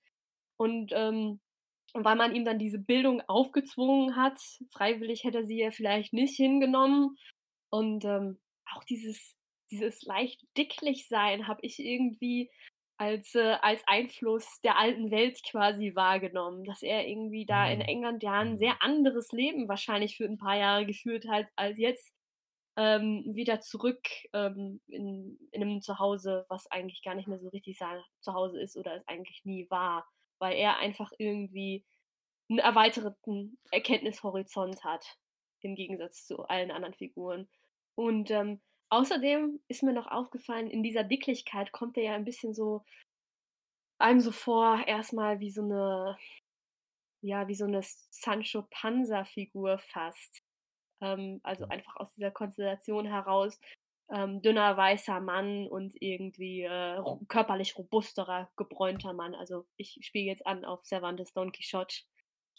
[0.58, 1.40] und ähm,
[1.94, 4.40] weil man ihm dann diese Bildung aufgezwungen hat.
[4.72, 7.18] Freiwillig hätte er sie ja vielleicht nicht hingenommen.
[7.72, 8.40] Und ähm,
[8.72, 9.36] auch dieses,
[9.72, 12.52] dieses leicht dicklich sein habe ich irgendwie
[12.98, 17.82] als, äh, als Einfluss der alten Welt quasi wahrgenommen, dass er irgendwie da in Mhm.
[17.82, 22.14] England ja ein sehr anderes Leben wahrscheinlich für ein paar Jahre geführt hat, als jetzt
[22.78, 27.78] ähm, wieder zurück ähm, in, in einem Zuhause, was eigentlich gar nicht mehr so richtig
[27.78, 30.08] sein Zuhause ist oder es eigentlich nie war,
[30.40, 31.86] weil er einfach irgendwie
[32.50, 35.18] einen erweiterten Erkenntnishorizont hat,
[35.62, 37.50] im Gegensatz zu allen anderen Figuren.
[37.96, 42.54] Und ähm, außerdem ist mir noch aufgefallen, in dieser Dicklichkeit kommt er ja ein bisschen
[42.54, 42.84] so
[44.00, 46.18] einem so vor, erstmal wie so eine,
[47.22, 50.42] ja, wie so eine Sancho Panza-Figur fast.
[51.02, 53.60] Ähm, also einfach aus dieser Konstellation heraus,
[54.12, 59.36] ähm, dünner weißer Mann und irgendwie äh, körperlich robusterer, gebräunter Mann.
[59.36, 62.04] Also ich spiele jetzt an auf Cervantes Don Quixote.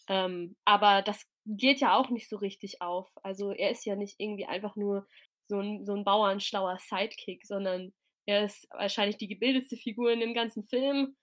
[0.08, 3.10] Ähm, aber das geht ja auch nicht so richtig auf.
[3.22, 5.06] Also er ist ja nicht irgendwie einfach nur
[5.50, 7.92] so ein, so ein bauernschlauer Sidekick, sondern
[8.26, 11.16] er ist wahrscheinlich die gebildetste Figur in dem ganzen Film.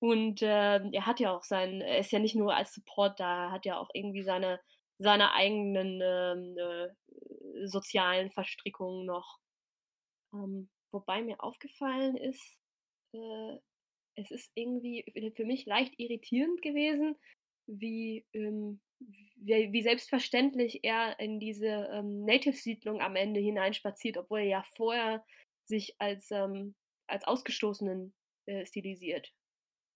[0.00, 3.46] Und äh, er hat ja auch seinen, er ist ja nicht nur als Support da,
[3.46, 4.60] er hat ja auch irgendwie seine,
[4.98, 9.38] seine eigenen ähm, äh, sozialen Verstrickungen noch.
[10.34, 12.58] Ähm, wobei mir aufgefallen ist,
[13.14, 13.58] äh,
[14.16, 15.04] es ist irgendwie
[15.36, 17.16] für mich leicht irritierend gewesen,
[17.66, 18.80] wie, ähm,
[19.36, 25.24] wie, wie selbstverständlich er in diese ähm, Native-Siedlung am Ende hineinspaziert, obwohl er ja vorher
[25.64, 26.74] sich als, ähm,
[27.06, 28.14] als Ausgestoßenen
[28.46, 29.32] äh, stilisiert.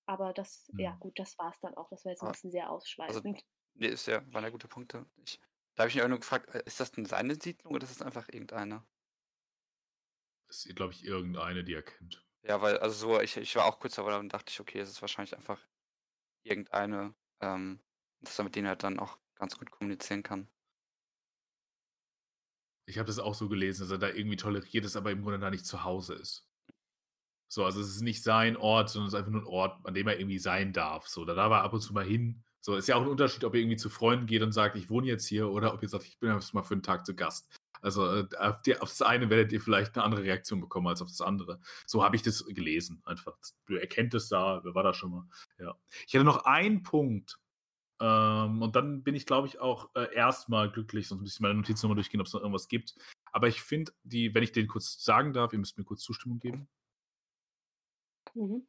[0.07, 1.01] Aber das, ja Mhm.
[1.01, 1.89] gut, das war's dann auch.
[1.91, 3.43] Das war jetzt ein bisschen sehr ausschweifend.
[3.75, 5.07] Nee, ist ja, waren ja gute Punkte.
[5.17, 5.41] Ich,
[5.75, 8.01] da habe ich mich auch nur gefragt, äh, ist das denn seine Siedlung oder ist
[8.01, 8.85] das einfach irgendeine?
[10.49, 12.27] Das ist, glaube ich, irgendeine, die er kennt.
[12.43, 14.89] Ja, weil, also so, ich, ich war auch kurz davor und dachte ich, okay, es
[14.91, 15.67] ist wahrscheinlich einfach
[16.45, 17.83] irgendeine, ähm,
[18.27, 20.49] dass er mit denen halt dann auch ganz gut kommunizieren kann.
[22.89, 25.39] Ich habe das auch so gelesen, dass er da irgendwie toleriert ist, aber im Grunde
[25.39, 26.47] da nicht zu Hause ist.
[27.49, 29.95] So, also es ist nicht sein Ort, sondern es ist einfach nur ein Ort, an
[29.95, 31.07] dem er irgendwie sein darf.
[31.09, 32.43] So, da darf er ab und zu mal hin.
[32.61, 34.91] So, ist ja auch ein Unterschied, ob er irgendwie zu Freunden geht und sagt, ich
[34.91, 37.15] wohne jetzt hier, oder ob ihr sagt, ich bin jetzt mal für einen Tag zu
[37.15, 37.49] Gast.
[37.81, 41.03] Also äh, auf, die, auf das eine werdet ihr vielleicht eine andere Reaktion bekommen als
[41.03, 41.61] auf das andere.
[41.87, 43.37] So habe ich das gelesen, einfach.
[43.69, 45.25] Er kennt es da, wer war da schon mal?
[45.59, 45.77] Ja.
[46.07, 47.39] Ich hätte noch einen Punkt,
[48.01, 51.55] ähm, und dann bin ich, glaube ich, auch äh, erstmal glücklich, sonst müsste ich meine
[51.55, 52.95] Notizen nochmal durchgehen, ob es noch irgendwas gibt.
[53.33, 56.39] Aber ich finde, die, wenn ich den kurz sagen darf, ihr müsst mir kurz Zustimmung
[56.39, 56.69] geben.
[58.35, 58.67] Mhm.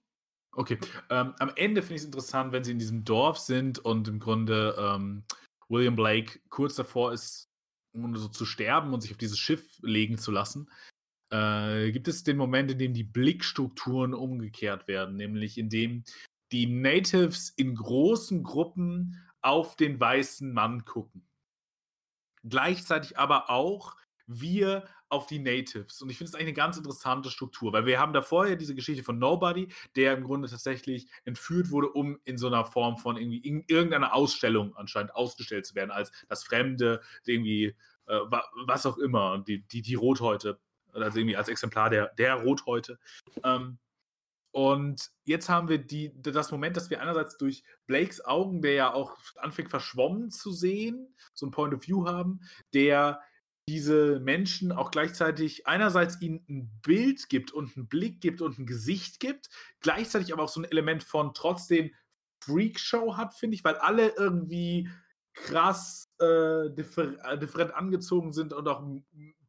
[0.53, 0.79] Okay.
[1.09, 4.19] Ähm, am Ende finde ich es interessant, wenn sie in diesem Dorf sind und im
[4.19, 5.23] Grunde ähm,
[5.69, 7.49] William Blake kurz davor ist,
[7.93, 10.69] um so zu sterben und sich auf dieses Schiff legen zu lassen.
[11.29, 16.03] Äh, gibt es den Moment, in dem die Blickstrukturen umgekehrt werden, nämlich in dem
[16.51, 21.27] die Natives in großen Gruppen auf den weißen Mann gucken.
[22.43, 23.95] Gleichzeitig aber auch
[24.27, 26.01] wir auf die Natives.
[26.01, 28.75] Und ich finde es eigentlich eine ganz interessante Struktur, weil wir haben da vorher diese
[28.75, 33.15] Geschichte von Nobody, der im Grunde tatsächlich entführt wurde, um in so einer Form von
[33.15, 37.75] irgendwie in irgendeiner Ausstellung anscheinend ausgestellt zu werden, als das Fremde, irgendwie,
[38.07, 40.59] äh, wa- was auch immer, die, die, die Rothäute,
[40.91, 42.99] also irgendwie als Exemplar der, der Rothäute.
[43.43, 43.77] Ähm,
[44.51, 48.93] und jetzt haben wir die, das Moment, dass wir einerseits durch Blakes Augen, der ja
[48.93, 52.41] auch anfängt verschwommen zu sehen, so ein Point of View haben,
[52.73, 53.21] der
[53.69, 58.65] diese Menschen auch gleichzeitig einerseits ihnen ein Bild gibt und einen Blick gibt und ein
[58.65, 59.49] Gesicht gibt,
[59.81, 61.91] gleichzeitig aber auch so ein Element von trotzdem
[62.39, 64.89] Freakshow hat, finde ich, weil alle irgendwie
[65.33, 68.83] krass äh, differ different angezogen sind und auch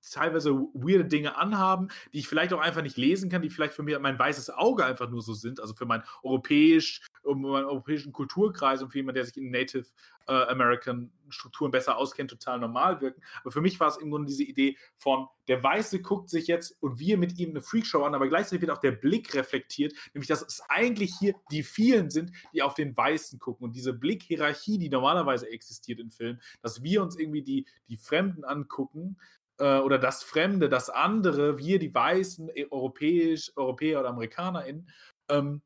[0.02, 3.82] teilweise weirde Dinge anhaben, die ich vielleicht auch einfach nicht lesen kann, die vielleicht für
[3.82, 8.12] mir mein weißes Auge einfach nur so sind, also für mein europäisch, um meinen europäischen
[8.12, 9.86] Kulturkreis und für jemanden, der sich in Native
[10.28, 13.22] äh, American Strukturen besser auskennt, total normal wirken.
[13.40, 16.76] Aber für mich war es im Grunde diese Idee von, der Weiße guckt sich jetzt
[16.82, 20.28] und wir mit ihm eine Freakshow an, aber gleichzeitig wird auch der Blick reflektiert, nämlich
[20.28, 23.64] dass es eigentlich hier die vielen sind, die auf den Weißen gucken.
[23.64, 28.44] Und diese Blickhierarchie, die normalerweise existiert in Filmen, dass wir uns irgendwie die, die Fremden
[28.44, 29.16] angucken,
[29.58, 34.88] äh, oder das Fremde, das andere, wir, die Weißen, e, europäisch, Europäer oder AmerikanerInnen,
[35.28, 35.62] ähm,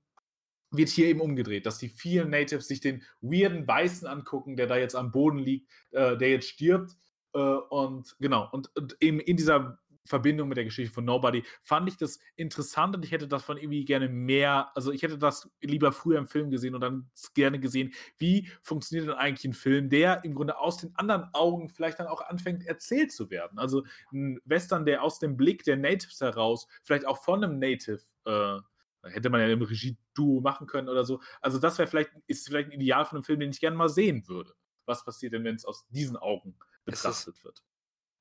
[0.70, 4.77] wird hier eben umgedreht, dass die vielen Natives sich den weirden Weißen angucken, der da
[4.77, 6.97] jetzt am Boden liegt, äh, der jetzt stirbt.
[7.35, 11.89] Äh, und genau, und, und, eben in dieser Verbindung mit der Geschichte von Nobody fand
[11.89, 15.93] ich das interessant und ich hätte davon irgendwie gerne mehr, also ich hätte das lieber
[15.93, 20.24] früher im Film gesehen und dann gerne gesehen, wie funktioniert denn eigentlich ein Film, der
[20.24, 23.59] im Grunde aus den anderen Augen vielleicht dann auch anfängt erzählt zu werden.
[23.59, 28.01] Also ein Western, der aus dem Blick der Natives heraus, vielleicht auch von einem Native
[28.24, 28.59] äh,
[29.05, 31.20] Hätte man ja im Regie-Duo machen können oder so.
[31.41, 33.89] Also, das wäre vielleicht, ist vielleicht ein Ideal von einem Film, den ich gerne mal
[33.89, 34.55] sehen würde.
[34.87, 37.65] Was passiert denn, wenn es aus diesen Augen betrachtet ist, wird?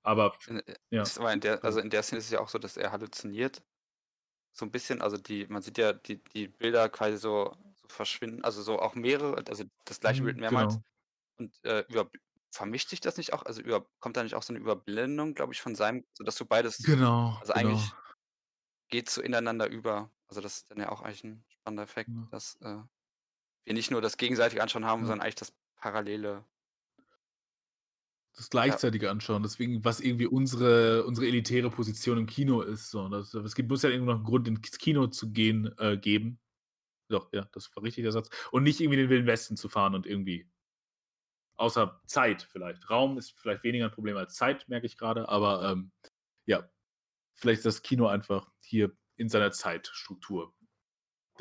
[0.04, 1.04] Aber, äh, ja.
[1.18, 3.64] Aber in der, also in der Szene ist es ja auch so, dass er halluziniert.
[4.54, 8.44] So ein bisschen, also die, man sieht ja die, die Bilder quasi so, so verschwinden,
[8.44, 10.74] also so auch mehrere, also das gleiche Bild mhm, mehrmals.
[10.74, 10.86] Genau.
[11.38, 12.10] Und äh, über,
[12.52, 13.44] vermischt sich das nicht auch?
[13.44, 16.46] Also über, kommt da nicht auch so eine Überblendung, glaube ich, von seinem, sodass du
[16.46, 16.78] beides.
[16.80, 17.38] Genau.
[17.40, 17.70] Also genau.
[17.70, 17.92] eigentlich
[18.90, 20.12] geht so ineinander über.
[20.28, 22.28] Also das ist dann ja auch eigentlich ein spannender Effekt, ja.
[22.32, 22.78] dass äh,
[23.64, 25.08] wir nicht nur das gegenseitige Anschauen haben, ja.
[25.08, 26.46] sondern eigentlich das parallele.
[28.36, 29.12] Das gleichzeitige ja.
[29.12, 32.90] Anschauen, deswegen, was irgendwie unsere, unsere elitäre Position im Kino ist.
[32.90, 33.08] So.
[33.10, 36.40] Das, es gibt, muss ja irgendwo noch einen Grund, ins Kino zu gehen, äh, geben.
[37.10, 38.30] Doch, ja, das war richtig der Satz.
[38.52, 40.50] Und nicht irgendwie den Wilden Westen zu fahren und irgendwie.
[41.58, 42.90] Außer Zeit vielleicht.
[42.90, 45.92] Raum ist vielleicht weniger ein Problem als Zeit, merke ich gerade, aber ähm,
[46.46, 46.68] ja,
[47.36, 50.56] vielleicht ist das Kino einfach hier in seiner Zeitstruktur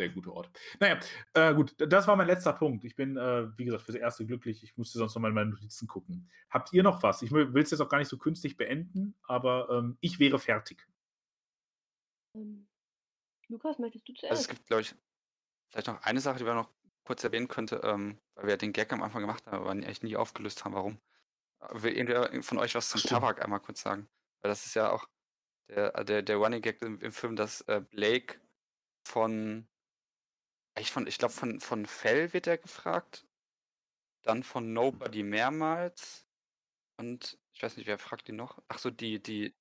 [0.00, 0.50] der gute Ort.
[0.80, 0.98] Naja,
[1.34, 2.84] äh, gut, das war mein letzter Punkt.
[2.84, 4.62] Ich bin, äh, wie gesagt, fürs Erste glücklich.
[4.62, 6.28] Ich musste sonst noch mal in meine Notizen gucken.
[6.50, 7.22] Habt ihr noch was?
[7.22, 10.86] Ich will es jetzt auch gar nicht so künstlich beenden, aber ähm, ich wäre fertig.
[12.36, 12.66] Ähm,
[13.48, 14.30] Lukas, möchtest du zuerst?
[14.30, 14.94] Also es gibt, glaube ich,
[15.68, 16.70] vielleicht noch eine Sache, die man noch
[17.04, 20.16] kurz erwähnen könnte, ähm, weil wir den Gag am Anfang gemacht haben, aber eigentlich nie
[20.16, 21.00] aufgelöst haben, warum.
[21.72, 23.10] Will irgendwer von euch was zum Stimmt.
[23.10, 24.08] Tabak einmal kurz sagen?
[24.40, 25.06] Weil das ist ja auch
[25.68, 28.40] der, äh, der, der Running Gag im, im Film, dass äh, Blake
[29.06, 29.66] von,
[30.78, 33.26] ich, von, ich glaube, von, von Fell wird er gefragt,
[34.22, 36.26] dann von Nobody mehrmals
[36.96, 38.62] und ich weiß nicht, wer fragt ihn noch?
[38.68, 39.54] Ach so, die, die.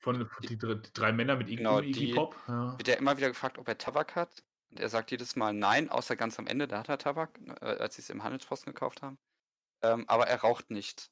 [0.00, 2.36] Von die, die, die drei Männer mit genau, Iggy Pop.
[2.46, 2.78] Ja.
[2.78, 4.44] Wird er immer wieder gefragt, ob er Tabak hat.
[4.70, 7.64] Und er sagt jedes Mal nein, außer ganz am Ende, da hat er Tabak, äh,
[7.64, 9.18] als sie es im Handelsposten gekauft haben.
[9.82, 11.10] Ähm, aber er raucht nicht.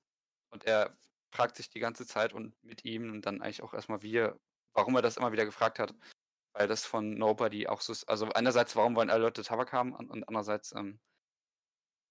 [0.51, 0.97] Und er
[1.31, 4.39] fragt sich die ganze Zeit und mit ihm und dann eigentlich auch erstmal wir,
[4.75, 5.95] warum er das immer wieder gefragt hat.
[6.57, 8.09] Weil das von Nobody auch so ist.
[8.09, 10.99] Also einerseits, warum wollen alle Leute Tabak haben und andererseits ähm,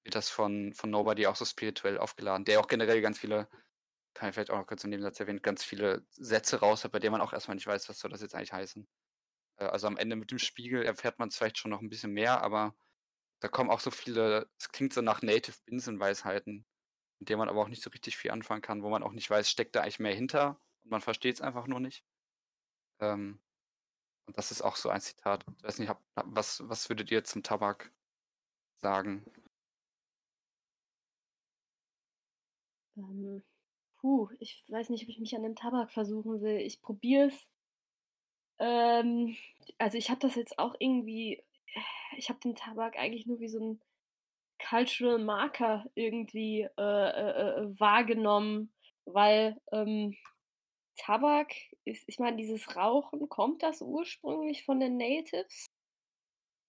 [0.03, 2.45] wird das von, von Nobody auch so spirituell aufgeladen.
[2.45, 3.49] Der auch generell ganz viele,
[4.13, 6.99] kann ich vielleicht auch noch kurz im Nebensatz erwähnen, ganz viele Sätze raus hat, bei
[6.99, 8.88] denen man auch erstmal nicht weiß, was soll das jetzt eigentlich heißen.
[9.57, 12.11] Äh, also am Ende mit dem Spiegel erfährt man es vielleicht schon noch ein bisschen
[12.11, 12.76] mehr, aber
[13.39, 16.67] da kommen auch so viele, es klingt so nach Native Binsenweisheiten,
[17.19, 19.30] mit dem man aber auch nicht so richtig viel anfangen kann, wo man auch nicht
[19.30, 22.05] weiß, steckt da eigentlich mehr hinter und man versteht es einfach nur nicht.
[22.99, 23.41] Ähm,
[24.27, 25.45] und das ist auch so ein Zitat.
[25.57, 27.91] Ich weiß nicht, hab, was, was würdet ihr zum Tabak
[28.81, 29.23] sagen?
[32.97, 33.43] Ähm,
[33.99, 36.57] puh, ich weiß nicht, ob ich mich an dem Tabak versuchen will.
[36.57, 37.49] Ich probiere es.
[38.60, 39.35] Ähm,
[39.77, 41.43] also ich habe das jetzt auch irgendwie,
[42.18, 43.81] ich habe den Tabak eigentlich nur wie so ein
[44.69, 48.72] Cultural Marker irgendwie äh, äh, äh, wahrgenommen,
[49.06, 50.15] weil ähm,
[50.97, 51.53] Tabak
[51.86, 55.68] ist, ich meine, dieses Rauchen, kommt das ursprünglich von den Natives?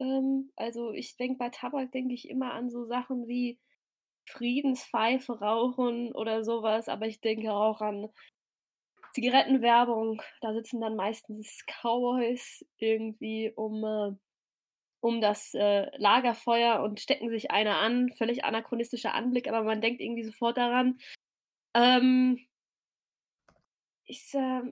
[0.00, 3.58] Ähm, also ich denke, bei Tabak denke ich immer an so Sachen wie
[4.28, 8.08] Friedenspfeife rauchen oder sowas, aber ich denke auch an
[9.14, 10.22] Zigarettenwerbung.
[10.40, 14.16] Da sitzen dann meistens Cowboys irgendwie um äh,
[15.00, 18.10] um das äh, Lagerfeuer und stecken sich eine an.
[18.18, 20.98] Völlig anachronistischer Anblick, aber man denkt irgendwie sofort daran.
[21.74, 22.40] Ähm,
[24.04, 24.62] ich, äh,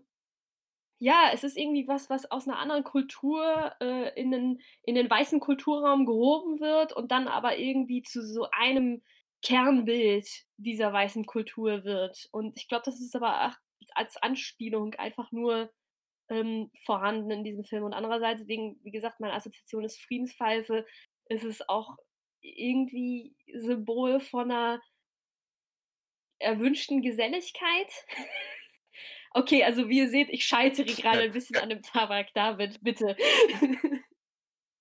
[0.98, 5.10] ja, es ist irgendwie was, was aus einer anderen Kultur äh, in, den, in den
[5.10, 9.02] weißen Kulturraum gehoben wird und dann aber irgendwie zu so einem
[9.42, 10.26] Kernbild
[10.56, 12.28] dieser weißen Kultur wird.
[12.32, 13.54] Und ich glaube, das ist aber
[13.94, 15.70] als Anspielung einfach nur
[16.28, 17.84] ähm, vorhanden in diesem Film.
[17.84, 20.86] Und andererseits, wegen, wie gesagt, meine Assoziation ist Friedenspfeife,
[21.28, 21.96] ist es auch
[22.40, 24.80] irgendwie Symbol von einer
[26.38, 27.90] erwünschten Geselligkeit.
[29.36, 32.32] Okay, also wie ihr seht, ich scheitere gerade ein bisschen an dem Tabak.
[32.34, 33.16] David, bitte.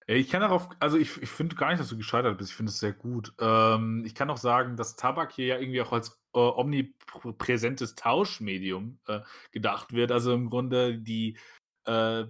[0.06, 2.52] Ich kann darauf, also ich, ich finde gar nicht, dass du gescheitert bist.
[2.52, 3.34] Ich finde es sehr gut.
[3.40, 9.00] Ähm, ich kann auch sagen, dass Tabak hier ja irgendwie auch als äh, omnipräsentes Tauschmedium
[9.08, 9.22] äh,
[9.52, 10.12] gedacht wird.
[10.12, 11.38] Also im Grunde die,
[11.86, 12.26] äh,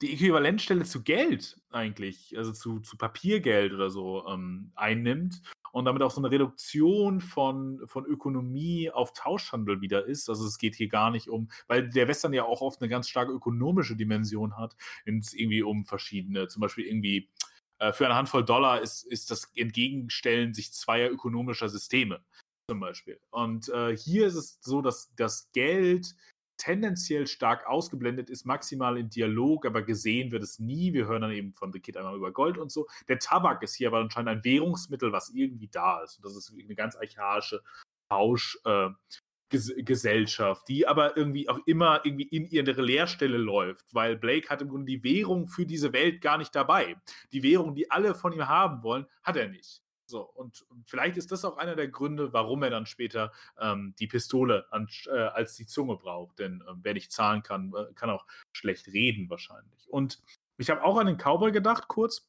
[0.00, 5.42] die Äquivalentstelle zu Geld eigentlich, also zu, zu Papiergeld oder so ähm, einnimmt
[5.76, 10.30] und damit auch so eine Reduktion von, von Ökonomie auf Tauschhandel wieder ist.
[10.30, 13.10] Also es geht hier gar nicht um, weil der Western ja auch oft eine ganz
[13.10, 14.74] starke ökonomische Dimension hat,
[15.04, 17.28] wenn es irgendwie um verschiedene, zum Beispiel irgendwie
[17.78, 22.24] äh, für eine Handvoll Dollar ist, ist das Entgegenstellen sich zweier ökonomischer Systeme
[22.70, 23.20] zum Beispiel.
[23.28, 26.14] Und äh, hier ist es so, dass das Geld
[26.56, 30.92] tendenziell stark ausgeblendet ist, maximal in Dialog, aber gesehen wird es nie.
[30.92, 32.86] Wir hören dann eben von The Kid einmal über Gold und so.
[33.08, 36.16] Der Tabak ist hier aber anscheinend ein Währungsmittel, was irgendwie da ist.
[36.16, 37.62] Und das ist eine ganz archaische
[38.08, 44.62] Tauschgesellschaft, äh, die aber irgendwie auch immer irgendwie in ihre Leerstelle läuft, weil Blake hat
[44.62, 46.96] im Grunde die Währung für diese Welt gar nicht dabei.
[47.32, 49.82] Die Währung, die alle von ihm haben wollen, hat er nicht.
[50.06, 54.06] So, und vielleicht ist das auch einer der Gründe, warum er dann später ähm, die
[54.06, 56.38] Pistole an, äh, als die Zunge braucht.
[56.38, 59.88] Denn äh, wer nicht zahlen kann, äh, kann auch schlecht reden wahrscheinlich.
[59.90, 60.22] Und
[60.58, 62.28] ich habe auch an den Cowboy gedacht, kurz.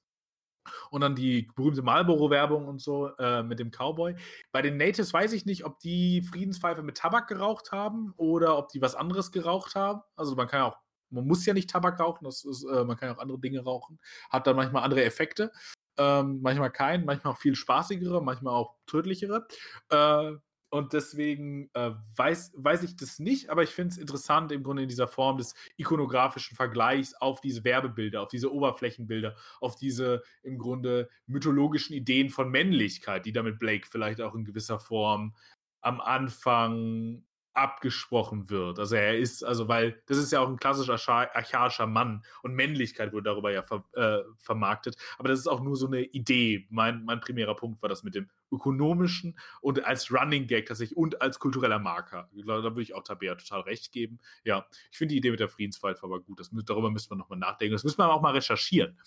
[0.90, 4.16] Und dann die berühmte Marlboro-Werbung und so äh, mit dem Cowboy.
[4.52, 8.70] Bei den Natives weiß ich nicht, ob die Friedenspfeife mit Tabak geraucht haben oder ob
[8.70, 10.02] die was anderes geraucht haben.
[10.18, 10.78] Also man kann ja auch,
[11.10, 13.98] man muss ja nicht Tabak rauchen, ist, äh, man kann ja auch andere Dinge rauchen.
[14.30, 15.54] Hat dann manchmal andere Effekte.
[15.98, 19.48] Ähm, manchmal kein, manchmal auch viel spaßigere, manchmal auch tödlichere.
[19.90, 20.34] Äh,
[20.70, 24.84] und deswegen äh, weiß, weiß ich das nicht, aber ich finde es interessant im Grunde
[24.84, 30.58] in dieser Form des ikonografischen Vergleichs auf diese Werbebilder, auf diese Oberflächenbilder, auf diese im
[30.58, 35.34] Grunde mythologischen Ideen von Männlichkeit, die damit Blake vielleicht auch in gewisser Form
[35.82, 37.24] am Anfang
[37.58, 38.78] abgesprochen wird.
[38.78, 40.94] Also er ist, also weil das ist ja auch ein klassischer
[41.36, 44.96] archaischer Mann und Männlichkeit wurde darüber ja ver, äh, vermarktet.
[45.18, 46.68] Aber das ist auch nur so eine Idee.
[46.70, 51.22] Mein, mein primärer Punkt war das mit dem ökonomischen und als Running Gag tatsächlich und
[51.22, 52.30] als kultureller Marker.
[52.34, 54.20] Da würde ich auch Tabea total recht geben.
[54.44, 56.40] Ja, ich finde die Idee mit der Friedenspfeife aber gut.
[56.40, 57.74] Das, darüber müssen wir nochmal nachdenken.
[57.74, 58.98] Das müssen wir auch mal recherchieren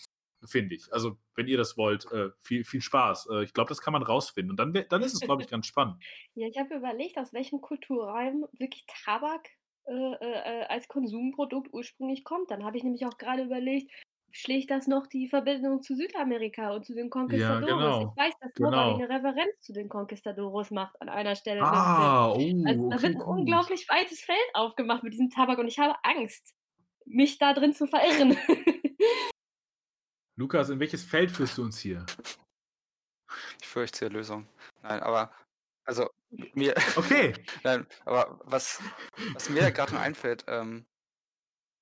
[0.44, 0.92] finde ich.
[0.92, 3.28] Also, wenn ihr das wollt, äh, viel, viel Spaß.
[3.32, 4.50] Äh, ich glaube, das kann man rausfinden.
[4.50, 6.02] Und dann, dann ist es, glaube ich, ganz spannend.
[6.34, 9.48] Ja, ich habe überlegt, aus welchem Kulturraum wirklich Tabak
[9.86, 12.50] äh, äh, als Konsumprodukt ursprünglich kommt.
[12.50, 13.90] Dann habe ich nämlich auch gerade überlegt,
[14.30, 17.68] schlägt das noch die Verbindung zu Südamerika und zu den Conquistadores?
[17.68, 18.14] Ja, genau.
[18.16, 18.70] Ich weiß, dass genau.
[18.70, 21.62] Nobody eine Referenz zu den Conquistadores macht an einer Stelle.
[21.62, 25.78] Ah, oh, also, da wird ein unglaublich weites Feld aufgemacht mit diesem Tabak und ich
[25.78, 26.54] habe Angst,
[27.04, 28.36] mich da drin zu verirren.
[30.40, 32.06] Lukas, in welches Feld führst du uns hier?
[33.60, 34.48] Ich fürchte Lösung.
[34.82, 35.30] Nein, aber
[35.84, 36.08] also
[36.54, 36.74] mir.
[36.96, 37.34] Okay.
[37.62, 38.80] nein, aber was,
[39.34, 40.86] was mir gerade noch einfällt, ähm,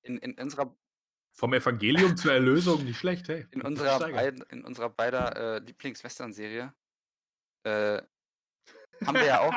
[0.02, 0.76] in, in unserer
[1.30, 3.46] vom Evangelium zur Erlösung nicht schlecht, hey.
[3.52, 6.74] In unserer, beid, in unserer beider äh, Lieblings-Western-Serie
[7.62, 8.02] äh,
[9.06, 9.52] haben wir ja auch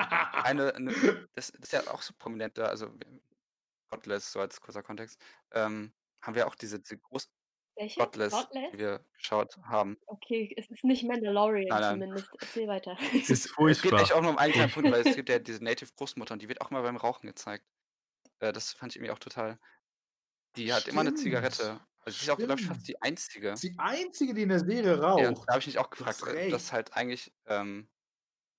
[0.46, 0.94] eine, eine
[1.34, 2.96] das, das, ist ja auch so prominent da, also
[3.90, 5.20] Godless, so als kurzer Kontext,
[5.54, 5.92] ähm,
[6.22, 7.32] haben wir auch diese, diese groß,
[7.76, 8.00] welche?
[8.00, 9.98] Godless, die wir geschaut haben.
[10.06, 11.94] Okay, es ist nicht Mandalorian nein, nein.
[11.94, 12.30] zumindest.
[12.40, 12.98] Erzähl weiter.
[13.14, 13.72] Es ist furchtbar.
[13.72, 15.90] Es geht eigentlich auch nur um einen kleinen Punkt, weil es gibt ja diese Native
[15.96, 17.66] Großmutter und die wird auch mal beim Rauchen gezeigt.
[18.40, 19.60] Äh, das fand ich irgendwie auch total.
[20.56, 21.80] Die hat immer eine Zigarette.
[22.04, 23.54] Also sie ist auch, glaube ich, fast die einzige.
[23.54, 25.22] Die einzige, die in der Serie raucht.
[25.22, 27.90] Ja, da habe ich mich auch gefragt, das, das halt eigentlich, ähm,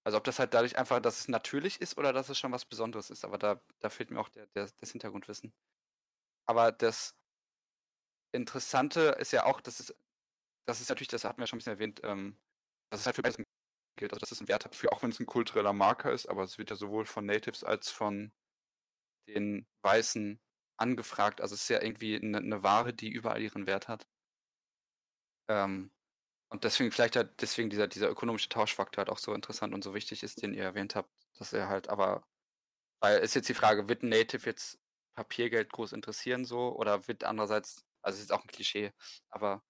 [0.05, 2.65] also ob das halt dadurch einfach, dass es natürlich ist oder dass es schon was
[2.65, 3.25] Besonderes ist.
[3.25, 5.53] Aber da, da fehlt mir auch der, der, das Hintergrundwissen.
[6.47, 7.17] Aber das,
[8.33, 9.95] Interessante ist ja auch, dass es,
[10.67, 12.39] das ist natürlich, das hatten wir schon ein bisschen erwähnt, ähm,
[12.91, 13.39] dass es halt für beides
[13.97, 16.29] gilt, also dass es einen Wert hat, für, auch wenn es ein kultureller Marker ist,
[16.29, 18.33] aber es wird ja sowohl von Natives als von
[19.29, 20.41] den Weißen
[20.79, 21.41] angefragt.
[21.41, 24.07] Also es ist ja irgendwie eine, eine Ware, die überall ihren Wert hat.
[25.49, 25.91] Ähm,
[26.51, 29.95] und deswegen vielleicht halt deswegen dieser, dieser ökonomische Tauschfaktor halt auch so interessant und so
[29.95, 32.25] wichtig ist, den ihr erwähnt habt, dass er halt aber,
[33.01, 34.81] weil ist jetzt die Frage, wird Native jetzt
[35.15, 38.93] Papiergeld groß interessieren so oder wird andererseits also es ist auch ein Klischee,
[39.31, 39.63] aber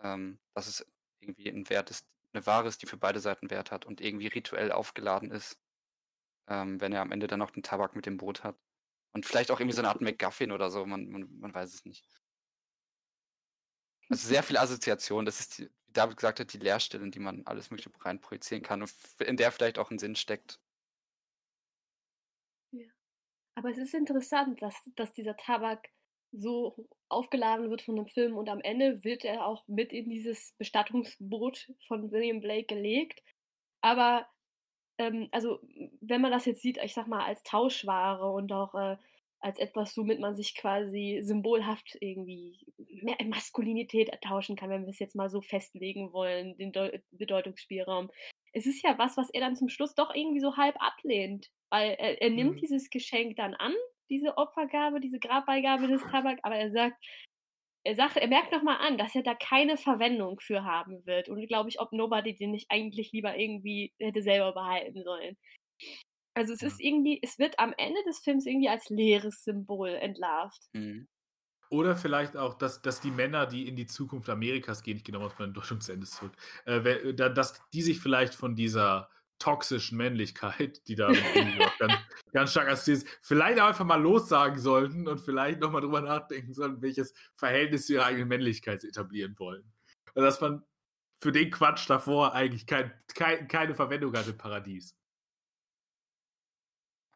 [0.00, 0.86] ähm, dass es
[1.20, 4.26] irgendwie ein Wert ist, eine Ware ist, die für beide Seiten Wert hat und irgendwie
[4.26, 5.58] rituell aufgeladen ist,
[6.48, 8.56] ähm, wenn er am Ende dann noch den Tabak mit dem Boot hat.
[9.12, 11.84] Und vielleicht auch irgendwie so eine Art McGuffin oder so, man, man, man weiß es
[11.84, 12.04] nicht.
[14.08, 15.24] Also sehr viel Assoziation.
[15.24, 18.20] Das ist, die, wie David gesagt hat, die Leerstelle, in die man alles Mögliche rein
[18.20, 20.60] projizieren kann und in der vielleicht auch ein Sinn steckt.
[22.72, 22.86] Ja.
[23.54, 25.88] Aber es ist interessant, dass, dass dieser Tabak
[26.36, 26.76] so
[27.08, 31.70] aufgeladen wird von dem Film und am Ende wird er auch mit in dieses Bestattungsboot
[31.86, 33.22] von William Blake gelegt.
[33.82, 34.26] Aber
[34.98, 35.60] ähm, also
[36.00, 38.96] wenn man das jetzt sieht, ich sag mal als Tauschware und auch äh,
[39.40, 42.66] als etwas, womit man sich quasi symbolhaft irgendwie
[43.02, 48.10] mehr Maskulinität ertauschen kann, wenn wir es jetzt mal so festlegen wollen, den Deu Bedeutungsspielraum.
[48.52, 51.90] Es ist ja was, was er dann zum Schluss doch irgendwie so halb ablehnt, weil
[51.92, 52.60] er, er nimmt Mhm.
[52.60, 53.74] dieses Geschenk dann an,
[54.14, 56.96] diese Opfergabe, diese Grabbeigabe des Tabak, aber er sagt,
[57.84, 61.28] er sagt, er merkt nochmal an, dass er da keine Verwendung für haben wird.
[61.28, 65.36] Und glaube ich, ob Nobody den nicht eigentlich lieber irgendwie hätte selber behalten sollen.
[66.34, 66.68] Also es Ja.
[66.68, 70.62] ist irgendwie, es wird am Ende des Films irgendwie als leeres Symbol entlarvt.
[70.74, 71.08] Mhm.
[71.70, 75.12] Oder vielleicht auch, dass, dass die Männer, die in die Zukunft Amerikas gehen, ich gehe
[75.14, 76.32] nochmal von den Deutungsende zurück,
[76.66, 81.12] äh, dass die sich vielleicht von dieser toxischen Männlichkeit, die da
[81.78, 81.94] ganz,
[82.32, 86.54] ganz stark assoziiert ist, vielleicht auch einfach mal lossagen sollten und vielleicht nochmal drüber nachdenken
[86.54, 89.72] sollten, welches Verhältnis zu ihrer eigenen Männlichkeit sie etablieren wollen.
[90.14, 90.64] Und dass man
[91.20, 94.96] für den Quatsch davor eigentlich kein, kein, keine Verwendung hat im Paradies.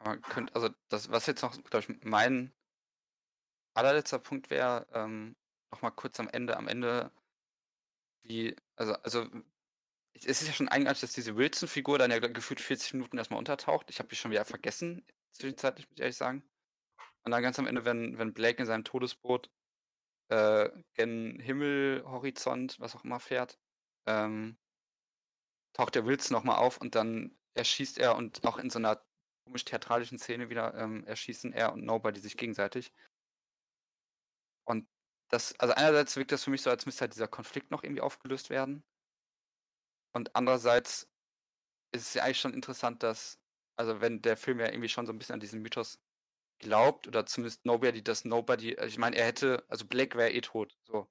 [0.03, 2.53] Man könnte, also das, was jetzt noch, glaube ich, mein
[3.73, 5.35] allerletzter Punkt wäre, ähm,
[5.71, 7.11] nochmal kurz am Ende, am Ende,
[8.23, 9.27] wie, also, also
[10.25, 13.89] es ist ja schon eigenartig, dass diese Wilson-Figur dann ja gefühlt 40 Minuten erstmal untertaucht.
[13.89, 16.43] Ich habe die schon wieder vergessen, zwischenzeitlich, muss ich ehrlich sagen.
[17.23, 19.49] Und dann ganz am Ende, wenn, wenn Blake in seinem Todesboot
[20.29, 23.59] äh, gen Himmel, Horizont, was auch immer fährt,
[24.05, 24.57] ähm,
[25.73, 29.01] taucht der Wilson nochmal auf und dann erschießt er und auch in so einer
[29.45, 32.93] komisch theatralischen Szene wieder ähm, erschießen er und Nobody sich gegenseitig.
[34.65, 34.87] Und
[35.29, 38.01] das, also einerseits wirkt das für mich so, als müsste halt dieser Konflikt noch irgendwie
[38.01, 38.83] aufgelöst werden.
[40.19, 41.09] Und andererseits
[41.93, 43.39] ist es ja eigentlich schon interessant, dass,
[43.77, 46.01] also wenn der Film ja irgendwie schon so ein bisschen an diesen Mythos
[46.59, 50.41] glaubt, oder zumindest Nobody, dass Nobody, also ich meine, er hätte, also Blake wäre eh
[50.41, 51.09] tot, so.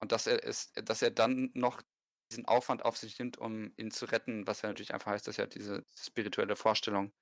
[0.00, 1.82] Und dass er ist, dass er dann noch
[2.30, 5.38] diesen Aufwand auf sich nimmt, um ihn zu retten, was ja natürlich einfach heißt, dass
[5.38, 7.12] er diese spirituelle Vorstellung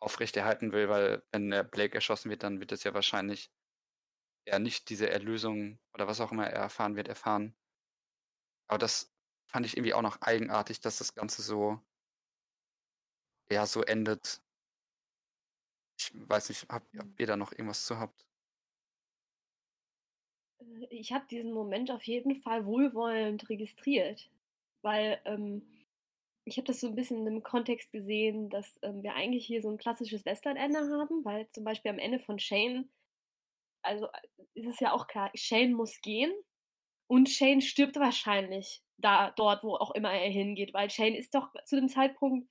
[0.00, 3.50] aufrechterhalten will, weil wenn der Blake erschossen wird, dann wird es ja wahrscheinlich
[4.46, 7.54] er nicht diese Erlösung oder was auch immer er erfahren wird, erfahren.
[8.68, 9.11] Aber das
[9.52, 11.78] fand ich irgendwie auch noch eigenartig, dass das Ganze so,
[13.50, 14.42] ja, so endet.
[15.98, 18.26] Ich weiß nicht, ob, ob ihr da noch irgendwas zu habt.
[20.60, 24.30] Äh, Ich habe diesen Moment auf jeden Fall wohlwollend registriert,
[24.82, 25.62] weil ähm,
[26.44, 29.70] ich habe das so ein bisschen im Kontext gesehen, dass ähm, wir eigentlich hier so
[29.70, 32.88] ein klassisches Western-Ende haben, weil zum Beispiel am Ende von Shane,
[33.82, 34.18] also äh,
[34.54, 36.32] ist es ja auch klar, Shane muss gehen
[37.12, 41.50] und Shane stirbt wahrscheinlich da dort, wo auch immer er hingeht, weil Shane ist doch
[41.66, 42.48] zu dem Zeitpunkt,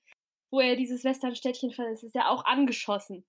[0.51, 3.25] wo er dieses Western-Städtchen verlässt, ist er auch angeschossen.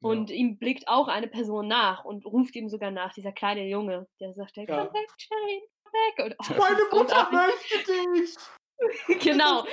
[0.00, 0.10] Ja.
[0.10, 4.06] Und ihm blickt auch eine Person nach und ruft ihm sogar nach, dieser kleine Junge,
[4.20, 4.64] der sagt, Ja.
[4.64, 6.24] come back, Shane, come back.
[6.24, 8.36] Und, oh, Meine Mutter möchte dich!
[9.24, 9.64] genau,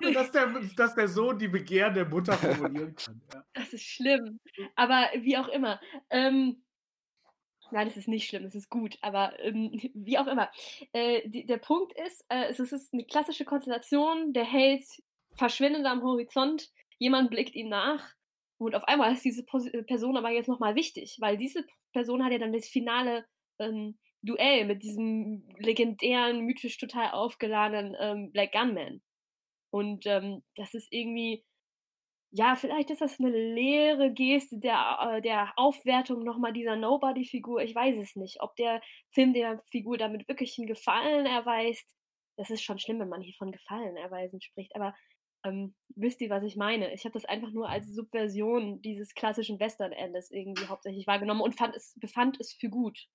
[0.00, 3.22] Das dass der, dass der Sohn die Begehren der Mutter formulieren kann.
[3.32, 3.44] Ja.
[3.54, 4.40] das ist schlimm.
[4.74, 5.80] Aber wie auch immer.
[6.10, 6.65] Ähm,
[7.76, 10.50] nein, es ist nicht schlimm, es ist gut, aber ähm, wie auch immer.
[10.92, 14.84] Äh, die, der Punkt ist, äh, es ist eine klassische Konstellation, der Held
[15.36, 18.14] verschwindet am Horizont, jemand blickt ihm nach
[18.58, 22.24] und auf einmal ist diese Pos äh, Person aber jetzt nochmal wichtig, weil diese Person
[22.24, 23.26] hat ja dann das finale
[23.58, 29.02] ähm, Duell mit diesem legendären, mythisch total aufgeladenen ähm, Black Gunman.
[29.70, 31.44] Und ähm, das ist irgendwie,
[32.36, 37.62] ja, vielleicht ist das eine leere Geste der, äh, der Aufwertung nochmal dieser Nobody-Figur.
[37.62, 38.42] Ich weiß es nicht.
[38.42, 41.88] Ob der Film der Figur damit wirklich einen Gefallen erweist,
[42.36, 44.76] das ist schon schlimm, wenn man hier von Gefallen erweisen spricht.
[44.76, 44.94] Aber
[45.44, 46.92] ähm, wisst ihr, was ich meine?
[46.92, 51.74] Ich habe das einfach nur als Subversion dieses klassischen Western-Endes irgendwie hauptsächlich wahrgenommen und fand
[51.74, 53.08] es, befand es für gut.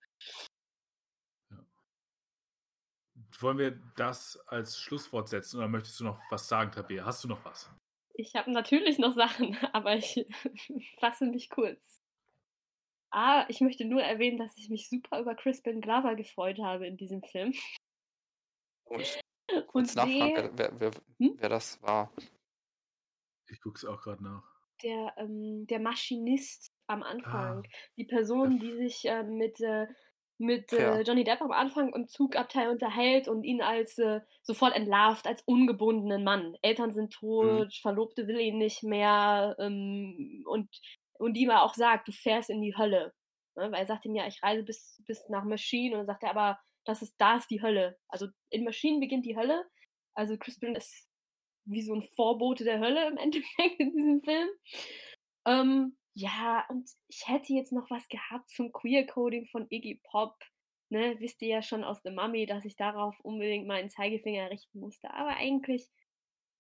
[3.40, 7.06] Wollen wir das als Schlusswort setzen oder möchtest du noch was sagen, Tabea?
[7.06, 7.70] Hast du noch was?
[8.22, 10.26] Ich habe natürlich noch Sachen, aber ich
[11.00, 11.98] fasse mich kurz.
[13.14, 16.98] Ah, ich möchte nur erwähnen, dass ich mich super über Crispin Glover gefreut habe in
[16.98, 17.54] diesem Film.
[17.54, 17.62] Ich
[18.90, 19.08] Und
[19.68, 21.40] kurz nachfragen, wer, wer, wer, Hm?
[21.40, 22.12] wer das war.
[23.46, 24.44] Ich gucke es auch gerade nach.
[24.84, 27.68] der, ähm, der Maschinist am Ah, Anfang,
[27.98, 29.88] die Person, die sich äh, mit, äh,
[30.42, 30.98] mit Ja.
[30.98, 35.42] äh, Johnny Depp am Anfang im Zugabteil unterhält und ihn als äh, sofort entlarvt als
[35.44, 36.56] ungebundenen Mann.
[36.62, 37.68] Eltern sind Mhm.
[37.68, 40.70] tot, Verlobte will ihn nicht mehr ähm, und,
[41.20, 43.14] und ihm auch sagt, du fährst in die Hölle.
[43.56, 43.72] Ne?
[43.72, 46.32] Weil er sagt ihm ja, ich reise bis, bis nach Machine und dann sagt er
[46.32, 47.98] aber, das ist, da ist die Hölle.
[48.08, 49.64] Also in Machine beginnt die Hölle.
[50.16, 51.08] Also Crispin ist
[51.66, 54.50] wie so ein Vorbote der Hölle im Endeffekt in diesem Film.
[55.46, 60.38] Ähm, ja, und ich hätte jetzt noch was gehabt zum Queer-Coding von Iggy Pop.
[60.90, 64.82] Ne, wisst ihr ja schon aus der Mami, dass ich darauf unbedingt meinen Zeigefinger richten
[64.82, 65.14] musste.
[65.14, 65.90] Aber eigentlich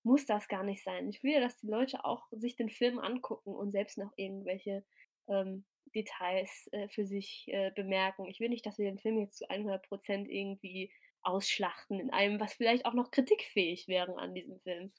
[0.03, 1.09] muss das gar nicht sein.
[1.09, 4.85] Ich will ja, dass die Leute auch sich den Film angucken und selbst noch irgendwelche
[5.27, 8.25] ähm, Details äh, für sich äh, bemerken.
[8.25, 10.91] Ich will nicht, dass wir den Film jetzt zu 100% irgendwie
[11.23, 14.91] ausschlachten in einem, was vielleicht auch noch kritikfähig wäre an diesem Film.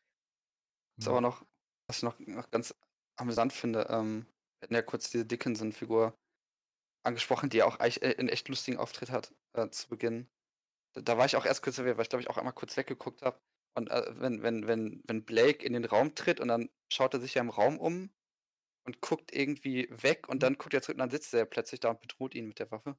[0.99, 1.45] Ist aber noch,
[1.87, 2.75] was ich noch, noch ganz
[3.17, 4.27] amüsant finde, ähm,
[4.63, 6.17] wir hatten ja kurz diese Dickinson-Figur
[7.05, 10.29] angesprochen, die ja auch äh, einen echt lustigen Auftritt hat äh, zu Beginn.
[10.95, 12.77] Da, da war ich auch erst kurz verwirrt, weil ich glaube ich auch einmal kurz
[12.77, 13.41] weggeguckt habe.
[13.75, 17.21] Und äh, wenn, wenn, wenn, wenn Blake in den Raum tritt und dann schaut er
[17.21, 18.11] sich ja im Raum um
[18.87, 21.91] und guckt irgendwie weg und dann guckt er zurück und dann sitzt er plötzlich da
[21.91, 22.97] und bedroht ihn mit der Waffe.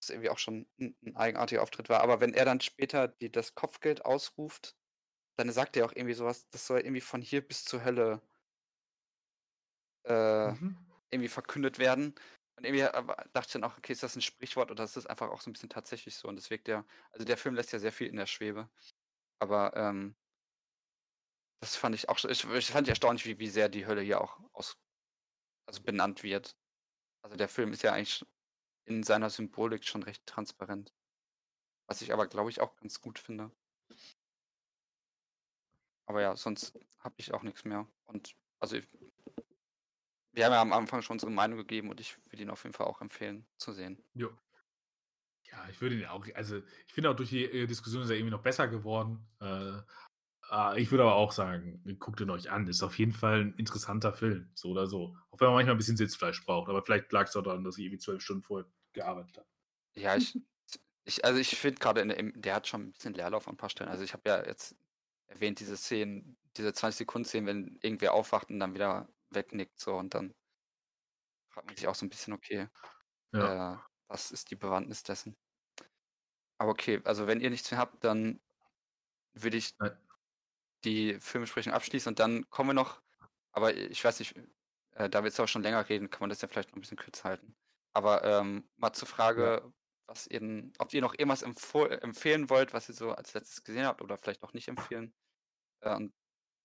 [0.00, 2.00] Was irgendwie auch schon ein, ein eigenartiger Auftritt war.
[2.00, 4.74] Aber wenn er dann später die, das Kopfgeld ausruft,
[5.36, 8.22] dann sagt er auch irgendwie sowas, das soll irgendwie von hier bis zur Hölle
[10.04, 10.76] äh, Mhm.
[11.10, 12.14] irgendwie verkündet werden.
[12.56, 15.06] Und irgendwie aber dachte ich dann auch, okay, ist das ein Sprichwort oder ist das
[15.06, 16.28] einfach auch so ein bisschen tatsächlich so?
[16.28, 18.68] Und das wirkt ja, also der Film lässt ja sehr viel in der Schwebe.
[19.40, 20.16] Aber ähm,
[21.60, 24.02] das fand ich auch schon, ich, ich fand ich erstaunlich, wie, wie sehr die Hölle
[24.02, 24.78] hier auch aus,
[25.66, 26.56] also benannt wird.
[27.22, 28.26] Also der Film ist ja eigentlich
[28.86, 30.92] in seiner Symbolik schon recht transparent.
[31.88, 33.52] Was ich aber, glaube ich, auch ganz gut finde.
[36.06, 37.86] Aber ja, sonst habe ich auch nichts mehr.
[38.06, 38.88] Und also ich,
[40.32, 42.74] wir haben ja am Anfang schon unsere Meinung gegeben und ich würde ihn auf jeden
[42.74, 44.02] Fall auch empfehlen zu sehen.
[44.14, 44.30] Jo.
[45.50, 48.16] Ja, ich würde ihn auch, also ich finde auch durch die äh, Diskussion ist er
[48.16, 49.26] irgendwie noch besser geworden.
[49.40, 49.78] Äh,
[50.50, 52.66] äh, ich würde aber auch sagen, guckt ihn euch an.
[52.66, 55.16] Ist auf jeden Fall ein interessanter Film, so oder so.
[55.30, 57.76] Auch wenn man manchmal ein bisschen Sitzfleisch braucht, aber vielleicht lag es auch daran, dass
[57.76, 59.46] ich irgendwie zwölf Stunden vorher gearbeitet habe.
[59.94, 60.38] Ja, ich,
[61.04, 63.90] ich also ich finde gerade, der hat schon ein bisschen Leerlauf an ein paar Stellen.
[63.90, 64.74] Also ich habe ja jetzt
[65.26, 69.96] erwähnt, diese Szenen, diese 20 Sekunden Szenen, wenn irgendwer aufwacht und dann wieder wegnickt, so
[69.96, 70.34] und dann
[71.50, 72.68] fragt man sich auch so ein bisschen, okay,
[73.32, 73.58] Ja.
[73.74, 73.78] äh,
[74.08, 75.36] was ist die Bewandtnis dessen?
[76.58, 78.40] Aber okay, also wenn ihr nichts mehr habt, dann
[79.34, 79.96] würde ich Nein.
[80.84, 83.02] die Filmbesprechung abschließen und dann kommen wir noch,
[83.52, 84.34] aber ich weiß nicht,
[84.92, 86.80] äh, da wir jetzt auch schon länger reden, kann man das ja vielleicht noch ein
[86.80, 87.56] bisschen kürzer halten.
[87.94, 89.72] Aber ähm, mal zur Frage,
[90.06, 93.86] was ihr, denn- ob ihr noch irgendwas empfehlen wollt, was ihr so als letztes gesehen
[93.86, 95.14] habt oder vielleicht auch nicht empfehlen.
[95.82, 96.14] Äh, und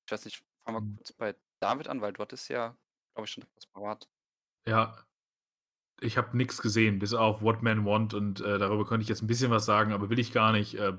[0.08, 0.98] ich weiß nicht, fangen wir Mhm.
[0.98, 2.76] kurz bei David an, weil du hattest ja,
[3.14, 4.08] glaube ich, schon etwas parat.
[4.68, 4.98] Ja,
[6.02, 9.22] ich habe nichts gesehen, bis auf What Men Want und äh, darüber könnte ich jetzt
[9.22, 10.76] ein bisschen was sagen, aber will ich gar nicht.
[10.76, 10.94] Äh,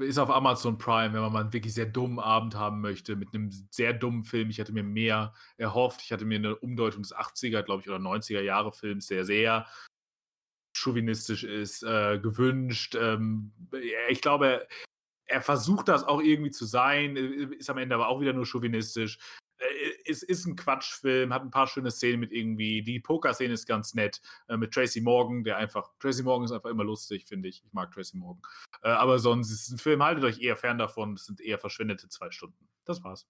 [0.00, 3.32] ist auf Amazon Prime, wenn man mal einen wirklich sehr dummen Abend haben möchte, mit
[3.32, 4.50] einem sehr dummen Film.
[4.50, 6.02] Ich hatte mir mehr erhofft.
[6.02, 9.66] Ich hatte mir eine Umdeutung des 80er, glaube ich, oder 90er Jahre Films, der sehr
[10.76, 12.96] chauvinistisch ist, äh, gewünscht.
[13.00, 13.52] Ähm,
[14.08, 14.66] ich glaube,
[15.26, 18.46] er versucht das auch irgendwie zu sein, äh, ist am Ende aber auch wieder nur
[18.46, 19.18] chauvinistisch.
[19.58, 19.64] Äh,
[20.06, 22.82] Es ist ein Quatschfilm, hat ein paar schöne Szenen mit irgendwie.
[22.82, 25.92] Die Poker-Szene ist ganz nett äh, mit Tracy Morgan, der einfach.
[25.98, 27.64] Tracy Morgan ist einfach immer lustig, finde ich.
[27.64, 28.42] Ich mag Tracy Morgan.
[28.82, 31.14] Äh, aber sonst ist es ein Film, haltet euch eher fern davon.
[31.14, 32.68] Es sind eher verschwendete zwei Stunden.
[32.84, 33.26] Das war's.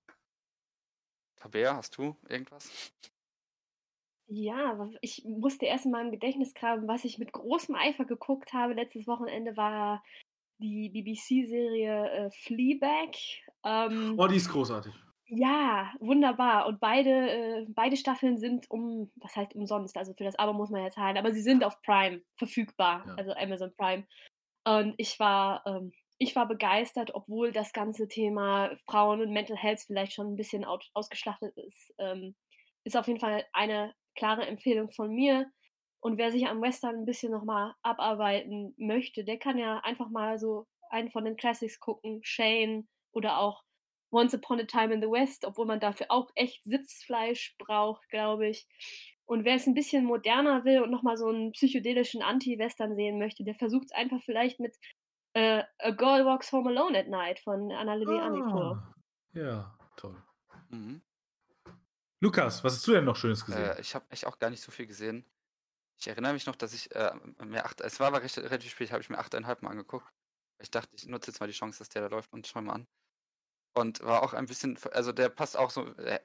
[1.36, 2.92] Tabea, hast du irgendwas?
[4.28, 8.72] Ja, ich musste erst in meinem Gedächtnis graben, was ich mit großem Eifer geguckt habe.
[8.72, 10.02] Letztes Wochenende war
[10.58, 13.16] die BBC-Serie äh, Fleabag.
[13.64, 14.92] Ähm, Oh, die ist großartig.
[15.28, 16.66] ja, wunderbar.
[16.66, 20.70] Und beide, äh, beide Staffeln sind um, was heißt umsonst, also für das Abo muss
[20.70, 23.14] man ja zahlen, aber sie sind auf Prime verfügbar, Ja.
[23.16, 24.06] also Amazon Prime.
[24.64, 29.80] Und ich war, ähm, ich war begeistert, obwohl das ganze Thema Frauen und Mental Health
[29.86, 31.92] vielleicht schon ein bisschen aus, ausgeschlachtet ist.
[31.98, 32.34] Ähm,
[32.84, 35.50] ist auf jeden Fall eine klare Empfehlung von mir.
[36.00, 40.38] Und wer sich am Western ein bisschen nochmal abarbeiten möchte, der kann ja einfach mal
[40.38, 43.64] so einen von den Classics gucken, Shane oder auch
[44.10, 48.48] Once Upon a Time in the West, obwohl man dafür auch echt Sitzfleisch braucht, glaube
[48.48, 48.66] ich.
[49.24, 53.42] Und wer es ein bisschen moderner will und nochmal so einen psychedelischen Anti-Western sehen möchte,
[53.42, 54.76] der versucht es einfach vielleicht mit
[55.32, 58.58] äh, A Girl Walks Home Alone at Night von Amico.
[58.74, 58.94] Ah,
[59.32, 60.16] ja, toll.
[60.70, 61.02] Mhm.
[62.20, 63.64] Lukas, was hast du denn noch Schönes gesehen?
[63.64, 65.24] Äh, ich habe echt auch gar nicht so viel gesehen.
[65.98, 67.12] Ich erinnere mich noch, dass ich äh,
[67.44, 70.06] mir acht, es war aber recht, relativ spät, habe ich mir achteinhalb Mal angeguckt.
[70.58, 72.74] Ich dachte, ich nutze jetzt mal die Chance, dass der da läuft und schau mal
[72.74, 72.86] an.
[73.74, 76.20] Und war auch ein bisschen, also der passt auch so, äh,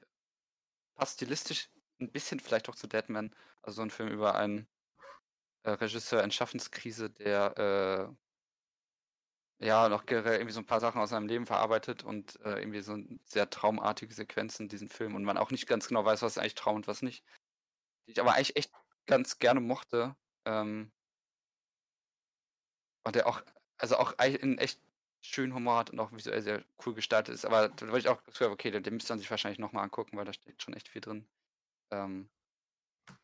[0.94, 1.70] passt stilistisch
[2.00, 3.34] ein bisschen vielleicht auch zu Deadman.
[3.62, 4.66] Also so ein Film über einen
[5.64, 8.16] äh, Regisseur in Schaffenskrise, der
[9.60, 12.80] äh, ja noch irgendwie so ein paar Sachen aus seinem Leben verarbeitet und äh, irgendwie
[12.80, 16.38] so sehr traumartige Sequenzen in diesem Film und man auch nicht ganz genau weiß, was
[16.38, 17.24] eigentlich Traum und was nicht.
[18.06, 18.72] Die ich aber eigentlich echt
[19.06, 20.16] ganz gerne mochte.
[20.44, 20.92] Ähm,
[23.04, 23.42] und der auch,
[23.78, 24.80] also auch einen echt
[25.20, 27.44] schönen Humor hat und auch visuell sehr cool gestaltet ist.
[27.44, 30.16] Aber da wollte ich auch gesagt, okay, den, den müsste man sich wahrscheinlich nochmal angucken,
[30.16, 31.28] weil da steckt schon echt viel drin.
[31.90, 32.28] Ähm,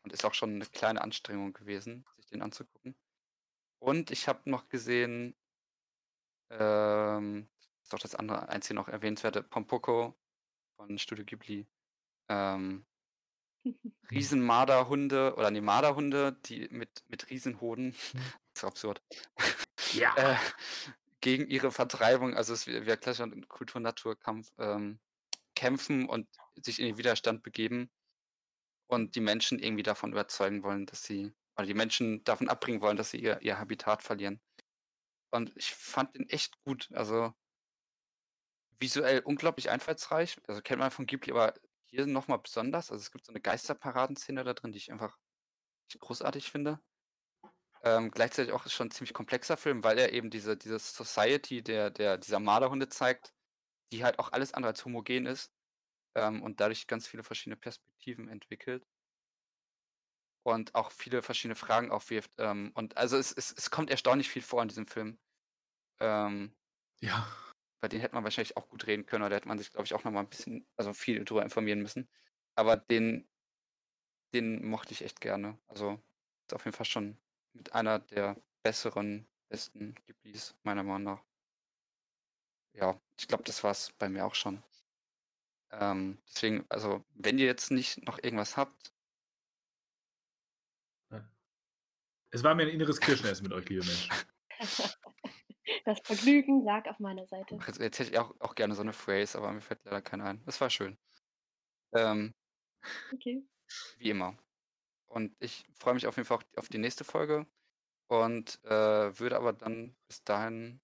[0.03, 2.95] und ist auch schon eine kleine Anstrengung gewesen, sich den anzugucken.
[3.79, 5.35] Und ich habe noch gesehen,
[6.49, 7.49] ähm,
[7.83, 10.17] ist auch das andere einzige noch erwähnenswerte, Pompoko
[10.75, 11.67] von Studio Ghibli.
[12.29, 12.85] Ähm,
[14.11, 18.13] Riesenmarderhunde oder nee, Marderhunde, die mit, mit Riesenhoden, das
[18.55, 19.01] ist absurd,
[19.93, 20.15] Ja.
[20.17, 20.35] äh,
[21.21, 24.99] gegen ihre Vertreibung, also es wäre klassischer Kultur-Naturkampf, ähm,
[25.55, 27.91] kämpfen und sich in den Widerstand begeben
[28.87, 32.97] und die Menschen irgendwie davon überzeugen wollen, dass sie, oder die Menschen davon abbringen wollen,
[32.97, 34.41] dass sie ihr, ihr Habitat verlieren.
[35.31, 36.89] Und ich fand den echt gut.
[36.93, 37.33] Also
[38.79, 40.37] visuell unglaublich einfallsreich.
[40.47, 41.53] Also kennt man von Ghibli, aber
[41.89, 42.91] hier nochmal besonders.
[42.91, 45.17] Also es gibt so eine Geisterparadenszene da drin, die ich einfach
[45.99, 46.81] großartig finde.
[47.83, 51.89] Ähm, gleichzeitig auch schon ein ziemlich komplexer Film, weil er eben diese, diese Society der,
[51.91, 53.33] der, dieser Marderhunde zeigt,
[53.93, 55.53] die halt auch alles andere als homogen ist
[56.15, 58.87] ähm, und dadurch ganz viele verschiedene Perspektiven entwickelt
[60.43, 62.31] und auch viele verschiedene Fragen aufwirft.
[62.37, 65.19] Ähm, und also es, es, es kommt erstaunlich viel vor in diesem Film.
[65.99, 66.55] Ähm,
[67.01, 67.48] Ja.
[67.79, 69.85] Bei denen hätte man wahrscheinlich auch gut reden können, oder da hätte man sich, glaube
[69.85, 72.09] ich, auch nochmal ein bisschen, also viel drüber informieren müssen.
[72.55, 73.27] Aber den,
[74.33, 75.57] den mochte ich echt gerne.
[75.67, 75.99] Also
[76.47, 77.17] ist auf jeden Fall schon
[77.53, 81.23] mit einer der besseren, besten Ghiblis, meiner Meinung nach.
[82.73, 84.63] Ja, ich glaube, das war es bei mir auch schon.
[85.71, 88.93] Ähm, deswegen, also, wenn ihr jetzt nicht noch irgendwas habt,
[92.31, 94.11] Es war mir ein inneres Kirschenessen mit euch, liebe Menschen.
[95.83, 97.65] Das Vergnügen lag auf meiner Seite.
[97.67, 100.23] jetzt, jetzt hätte ich auch, auch gerne so eine Phrase, aber mir fällt leider keine
[100.25, 100.43] ein.
[100.45, 100.97] Das war schön.
[101.93, 102.33] Ähm,
[103.13, 103.43] Okay.
[103.97, 104.37] wie immer.
[105.07, 107.47] Und ich freue mich auf jeden Fall auf die, auf die nächste Folge
[108.09, 110.81] und äh, würde aber dann bis dahin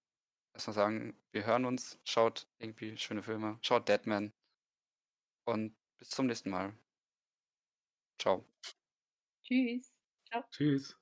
[0.53, 4.33] erstmal sagen, wir hören uns, schaut irgendwie schöne Filme, schaut Deadman
[5.45, 6.77] und bis zum nächsten Mal.
[8.17, 8.45] Ciao.
[9.43, 10.01] Tschüss.
[10.29, 10.43] Ciao.
[10.51, 10.95] Tschüss.